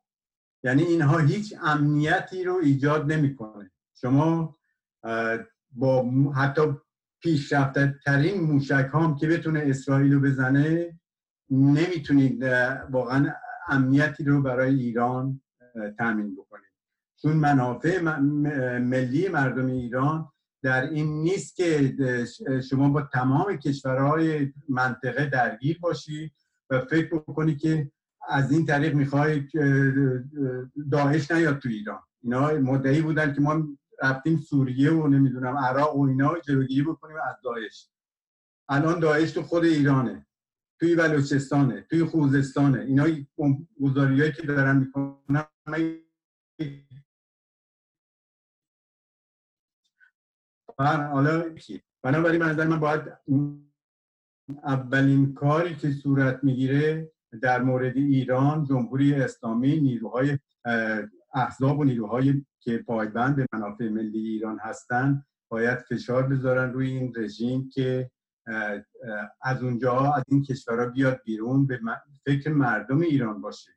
یعنی 0.65 0.83
اینها 0.83 1.19
هیچ 1.19 1.55
امنیتی 1.63 2.45
رو 2.45 2.55
ایجاد 2.55 3.13
نمی‌کنه. 3.13 3.71
شما 3.95 4.57
با 5.71 6.11
حتی 6.37 6.63
پیشرفته 7.23 7.99
ترین 8.05 8.41
موشک 8.41 8.91
هم 8.93 9.17
که 9.17 9.29
بتونه 9.29 9.63
اسرائیل 9.67 10.13
رو 10.13 10.21
بزنه 10.21 10.99
نمی‌تونید 11.51 12.43
واقعا 12.91 13.35
امنیتی 13.69 14.25
رو 14.25 14.43
برای 14.43 14.75
ایران 14.75 15.41
تامین 15.99 16.37
بکنید. 16.37 16.70
چون 17.23 17.33
منافع 17.33 18.01
ملی 18.79 19.29
مردم 19.29 19.67
ایران 19.67 20.29
در 20.63 20.83
این 20.91 21.23
نیست 21.23 21.57
که 21.57 21.95
شما 22.71 22.89
با 22.89 23.03
تمام 23.03 23.57
کشورهای 23.57 24.53
منطقه 24.69 25.27
درگیر 25.27 25.79
باشید 25.79 26.33
و 26.71 26.81
فکر 26.81 27.15
بکنید 27.15 27.59
که 27.59 27.91
از 28.29 28.53
این 28.53 28.67
طریق 28.67 28.95
می‌خواهید 28.95 29.51
داعش 30.93 31.31
نیاد 31.31 31.59
تو 31.59 31.69
ایران. 31.69 32.01
اینا 32.23 32.53
مدعی 32.53 33.01
بودن 33.01 33.35
که 33.35 33.41
ما 33.41 33.69
رفتیم 34.03 34.37
سوریه 34.37 34.93
و 34.93 35.07
نمی‌دونم 35.09 35.57
عراق 35.57 35.97
و 35.97 36.03
اینا 36.03 36.39
جلوگیری 36.39 36.83
بکنیم 36.83 37.17
از 37.17 37.37
داعش. 37.45 37.89
الان 38.69 39.01
داعش 39.01 39.31
تو 39.31 39.43
خود 39.43 39.65
ایرانه 39.65 40.27
توی 40.81 40.95
بلوچستانه 40.95 41.87
توی 41.91 42.05
خوزستانه. 42.05 42.81
اینا 42.81 43.07
گزاریایی 43.81 44.33
که 44.33 44.43
دارن 44.43 44.77
می‌کنن 44.77 45.45
حالا 50.87 51.45
بنابراین 52.03 52.43
منظر 52.43 52.67
من 52.67 52.81
باید 52.81 53.03
اولین 54.65 55.35
کاری 55.35 55.75
که 55.75 55.91
صورت 55.91 56.45
می‌گیره 56.45 57.13
در 57.43 57.63
مورد 57.63 57.97
ایران 57.97 58.65
جمهوری 58.65 59.15
اسلامی 59.15 59.81
نیروهای 59.81 60.39
احزاب 61.35 61.79
و 61.79 61.85
نیروهایی 61.85 62.47
که 62.61 62.79
پایبند 62.79 63.37
به 63.37 63.47
منافع 63.53 63.89
ملی 63.89 64.19
ایران 64.19 64.59
هستند 64.59 65.27
باید 65.49 65.79
فشار 65.79 66.23
بذارن 66.23 66.73
روی 66.73 66.91
این 66.91 67.13
رژیم 67.17 67.69
که 67.69 68.11
از 69.43 69.63
اونجا 69.63 70.13
از 70.13 70.25
این 70.29 70.43
کشورها 70.43 70.87
بیاد 70.87 71.21
بیرون 71.25 71.67
به 71.67 71.81
فکر 72.25 72.51
مردم 72.51 73.01
ایران 73.01 73.41
باشه. 73.41 73.71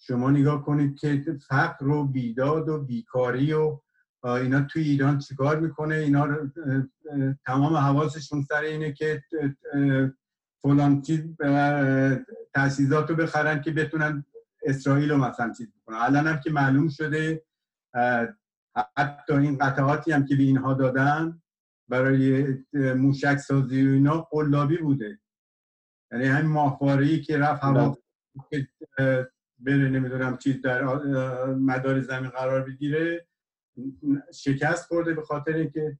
شما 0.00 0.30
نگاه 0.30 0.64
کنید 0.64 0.98
که 0.98 1.24
فقر 1.48 1.88
و 1.88 2.04
بیداد 2.04 2.68
و 2.68 2.84
بیکاری 2.84 3.52
و 3.52 3.80
اینا 4.34 4.60
توی 4.60 4.82
ایران 4.82 5.18
چیکار 5.18 5.60
می‌کنه؟ 5.60 5.94
اینا 5.94 6.28
تمام 7.46 7.76
حواسشون 7.76 8.42
سر 8.42 8.60
اینه 8.60 8.92
که 8.92 9.22
فلان 10.62 11.02
چیز 11.02 11.20
تاسیزات 12.54 13.10
رو 13.10 13.16
بخرن 13.16 13.60
که 13.60 13.70
بتونن 13.70 14.24
اسرائیل 14.62 15.10
رو 15.10 15.16
مثلا 15.16 15.52
چیز 15.52 15.72
بکنن. 15.72 15.96
الان 15.96 16.26
هم 16.26 16.40
که 16.40 16.50
معلوم 16.50 16.88
شده 16.88 17.42
حتی 18.96 19.32
این 19.32 19.58
قطعاتی 19.58 20.12
هم 20.12 20.24
که 20.24 20.36
به 20.36 20.42
اینها 20.42 20.74
دادن 20.74 21.42
برای 21.88 22.46
موشک 22.74 23.36
سازی 23.36 23.88
و 23.88 23.92
اینا 23.92 24.20
قلابی 24.20 24.76
بوده. 24.76 25.18
یعنی 26.12 26.24
همین 26.24 26.50
ماهواره 26.50 27.20
که 27.20 27.38
رفت 27.38 27.64
هوا 27.64 27.98
بره 29.58 29.88
نمی‌دونم 29.88 30.36
چیز 30.36 30.62
در 30.62 30.84
مدار 31.54 32.00
زمین 32.00 32.30
قرار 32.30 32.62
بگیره. 32.62 33.27
شکست 34.34 34.86
خورده 34.86 35.14
به 35.14 35.22
خاطر 35.22 35.52
اینکه 35.52 35.98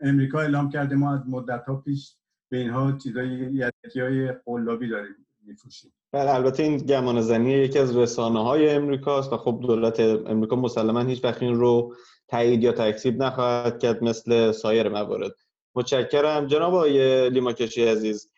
امریکا 0.00 0.40
اعلام 0.40 0.68
کرده 0.70 0.94
ما 0.94 1.14
از 1.14 1.20
مدت 1.28 1.64
ها 1.66 1.76
پیش 1.76 2.16
به 2.50 2.58
اینها 2.58 2.92
چیزای 2.92 3.28
یدکی 3.28 4.00
های 4.00 4.32
قلابی 4.32 4.88
داریم 4.88 5.26
میفروشیم. 5.46 5.92
بله 6.12 6.34
البته 6.34 6.62
این 6.62 6.76
گمان 6.76 7.20
زنی 7.20 7.52
یکی 7.52 7.78
از 7.78 7.96
رسانه 7.96 8.42
های 8.42 8.70
امریکاست 8.70 9.32
و 9.32 9.36
خب 9.36 9.60
دولت 9.62 10.00
امریکا 10.00 10.56
مسلما 10.56 11.00
هیچ 11.00 11.24
وقت 11.24 11.42
این 11.42 11.54
رو 11.54 11.94
تایید 12.28 12.62
یا 12.62 12.72
تکذیب 12.72 13.22
نخواهد 13.22 13.78
کرد 13.78 14.04
مثل 14.04 14.52
سایر 14.52 14.88
موارد. 14.88 15.32
متشکرم. 15.74 16.46
جناب 16.46 16.74
آقای 16.74 17.30
لیماکشی 17.30 17.84
عزیز 17.84 18.30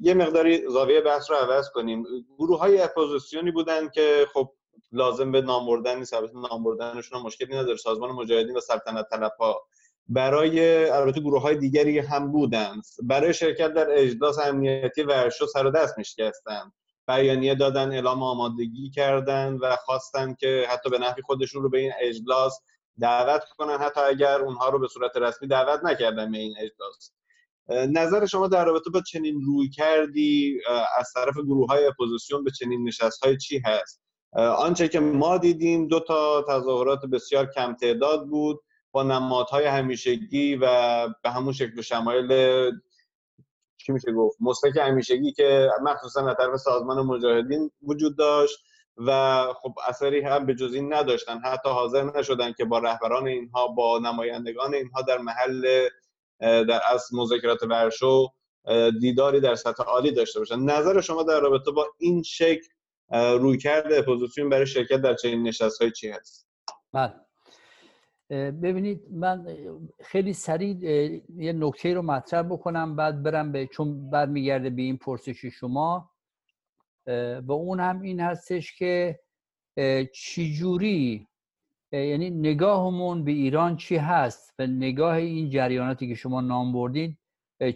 یه 0.00 0.14
مقداری 0.14 0.68
زاویه 0.70 1.00
بحث 1.00 1.30
رو 1.30 1.36
عوض 1.36 1.70
کنیم. 1.70 2.04
گروه 2.38 2.58
های 2.58 2.80
اپوزیسیونی 2.80 3.50
بودن 3.50 3.88
که 3.88 4.26
خب 4.32 4.52
لازم 4.92 5.32
به 5.32 5.40
نام 5.40 5.66
بردن 5.66 5.98
نیست. 5.98 6.14
البته 6.14 6.38
نام 6.50 6.64
بردنشون 6.64 7.22
مشکلی 7.22 7.54
نداره. 7.56 7.76
سازمان 7.76 8.10
مجاهدین 8.10 8.56
و 8.56 8.60
سلطنت 8.60 9.08
طلب 9.10 9.32
ها 9.40 9.62
برای 10.08 10.84
البته 10.90 11.20
گروه 11.20 11.42
های 11.42 11.56
دیگری 11.56 11.98
هم 11.98 12.32
بودند 12.32 12.82
برای 13.02 13.34
شرکت 13.34 13.74
در 13.74 13.86
اجلاس 13.90 14.38
امنیتی 14.38 15.02
ورشو 15.02 15.46
سر 15.46 15.66
و 15.66 15.70
دست 15.70 15.98
میشکستند 15.98 16.72
بیانیه 17.08 17.54
دادن 17.54 17.92
اعلام 17.92 18.22
آمادگی 18.22 18.90
کردند 18.90 19.58
و 19.62 19.76
خواستند 19.76 20.36
که 20.36 20.66
حتی 20.68 20.90
به 20.90 20.98
نحوی 20.98 21.22
خودشون 21.22 21.62
رو 21.62 21.70
به 21.70 21.78
این 21.78 21.92
اجلاس 22.00 22.60
دعوت 23.00 23.44
کنن. 23.58 23.78
حتی 23.78 24.00
اگر 24.00 24.40
اونها 24.40 24.68
رو 24.68 24.78
به 24.78 24.88
صورت 24.88 25.16
رسمی 25.16 25.48
دعوت 25.48 25.84
نکردن 25.84 26.32
به 26.32 26.38
این 26.38 26.54
اجلاس. 26.58 27.12
نظر 27.68 28.26
شما 28.26 28.48
در 28.48 28.64
رابطه 28.64 28.90
با 28.90 29.00
چنین 29.00 29.40
رویکردی 29.40 30.60
از 30.98 31.12
طرف 31.14 31.34
گروه 31.34 31.66
های 31.68 31.86
اپوزیسیون 31.86 32.44
به 32.44 32.50
چنین 32.50 32.88
نشست 32.88 33.24
هایی 33.24 33.36
چی 33.36 33.62
هست؟ 33.64 34.02
آنچه 34.32 34.88
که 34.88 35.00
ما 35.00 35.38
دیدیم 35.38 35.88
دو 35.88 36.00
تا 36.00 36.44
تظاهرات 36.48 37.06
بسیار 37.06 37.46
کم 37.46 37.74
تعداد 37.74 38.26
بود 38.26 38.60
با 38.92 39.02
نمادهای 39.02 39.64
همیشگی 39.64 40.56
و 40.56 40.66
به 41.22 41.30
همون 41.30 41.52
شکل 41.52 41.78
و 41.78 41.82
شمایل 41.82 42.70
چی 43.76 43.92
میشه 43.92 44.12
گفت 44.12 44.36
مسلک 44.40 44.76
همیشگی 44.76 45.32
که 45.32 45.70
مخصوصا 45.82 46.28
از 46.28 46.36
طرف 46.36 46.56
سازمان 46.56 47.00
مجاهدین 47.00 47.70
وجود 47.82 48.18
داشت 48.18 48.58
و 48.96 49.44
خب 49.62 49.74
اثری 49.88 50.20
هم 50.20 50.46
به 50.46 50.54
جز 50.54 50.74
این 50.74 50.94
نداشتن. 50.94 51.38
حتی 51.38 51.68
حاضر 51.68 52.02
نشدن 52.02 52.52
که 52.52 52.64
با 52.64 52.78
رهبران 52.78 53.26
اینها 53.26 53.68
با 53.68 53.98
نمایندگان 53.98 54.74
اینها 54.74 55.02
در 55.02 55.18
محل 55.18 55.88
در 56.40 56.80
از 56.92 57.08
مذاکرات 57.12 57.62
ورشو 57.62 58.28
دیداری 59.00 59.40
در 59.40 59.54
سطح 59.54 59.82
عالی 59.82 60.12
داشته 60.12 60.38
باشن. 60.38 60.60
نظر 60.60 61.00
شما 61.00 61.22
در 61.22 61.40
رابطه 61.40 61.70
با 61.70 61.86
این 61.98 62.22
شکل 62.22 62.68
رویکرد 63.10 63.92
اپوزیسیون 63.92 64.48
برای 64.48 64.66
شرکت 64.66 64.96
در 64.96 65.14
چنین 65.14 65.42
نشست‌های 65.42 65.90
چی 65.90 66.08
هست؟ 66.08 66.48
بله. 66.92 67.14
ببینید 68.50 69.06
من 69.10 69.46
خیلی 70.00 70.32
سریع 70.32 70.76
یه 71.36 71.52
نکته 71.52 71.94
رو 71.94 72.02
مطرح 72.02 72.42
بکنم 72.42 72.96
بعد 72.96 73.22
برم 73.22 73.52
به 73.52 73.66
چون 73.66 74.10
برمیگرده 74.10 74.70
به 74.70 74.82
این 74.82 74.96
پرسش 74.96 75.46
شما. 75.46 76.10
و 77.42 77.52
اون 77.52 77.80
هم 77.80 78.02
این 78.02 78.20
هستش 78.20 78.76
که 78.76 79.20
چجوری 80.14 81.26
یعنی 81.92 82.30
نگاهمون 82.30 83.24
به 83.24 83.30
ایران 83.30 83.76
چی 83.76 83.96
هست 83.96 84.54
و 84.58 84.66
نگاه 84.66 85.14
این 85.14 85.50
جریاناتی 85.50 86.08
که 86.08 86.14
شما 86.14 86.40
نام 86.40 86.72
بردید 86.72 87.18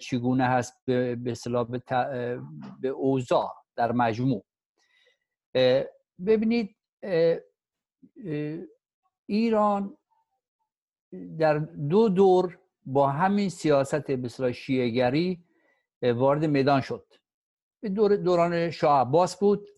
چگونه 0.00 0.44
هست 0.44 0.74
به 0.84 1.16
به, 1.16 1.38
به 2.80 2.88
اوضاع 2.88 3.54
در 3.76 3.92
مجموع؟ 3.92 4.44
ببینید 6.26 6.76
ایران 9.26 9.96
در 11.38 11.58
دو 11.88 12.08
دور 12.08 12.58
با 12.86 13.10
همین 13.10 13.48
سیاست 13.48 14.10
بسیار 14.10 14.52
شیعگری 14.52 15.44
وارد 16.02 16.44
میدان 16.44 16.80
شد. 16.80 17.06
دور 17.94 18.16
دوران 18.16 18.70
شاه 18.70 19.00
عباس 19.00 19.38
بود 19.38 19.68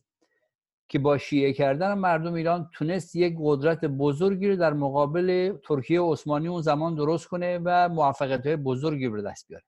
که 0.89 0.99
با 0.99 1.19
شیعه 1.19 1.53
کردن 1.53 1.95
مردم 1.95 2.35
ایران 2.35 2.71
تونست 2.73 3.17
یک 3.17 3.37
قدرت 3.41 3.85
بزرگی 3.85 4.49
رو 4.49 4.57
در 4.57 4.73
مقابل 4.73 5.57
ترکیه 5.65 6.01
عثمانی 6.01 6.49
اون 6.49 6.63
زمان 6.63 6.95
درست 6.95 7.29
کنه 7.29 7.61
و 7.65 7.89
موفقیت 7.89 8.47
های 8.47 8.57
بزرگی 8.57 9.07
رو 9.07 9.23
دست 9.23 9.49
بیاره. 9.49 9.65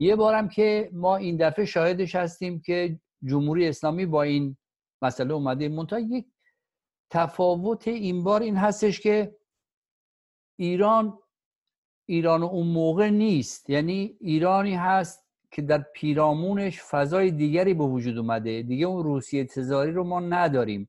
یه 0.00 0.16
بارم 0.16 0.48
که 0.48 0.90
ما 0.92 1.16
این 1.16 1.36
دفعه 1.36 1.64
شاهدش 1.64 2.14
هستیم 2.14 2.60
که 2.60 3.00
جمهوری 3.24 3.68
اسلامی 3.68 4.06
با 4.06 4.22
این 4.22 4.56
مسئله 5.02 5.34
اومده. 5.34 5.68
منتها 5.68 5.98
یک 5.98 6.26
تفاوت 7.10 7.88
این 7.88 8.24
بار 8.24 8.42
این 8.42 8.56
هستش 8.56 9.00
که 9.00 9.36
ایران 10.56 11.18
ایران 12.06 12.42
اون 12.42 12.66
موقع 12.66 13.10
نیست. 13.10 13.70
یعنی 13.70 14.16
ایرانی 14.20 14.74
هست 14.74 15.24
که 15.50 15.62
در 15.62 15.84
پیرامونش 15.94 16.82
فضای 16.82 17.30
دیگری 17.30 17.74
به 17.74 17.84
وجود 17.84 18.18
اومده. 18.18 18.62
دیگه 18.62 18.86
اون 18.86 19.04
روسیه 19.04 19.44
تزاری 19.44 19.92
رو 19.92 20.04
ما 20.04 20.20
نداریم. 20.20 20.88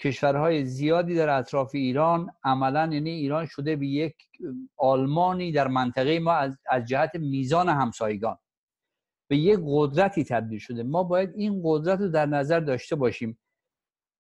کشورهای 0.00 0.64
زیادی 0.64 1.14
در 1.14 1.28
اطراف 1.28 1.74
ایران 1.74 2.30
عملا 2.44 2.90
یعنی 2.92 3.10
ایران 3.10 3.46
شده 3.46 3.76
به 3.76 3.86
یک 3.86 4.14
آلمانی 4.76 5.52
در 5.52 5.68
منطقه 5.68 6.18
ما 6.18 6.32
از, 6.32 6.58
از 6.70 6.84
جهت 6.84 7.14
میزان 7.14 7.68
همسایگان. 7.68 8.38
به 9.32 9.38
یک 9.38 9.58
قدرتی 9.66 10.24
تبدیل 10.24 10.58
شده. 10.58 10.82
ما 10.82 11.02
باید 11.02 11.30
این 11.34 11.60
قدرت 11.64 12.00
رو 12.00 12.08
در 12.08 12.26
نظر 12.26 12.60
داشته 12.60 12.96
باشیم. 12.96 13.38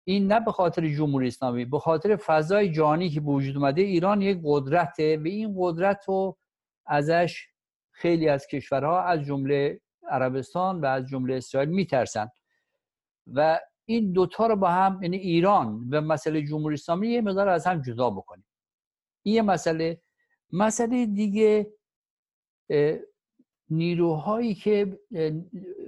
این 0.08 0.32
نه 0.32 0.40
به 0.40 0.52
خاطر 0.52 0.90
جمهوری 0.90 1.28
اسلامی 1.28 1.66
به 1.66 1.80
خاطر 1.80 2.16
فضای 2.16 2.72
جانی 2.72 3.10
که 3.10 3.22
به 3.22 3.32
وجود 3.32 3.58
اومده 3.58 3.82
ایران 3.82 4.22
یک 4.22 4.40
قدرته 4.44 5.18
و 5.18 5.28
این 5.28 5.56
قدرت 5.58 6.04
رو 6.08 6.38
ازش 6.86 7.48
خیلی 7.92 8.30
از 8.30 8.48
کشورها 8.48 9.04
از 9.04 9.22
جمله 9.22 9.82
عربستان 10.10 10.82
و 10.82 10.86
از 10.86 11.08
جمله 11.08 11.36
اسرائیل 11.36 11.70
میترسن. 11.70 12.30
و 13.28 13.60
این 13.86 14.12
دوتا 14.12 14.48
رو 14.48 14.56
با 14.56 14.70
هم 14.70 15.04
یعنی 15.04 15.18
ایران 15.18 15.90
و 15.92 16.02
مسئله 16.02 16.42
جمهوری 16.42 16.74
اسلامی 16.74 17.08
یه 17.08 17.22
مقدار 17.22 17.48
از 17.48 17.68
هم 17.68 17.82
جدا 17.82 18.10
بکنیم. 18.10 18.46
این 19.26 19.36
یه 19.36 19.42
مسئله. 19.42 20.02
مسئله 20.52 21.06
دیگه 21.06 21.74
نیروهایی 23.72 24.56
که 24.56 25.00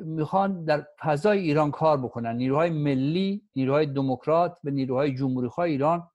می‌خوان 0.05 0.63
در 0.65 0.88
فضای 0.99 1.39
ایران 1.39 1.71
کار 1.71 1.97
بکنن 1.97 2.36
نیروهای 2.36 2.69
ملی 2.69 3.43
نیروهای 3.55 3.86
دموکرات 3.86 4.59
و 4.63 4.69
نیروهای 4.69 5.15
جمهوری 5.15 5.49
ایران 5.57 6.09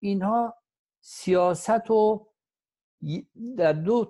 اینها 0.00 0.54
سیاست 1.00 1.90
و 1.90 2.26
در 3.56 3.72
دو 3.72 4.04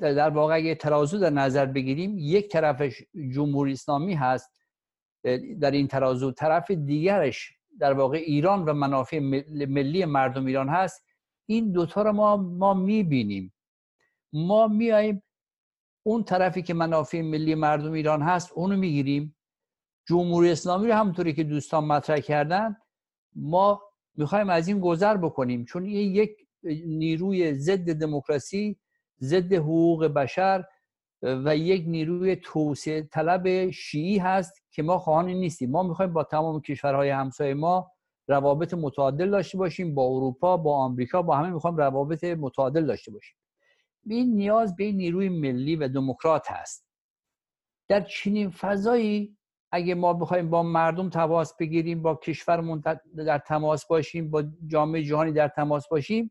در 0.00 0.30
واقع 0.30 0.74
ترازو 0.74 1.18
در 1.18 1.30
نظر 1.30 1.66
بگیریم 1.66 2.18
یک 2.18 2.48
طرفش 2.48 3.02
جمهوری 3.34 3.72
اسلامی 3.72 4.14
هست 4.14 4.50
در 5.60 5.70
این 5.70 5.88
ترازو 5.88 6.32
طرف 6.32 6.70
دیگرش 6.70 7.52
در 7.78 7.92
واقع 7.92 8.16
ایران 8.16 8.64
و 8.64 8.72
منافع 8.72 9.18
ملی 9.68 10.04
مردم 10.04 10.46
ایران 10.46 10.68
هست. 10.68 11.04
این 11.46 11.72
دوتا 11.72 12.02
رو 12.02 12.12
ما 12.12 12.36
ما 12.36 12.74
می‌بینیم. 12.74 13.54
ما 14.32 14.68
میاییم 14.68 15.22
اون 16.08 16.24
طرفی 16.24 16.62
که 16.62 16.74
منافع 16.74 17.20
ملی 17.20 17.54
مردم 17.54 17.92
ایران 17.92 18.22
هست 18.22 18.52
اونو 18.52 18.76
می‌گیریم. 18.76 19.36
جمهوری 20.06 20.50
اسلامی 20.50 20.88
رو 20.88 20.94
همونطوری 20.94 21.32
که 21.32 21.44
دوستان 21.44 21.84
مطرح 21.84 22.18
کردن 22.18 22.76
ما 23.34 23.82
می‌خوایم 24.16 24.50
از 24.50 24.68
این 24.68 24.80
گذر 24.80 25.16
بکنیم. 25.16 25.64
چون 25.64 25.84
این 25.84 26.14
یک 26.14 26.30
نیروی 26.86 27.54
ضد 27.54 27.92
دموکراسی 27.92 28.78
ضد 29.20 29.52
حقوق 29.52 30.06
بشر 30.06 30.64
و 31.22 31.56
یک 31.56 31.84
نیروی 31.86 32.36
توسعه 32.36 33.02
طلب 33.02 33.70
شیعی 33.70 34.18
هست 34.18 34.62
که 34.70 34.82
ما 34.82 34.98
خواهان 34.98 35.28
نیستیم. 35.28 35.70
ما 35.70 35.82
می‌خوایم 35.82 36.12
با 36.12 36.24
تمام 36.24 36.60
کشورهای 36.60 37.10
همسایه 37.10 37.54
ما 37.54 37.90
روابط 38.28 38.74
متعادل 38.74 39.30
داشته 39.30 39.58
باشیم. 39.58 39.94
با 39.94 40.02
اروپا 40.02 40.56
با 40.56 40.76
آمریکا 40.76 41.22
با 41.22 41.36
همه 41.36 41.50
می‌خوایم 41.50 41.76
روابط 41.76 42.24
متعادل 42.24 42.86
داشته 42.86 43.10
باشیم. 43.10 43.36
این 44.14 44.34
نیاز 44.34 44.76
به 44.76 44.92
نیروی 44.92 45.28
ملی 45.28 45.76
و 45.76 45.88
دموکرات 45.88 46.50
هست. 46.50 46.88
در 47.88 48.00
چنین 48.00 48.50
فضایی 48.50 49.38
اگه 49.72 49.94
ما 49.94 50.14
بخوایم 50.14 50.50
با 50.50 50.62
مردم 50.62 51.10
تماس 51.10 51.56
بگیریم 51.56 52.02
با 52.02 52.14
کشورمون 52.14 52.82
در 53.16 53.38
تماس 53.38 53.86
باشیم 53.86 54.30
با 54.30 54.44
جامعه 54.66 55.02
جهانی 55.02 55.32
در 55.32 55.48
تماس 55.48 55.88
باشیم 55.88 56.30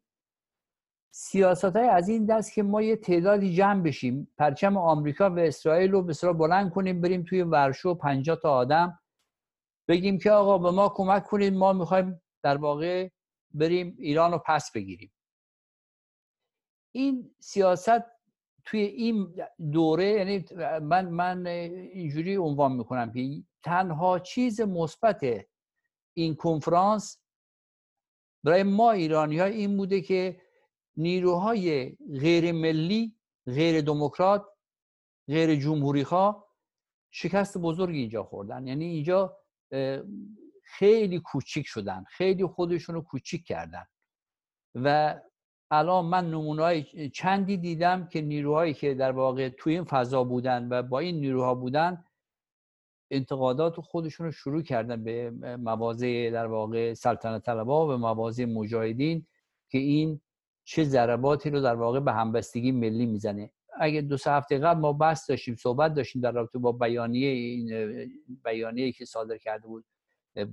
سیاست 1.14 1.76
های 1.76 1.88
از 1.88 2.10
این 2.10 2.26
دست 2.26 2.54
که 2.54 2.64
ما 2.64 2.82
یه 2.82 2.96
تعدادی 2.96 3.56
جمع 3.56 3.84
بشیم 3.84 4.34
پرچم 4.38 4.78
آمریکا 4.78 5.30
و 5.30 5.40
اسرائیل 5.40 5.92
رو 5.92 6.02
بسیار 6.02 6.34
بلند 6.34 6.72
کنیم 6.72 7.02
بریم 7.02 7.24
توی 7.24 7.42
ورشو 7.42 7.94
50 7.94 8.38
تا 8.42 8.52
آدم 8.52 9.00
بگیم 9.88 10.18
که 10.18 10.32
آقا 10.32 10.58
به 10.58 10.72
ما 10.72 10.90
کمک 10.90 11.24
کنید 11.24 11.54
ما 11.54 11.74
می‌خوایم 11.74 12.22
در 12.44 12.58
واقع 12.58 13.10
بریم 13.54 13.96
ایران 14.00 14.32
رو 14.32 14.42
پس 14.46 14.72
بگیریم. 14.72 15.12
این 16.92 17.36
سیاست 17.40 18.04
توی 18.66 18.80
این 18.80 19.36
دوره 19.72 20.06
یعنی 20.06 20.46
من 20.80 21.10
من 21.10 21.48
اینجوری 21.48 22.36
عنوان 22.36 22.72
می‌کنم 22.72 23.12
که 23.12 23.44
تنها 23.64 24.20
چیز 24.20 24.62
مثبت 24.62 25.46
این 26.14 26.36
کنفرانس 26.36 27.22
برای 28.44 28.64
ما 28.64 28.92
ایرانی 28.92 29.40
ها 29.40 29.46
این 29.46 29.78
بوده 29.78 30.02
که 30.02 30.42
نیروهای 30.98 31.96
غیر 32.20 32.52
ملی 32.52 33.16
غیر 33.46 33.82
دموکرات 33.82 34.46
غیر 35.28 35.56
جمهوری 35.56 36.04
خواه 36.04 36.48
شکست 37.12 37.58
بزرگی 37.58 38.00
اینجا 38.00 38.24
خوردن. 38.24 38.68
یعنی 38.68 38.86
اینجا 38.86 39.38
خیلی 40.64 41.20
کوچیک 41.20 41.68
شدن 41.68 42.04
خیلی 42.08 42.46
خودشون 42.46 42.96
رو 42.96 43.02
کوچیک 43.02 43.46
کردن. 43.46 43.86
و 44.76 45.20
الان 45.72 46.06
من 46.06 46.32
نمونه 46.32 46.84
چندی 47.14 47.58
دیدم 47.58 48.08
که 48.08 48.22
نیروهایی 48.22 48.74
که 48.74 48.94
در 48.94 49.12
واقع 49.12 49.50
توی 49.50 49.74
این 49.74 49.84
فضا 49.84 50.24
بودن 50.24 50.68
و 50.70 50.84
با 50.84 51.00
این 51.00 51.20
نیروها 51.20 51.56
بودن 51.56 52.04
انتقادات 53.12 53.82
خودشون 53.82 54.26
رو 54.26 54.32
شروع 54.32 54.62
کردن 54.62 55.04
به 55.04 55.32
مواضع 55.58 56.30
در 56.34 56.46
واقع 56.46 56.94
سلطنت 56.94 57.46
طلبا 57.46 57.88
و 57.88 57.98
مواضع 57.98 58.46
مجاهدین 58.46 59.28
که 59.70 59.78
این 59.78 60.22
چه 60.64 60.84
ضرباتی 60.84 61.50
رو 61.50 61.62
در 61.62 61.76
واقع 61.76 62.00
به 62.00 62.14
همبستگی 62.14 62.72
ملی 62.72 63.06
می‌زنه. 63.06 63.52
اگه 63.80 64.02
دو 64.02 64.18
سه 64.18 64.32
هفته 64.32 64.58
قبل 64.58 64.80
ما 64.80 64.94
بحث 64.94 65.30
داشتیم 65.30 65.56
صحبت 65.56 65.94
داشتیم 65.94 66.22
در 66.22 66.32
رابطه 66.32 66.60
با 66.60 66.72
بیانیه 66.72 67.30
این 67.30 67.70
بیانیه 68.44 68.92
که 68.92 69.06
صادر 69.06 69.38
کرده 69.38 69.68
بود 69.68 69.86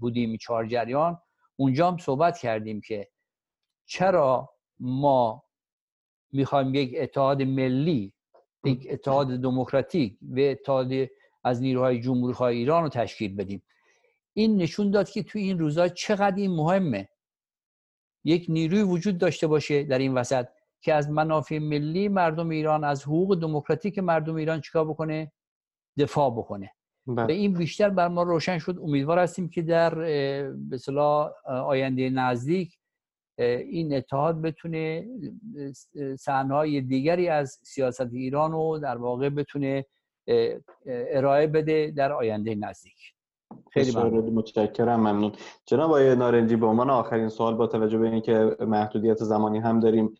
بودیم 0.01 0.37
چهار 0.37 0.67
جریان 0.67 1.19
اونجا 1.57 1.91
هم 1.91 1.99
صحبت 1.99 2.39
کردیم 2.39 2.81
که 2.81 3.09
چرا 3.87 4.54
ما 4.81 5.45
می‌خوایم 6.33 6.75
یک 6.75 6.95
اتحاد 6.99 7.43
ملی 7.43 8.13
یک 8.65 8.87
اتحاد 8.91 9.29
دموکراتیک 9.29 10.19
و 10.23 10.39
اتحاد 10.39 10.93
از 11.45 11.63
نیروهای 11.63 12.01
جمهوری 12.01 12.57
ایران 12.59 12.83
رو 12.83 12.89
تشکیل 12.89 13.37
بدیم. 13.37 13.63
این 14.33 14.57
نشون 14.57 14.91
داد 14.91 15.11
که 15.11 15.23
توی 15.23 15.43
این 15.43 15.59
روزها 15.59 15.89
چقدر 15.89 16.37
این 16.37 16.51
مهمه. 16.51 17.09
یک 18.25 18.47
نیروی 18.49 18.83
وجود 18.83 19.19
داشته 19.19 19.47
باشه 19.47 19.85
در 19.85 19.99
این 19.99 20.15
وسط 20.15 20.47
که 20.81 20.95
از 20.95 21.11
منافع 21.11 21.59
ملی 21.59 22.09
مردم 22.09 22.49
ایران 22.49 22.85
از 22.85 23.05
حقوق 23.05 23.41
دموکراتیک 23.41 23.99
مردم 23.99 24.35
ایران 24.35 24.61
چیکار 24.61 24.85
بکنه؟ 24.89 25.33
دفاع 25.99 26.31
بکنه. 26.31 26.71
و 27.07 27.15
بله. 27.15 27.35
این 27.35 27.55
بیشتر 27.55 27.89
بر 27.89 28.09
ما 28.09 28.23
روشن 28.23 28.59
شد. 28.59 28.79
امیدوار 28.83 29.19
هستیم 29.19 29.49
که 29.49 29.63
در 29.63 29.95
به 30.55 30.79
آینده 31.47 32.11
نزدیک 32.11 32.79
این 33.39 33.95
اتحاد 33.95 34.43
بتونه 34.43 35.07
صحنه‌های 36.19 36.81
دیگری 36.81 37.29
از 37.29 37.59
سیاست 37.63 38.13
ایران 38.13 38.53
رو 38.53 38.79
در 38.83 38.97
واقع 38.97 39.29
بتونه 39.29 39.85
ارائه 40.87 41.47
بده 41.47 41.93
در 41.97 42.13
آینده 42.13 42.55
نزدیک. 42.55 43.15
خیلی 43.73 43.97
ممنون. 43.97 44.25
متشکرم 44.25 45.01
ممنون. 45.01 45.33
جناب 45.67 45.91
آقای 45.91 46.17
نارنجی 46.17 46.57
به 46.57 46.67
عنوان 46.67 46.91
آخرین 46.91 47.29
سوال 47.29 47.55
با 47.55 47.67
توجه 47.67 47.99
به 47.99 48.09
اینکه 48.09 48.57
محدودیت 48.61 49.17
زمانی 49.17 49.59
هم 49.59 49.81
داریم 49.81 50.15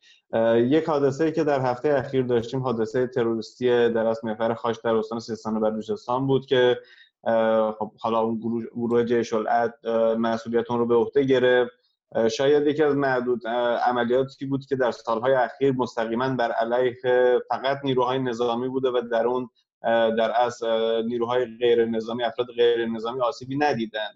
یک 0.57 0.85
حادثه 0.85 1.33
که 1.33 1.45
در 1.45 1.61
هفته 1.61 1.89
اخیر 1.89 2.23
داشتیم 2.23 2.63
حادثه 2.63 3.07
تروریستی 3.07 3.67
در 3.69 4.07
از 4.07 4.25
محور 4.25 4.55
خاش 4.55 4.77
در 4.85 4.95
استان 4.95 5.21
سیستان 5.21 5.57
و 5.57 5.61
بلوچستان 5.61 6.27
بود 6.27 6.47
که 6.47 6.79
خب 7.79 7.93
حالا 8.01 8.21
اون 8.21 8.39
گروه 8.75 9.05
جیش 9.05 9.33
العد 9.33 9.87
مسئولیت 10.19 10.71
رو 10.71 10.87
به 10.87 10.95
عهده 10.95 11.25
گرفت. 11.25 11.84
شاید 12.33 12.67
یکی 12.67 12.83
از 12.83 12.97
معدود 12.97 13.47
عملیاتی 13.87 14.47
بود 14.47 14.67
که 14.67 14.77
در 14.77 14.91
سالهای 14.91 15.35
اخیر 15.35 15.73
مستقیما 15.73 16.29
بر 16.29 16.53
علیه 16.53 16.97
فقط 17.49 17.79
نیروهای 17.85 18.19
نظامی 18.19 18.69
بوده 18.69 18.91
و 18.91 19.01
در 19.13 19.27
اون 19.27 19.51
در 20.19 20.33
از 20.41 20.65
نیروهای 21.07 21.47
غیر 21.59 21.85
نظامی 21.85 22.23
افراد 22.25 22.47
غیر 22.57 22.87
نظامی 22.87 23.21
آسیبی 23.21 23.57
ندیدن 23.57 24.11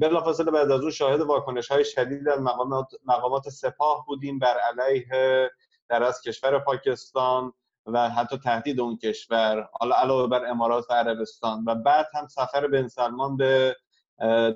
بلافاصله 0.00 0.50
بعد 0.50 0.70
از 0.70 0.80
اون 0.80 0.90
شاهد 0.90 1.20
واکنش 1.20 1.68
های 1.68 1.84
شدید 1.84 2.28
از 2.28 2.40
مقامات, 2.40 2.86
مقامات 3.04 3.48
سپاه 3.48 4.04
بودیم 4.06 4.38
بر 4.38 4.56
علیه 4.58 5.50
در 5.88 6.02
از 6.02 6.22
کشور 6.22 6.58
پاکستان 6.58 7.52
و 7.86 8.10
حتی 8.10 8.38
تهدید 8.38 8.80
اون 8.80 8.96
کشور 8.96 9.68
حالا 9.72 9.96
علاوه 9.96 10.28
بر 10.28 10.46
امارات 10.46 10.90
و 10.90 10.94
عربستان. 10.94 11.64
و 11.66 11.74
بعد 11.74 12.06
هم 12.14 12.26
سفر 12.26 12.66
بن 12.66 12.88
سلمان 12.88 13.36
به 13.36 13.76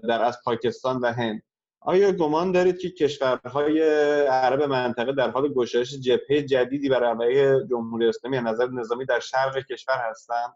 در 0.09 0.23
از 0.23 0.39
پاکستان 0.45 1.01
و 1.01 1.13
هند. 1.13 1.43
آیا 1.87 2.13
گمان 2.13 2.53
دارید 2.53 2.79
که 2.79 2.91
کشورهای 2.91 3.83
عرب 4.29 4.63
منطقه 4.63 5.13
در 5.13 5.31
حال 5.31 5.53
گشایش 5.53 5.95
جبهه 5.95 6.43
جدیدی 6.43 6.89
برای 6.89 7.11
علیه 7.11 7.67
جمهوری 7.71 8.09
اسلامی 8.09 8.41
نظر 8.41 8.69
نظامی 8.69 9.07
در 9.07 9.21
شرق 9.21 9.67
کشور 9.71 9.99
هستند؟ 10.11 10.53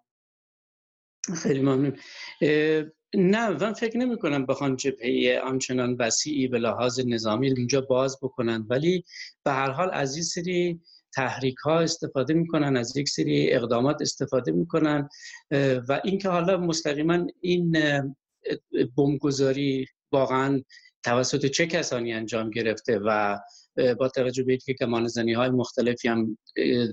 خیلی 1.43 1.61
ممنون. 1.61 1.97
نه 3.15 3.49
من 3.49 3.73
فکر 3.73 3.97
نمی 3.99 4.19
کنم 4.19 4.47
بخوان 4.47 4.77
جبهه 4.77 5.41
آنچنان 5.45 5.97
وسیعی 5.99 6.49
به 6.49 6.59
لحاظ 6.59 7.01
نظامی 7.07 7.47
اینجا 7.47 7.81
باز 7.81 8.19
بکنن 8.23 8.67
ولی 8.69 9.05
به 9.45 9.51
هر 9.51 9.71
حال 9.71 9.91
از 9.93 10.15
این 10.15 10.25
سری 10.25 10.81
تحریک 11.15 11.57
ها 11.57 11.81
استفاده 11.81 12.35
می‌کنن 12.35 12.77
از 12.77 12.97
یک 12.97 13.09
سری 13.09 13.53
اقدامات 13.53 14.03
استفاده 14.03 14.53
می‌کنن 14.53 15.09
و 15.89 16.01
اینکه 16.05 16.29
حالا 16.29 16.57
مستقیما 16.57 17.27
این 17.41 17.77
بمبگذاری 18.97 19.87
واقعا 20.13 20.63
توسط 21.05 21.47
چه 21.47 21.67
کسانی 21.67 22.13
انجام 22.13 22.51
گرفته 22.51 22.99
و 23.05 23.39
با 23.99 24.09
توجه 24.09 24.43
به 24.43 24.53
اینکه 24.53 24.75
کمانزنی 24.75 25.33
های 25.33 25.51
مختلفی 25.51 26.09
هم 26.09 26.39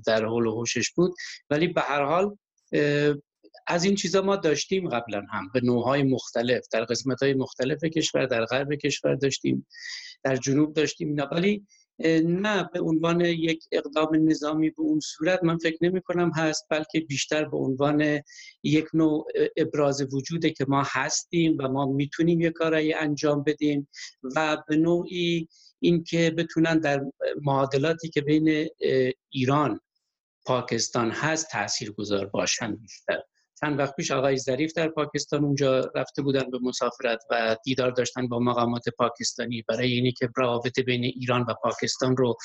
در 0.05 0.26
حول 0.26 0.45
و 0.47 0.51
حوشش 0.51 0.91
بود. 0.91 1.14
ولی 1.49 1.68
به 1.68 1.82
هر 1.82 2.03
حال 2.03 2.38
از 3.68 3.84
این 3.84 3.95
چیزا 3.95 4.22
ما 4.22 4.36
داشتیم 4.36 4.89
قبلا 4.89 5.26
هم. 5.32 5.49
به 5.53 5.62
نوعهای 5.62 6.03
مختلف. 6.03 6.66
در 6.72 6.86
قسمت 6.86 7.24
های 7.24 7.34
مختلف 7.34 7.84
کشور 7.84 8.26
در 8.26 8.45
غرب 8.45 8.76
کشور 8.76 9.16
داشتیم. 9.16 9.68
در 10.24 10.36
جنوب 10.36 10.74
داشتیم. 10.74 11.16
ولی 11.32 11.66
نه 12.24 12.70
به 12.74 12.82
عنوان 12.82 13.22
یک 13.22 13.64
اقدام 13.72 14.10
نظامی 14.30 14.70
به 14.70 14.82
اون 14.82 15.00
صورت 15.00 15.43
من 15.43 15.58
فکر 15.58 15.78
نمی 15.82 16.02
کنم 16.02 16.32
هست 16.36 16.66
بلکه 16.70 17.00
بیشتر 17.00 17.45
به 17.45 17.58
عنوان 17.58 18.22
یک 18.64 18.86
نوع 18.93 19.28
ابراز 19.58 20.14
وجوده 20.14 20.50
که 20.50 20.66
ما 20.68 20.84
هستیم 20.86 21.58
و 21.60 21.68
ما 21.68 21.86
می‌تونیم 21.86 22.41
یک 22.41 22.54
کارایی 22.54 22.93
انجام 22.93 23.43
بدیم 23.43 23.89
و 24.36 24.58
به 24.68 24.76
نوعی 24.76 25.48
اینکه 25.80 26.34
بتونن 26.38 26.80
در 26.80 27.06
معادلاتی 27.41 28.10
که 28.10 28.22
بین 28.22 28.68
ایران 29.30 29.80
پاکستان 30.45 31.12
هست 31.12 31.48
تأثیر 31.52 31.91
گذار 31.91 32.26
باشن 32.26 32.76
بیشتر. 32.76 33.22
چند 33.62 33.80
وقت 33.80 33.95
پیش 33.95 34.12
آقای 34.12 34.38
ظریف 34.38 34.74
در 34.74 34.88
پاکستان 34.88 35.43
اونجا 35.43 35.91
رفته 35.95 36.22
بودن 36.22 36.51
به 36.51 36.60
مسافرت 36.62 37.20
و 37.32 37.58
دیدار 37.64 37.91
داشتن 37.91 38.28
با 38.28 38.39
مقامات 38.39 38.89
پاکستانی. 38.89 39.64
برای 39.68 39.91
اینی 39.91 40.12
که 40.12 40.30
روابط 40.38 40.80
بین 40.80 41.03
ایران 41.03 41.41
و 41.41 41.53
پاکستان 41.64 42.18
رو 42.18 42.36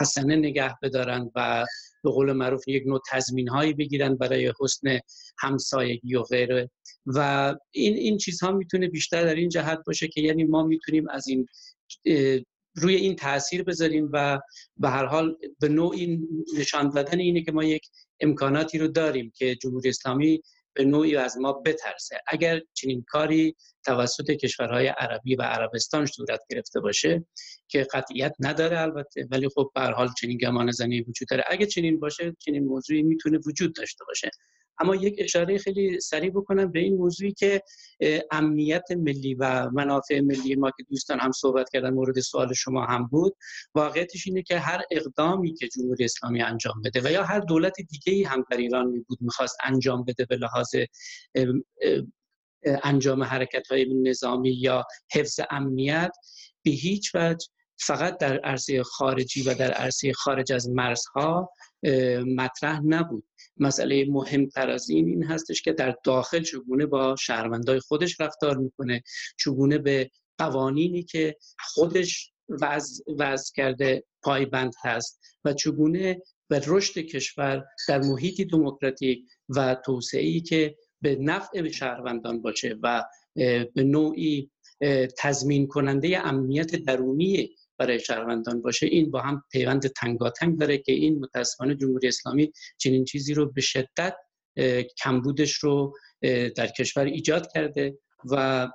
حسنه 0.00 0.36
نگه 0.36 0.74
بدارن 0.82 1.30
و 1.34 1.64
به 2.04 2.10
قول 2.10 2.32
معروف 2.32 2.68
یک 2.68 2.82
نوع 2.86 3.00
تضمین 3.10 3.48
هایی 3.48 3.72
بگیرن 3.72 4.16
برای 4.16 4.52
حسن 4.60 4.98
همسایگی 5.38 6.14
و 6.14 6.22
غیره. 6.22 6.70
و 7.06 7.54
این 7.70 7.94
این 7.94 8.18
چیزها 8.18 8.52
می‌تونه 8.52 8.88
بیشتر 8.88 9.24
در 9.24 9.34
این 9.34 9.48
جهت 9.48 9.78
باشه 9.86 10.08
که 10.08 10.20
یعنی 10.20 10.44
ما 10.44 10.62
می‌تونیم 10.62 11.08
از 11.10 11.28
این 11.28 11.46
روی 12.74 12.94
این 12.94 13.16
تاثیر 13.16 13.62
بذاریم 13.62 14.10
و 14.12 14.38
به 14.76 14.88
هر 14.88 15.04
حال 15.04 15.36
به 15.60 15.68
نوعی 15.68 16.20
نشان 16.58 16.90
دادن 16.90 17.18
اینه 17.18 17.42
که 17.42 17.52
ما 17.52 17.64
یک 17.64 17.82
امکاناتی 18.20 18.78
رو 18.78 18.88
داریم 18.88 19.32
که 19.36 19.54
جمهوری 19.54 19.88
اسلامی 19.88 20.42
به 20.78 20.84
نوعی 20.84 21.16
از 21.16 21.38
ما 21.38 21.52
بترسه. 21.52 22.20
اگر 22.26 22.60
چنین 22.74 23.04
کاری 23.08 23.56
توسط 23.84 24.30
کشورهای 24.30 24.86
عربی 24.86 25.34
و 25.36 25.42
عربستان 25.42 26.06
صورت 26.06 26.40
گرفته 26.50 26.80
باشه 26.80 27.24
که 27.68 27.86
قطعیت 27.92 28.34
نداره 28.40 28.80
البته 28.80 29.28
ولی 29.30 29.48
خب 29.48 29.70
به 29.74 29.80
حال 29.80 30.08
چنین 30.20 30.38
گمان 30.38 30.70
زنی 30.70 31.00
وجود 31.00 31.28
داره. 31.28 31.44
اگر 31.50 31.66
چنین 31.66 32.00
باشه 32.00 32.36
چنین 32.38 32.64
موضوعی 32.64 33.02
می‌تونه 33.02 33.38
وجود 33.46 33.74
داشته 33.74 34.04
باشه. 34.04 34.30
اما 34.80 34.94
یک 34.94 35.16
اشاره 35.18 35.58
خیلی 35.58 36.00
سریع 36.00 36.30
بکنم 36.30 36.72
به 36.72 36.80
این 36.80 36.96
موضوعی 36.96 37.32
که 37.32 37.62
امنیت 38.30 38.84
ملی 38.90 39.34
و 39.34 39.70
منافع 39.70 40.20
ملی 40.20 40.54
ما 40.54 40.70
که 40.70 40.82
دوستان 40.90 41.20
هم 41.20 41.32
صحبت 41.32 41.70
کردن 41.70 41.90
مورد 41.90 42.20
سوال 42.20 42.54
شما 42.54 42.84
هم 42.84 43.06
بود 43.06 43.36
واقعیتش 43.74 44.26
اینه 44.26 44.42
که 44.42 44.58
هر 44.58 44.82
اقدامی 44.90 45.54
که 45.54 45.68
جمهوری 45.68 46.04
اسلامی 46.04 46.42
انجام 46.42 46.82
بده 46.84 47.00
و 47.04 47.12
یا 47.12 47.24
هر 47.24 47.40
دولت 47.40 47.74
دیگه 47.76 48.12
ای 48.12 48.22
هم 48.22 48.44
در 48.50 48.56
ایران 48.56 48.86
می 48.86 49.00
بود 49.00 49.18
می‌خواست 49.20 49.56
انجام 49.64 50.04
بده 50.04 50.24
به 50.24 50.36
لحاظ 50.36 50.68
انجام 52.64 53.22
حرکت 53.22 53.66
های 53.70 53.94
نظامی 54.02 54.50
یا 54.50 54.84
حفظ 55.12 55.40
امنیت 55.50 56.12
به 56.64 56.70
هیچ 56.70 57.14
وجه 57.14 57.48
فقط 57.80 58.18
در 58.18 58.38
عرصه 58.38 58.82
خارجی 58.82 59.42
و 59.42 59.54
در 59.54 59.70
عرصه 59.72 60.12
خارج 60.12 60.52
از 60.52 60.68
مرزها 60.68 61.52
مطرح 62.36 62.80
نبود. 62.84 63.24
مسئله 63.56 64.06
مهمتر 64.08 64.70
از 64.70 64.90
این 64.90 65.08
این 65.08 65.24
هستش 65.24 65.62
که 65.62 65.72
در 65.72 65.96
داخل 66.04 66.42
چگونه 66.42 66.86
با 66.86 67.16
شهروندای 67.16 67.80
خودش 67.80 68.20
رفتار 68.20 68.56
می‌کنه 68.56 69.02
چگونه 69.38 69.78
به 69.78 70.10
قوانینی 70.38 71.02
که 71.02 71.36
خودش 71.58 72.32
وضع, 72.48 73.04
وضع 73.18 73.52
کرده 73.56 74.04
پایبند 74.22 74.74
هست 74.84 75.20
و 75.44 75.52
چگونه 75.52 76.22
به 76.48 76.62
رشد 76.66 77.00
کشور 77.00 77.64
در 77.88 77.98
محیطی 77.98 78.44
دموکراتیک 78.44 79.24
و 79.48 79.76
توسعه‌ای 79.84 80.40
که 80.40 80.76
به 81.02 81.16
نفع 81.16 81.68
شهروندان 81.68 82.42
باشه 82.42 82.76
و 82.82 83.04
به 83.74 83.82
نوعی 83.84 84.50
تضمین 85.18 85.66
کننده 85.66 86.26
امنیت 86.26 86.76
درونی 86.76 87.50
برای 87.78 88.00
شهروندان 88.00 88.62
باشه 88.62 88.86
این 88.86 89.10
با 89.10 89.20
هم 89.20 89.44
پیوند 89.52 89.86
تنگاتنگ 89.86 90.58
داره 90.58 90.78
که 90.78 90.92
این 90.92 91.18
متاسفانه 91.18 91.74
جمهوری 91.74 92.08
اسلامی 92.08 92.52
چنین 92.78 93.04
چیزی 93.04 93.34
رو 93.34 93.52
به 93.52 93.60
شدت 93.60 94.16
کمبودش 95.02 95.52
رو 95.52 95.94
در 96.56 96.66
کشور 96.66 97.04
ایجاد 97.04 97.52
کرده 97.52 97.98
و 98.30 98.68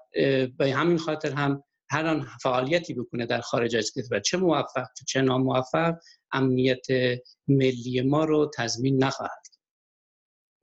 به 0.57 0.73
همین 0.73 0.97
خاطر 0.97 1.31
هم 1.31 1.63
هر 1.89 2.07
آن 2.07 2.27
فعالیتی 2.41 2.93
بکنه 2.93 3.25
در 3.25 3.41
خارج 3.41 3.75
از 3.75 3.91
کشور 3.97 4.19
چه 4.19 4.37
موفق 4.37 4.87
چه 5.07 5.21
ناموفق 5.21 5.93
امنیت 6.31 6.85
ملی 7.47 8.01
ما 8.01 8.25
رو 8.25 8.51
تضمین 8.57 9.03
نخواهد 9.03 9.43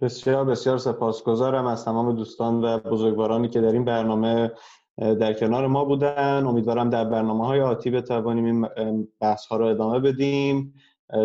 بسیار 0.01 0.45
بسیار 0.45 0.79
سپاسگزارم 0.79 1.67
از 1.67 1.85
تمام 1.85 2.17
دوستان 2.17 2.65
و 2.65 2.79
بزرگوارانی 2.79 3.49
که 3.49 3.61
در 3.61 3.73
این 3.73 3.85
برنامه 3.85 4.53
در 5.01 5.33
کنار 5.33 5.67
ما 5.67 5.85
بودن. 5.85 6.47
امیدوارم 6.47 6.91
در 6.91 7.05
برنامه 7.05 7.47
های 7.47 7.61
آتی 7.61 7.91
بتوانیم 7.91 8.45
این 8.77 9.09
بحث 9.21 9.47
ها 9.47 9.57
رو 9.57 9.67
ادامه 9.67 10.01
بدیم. 10.01 10.75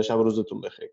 شب 0.04 0.16
روزتون 0.16 0.62
بخیر. 0.62 0.90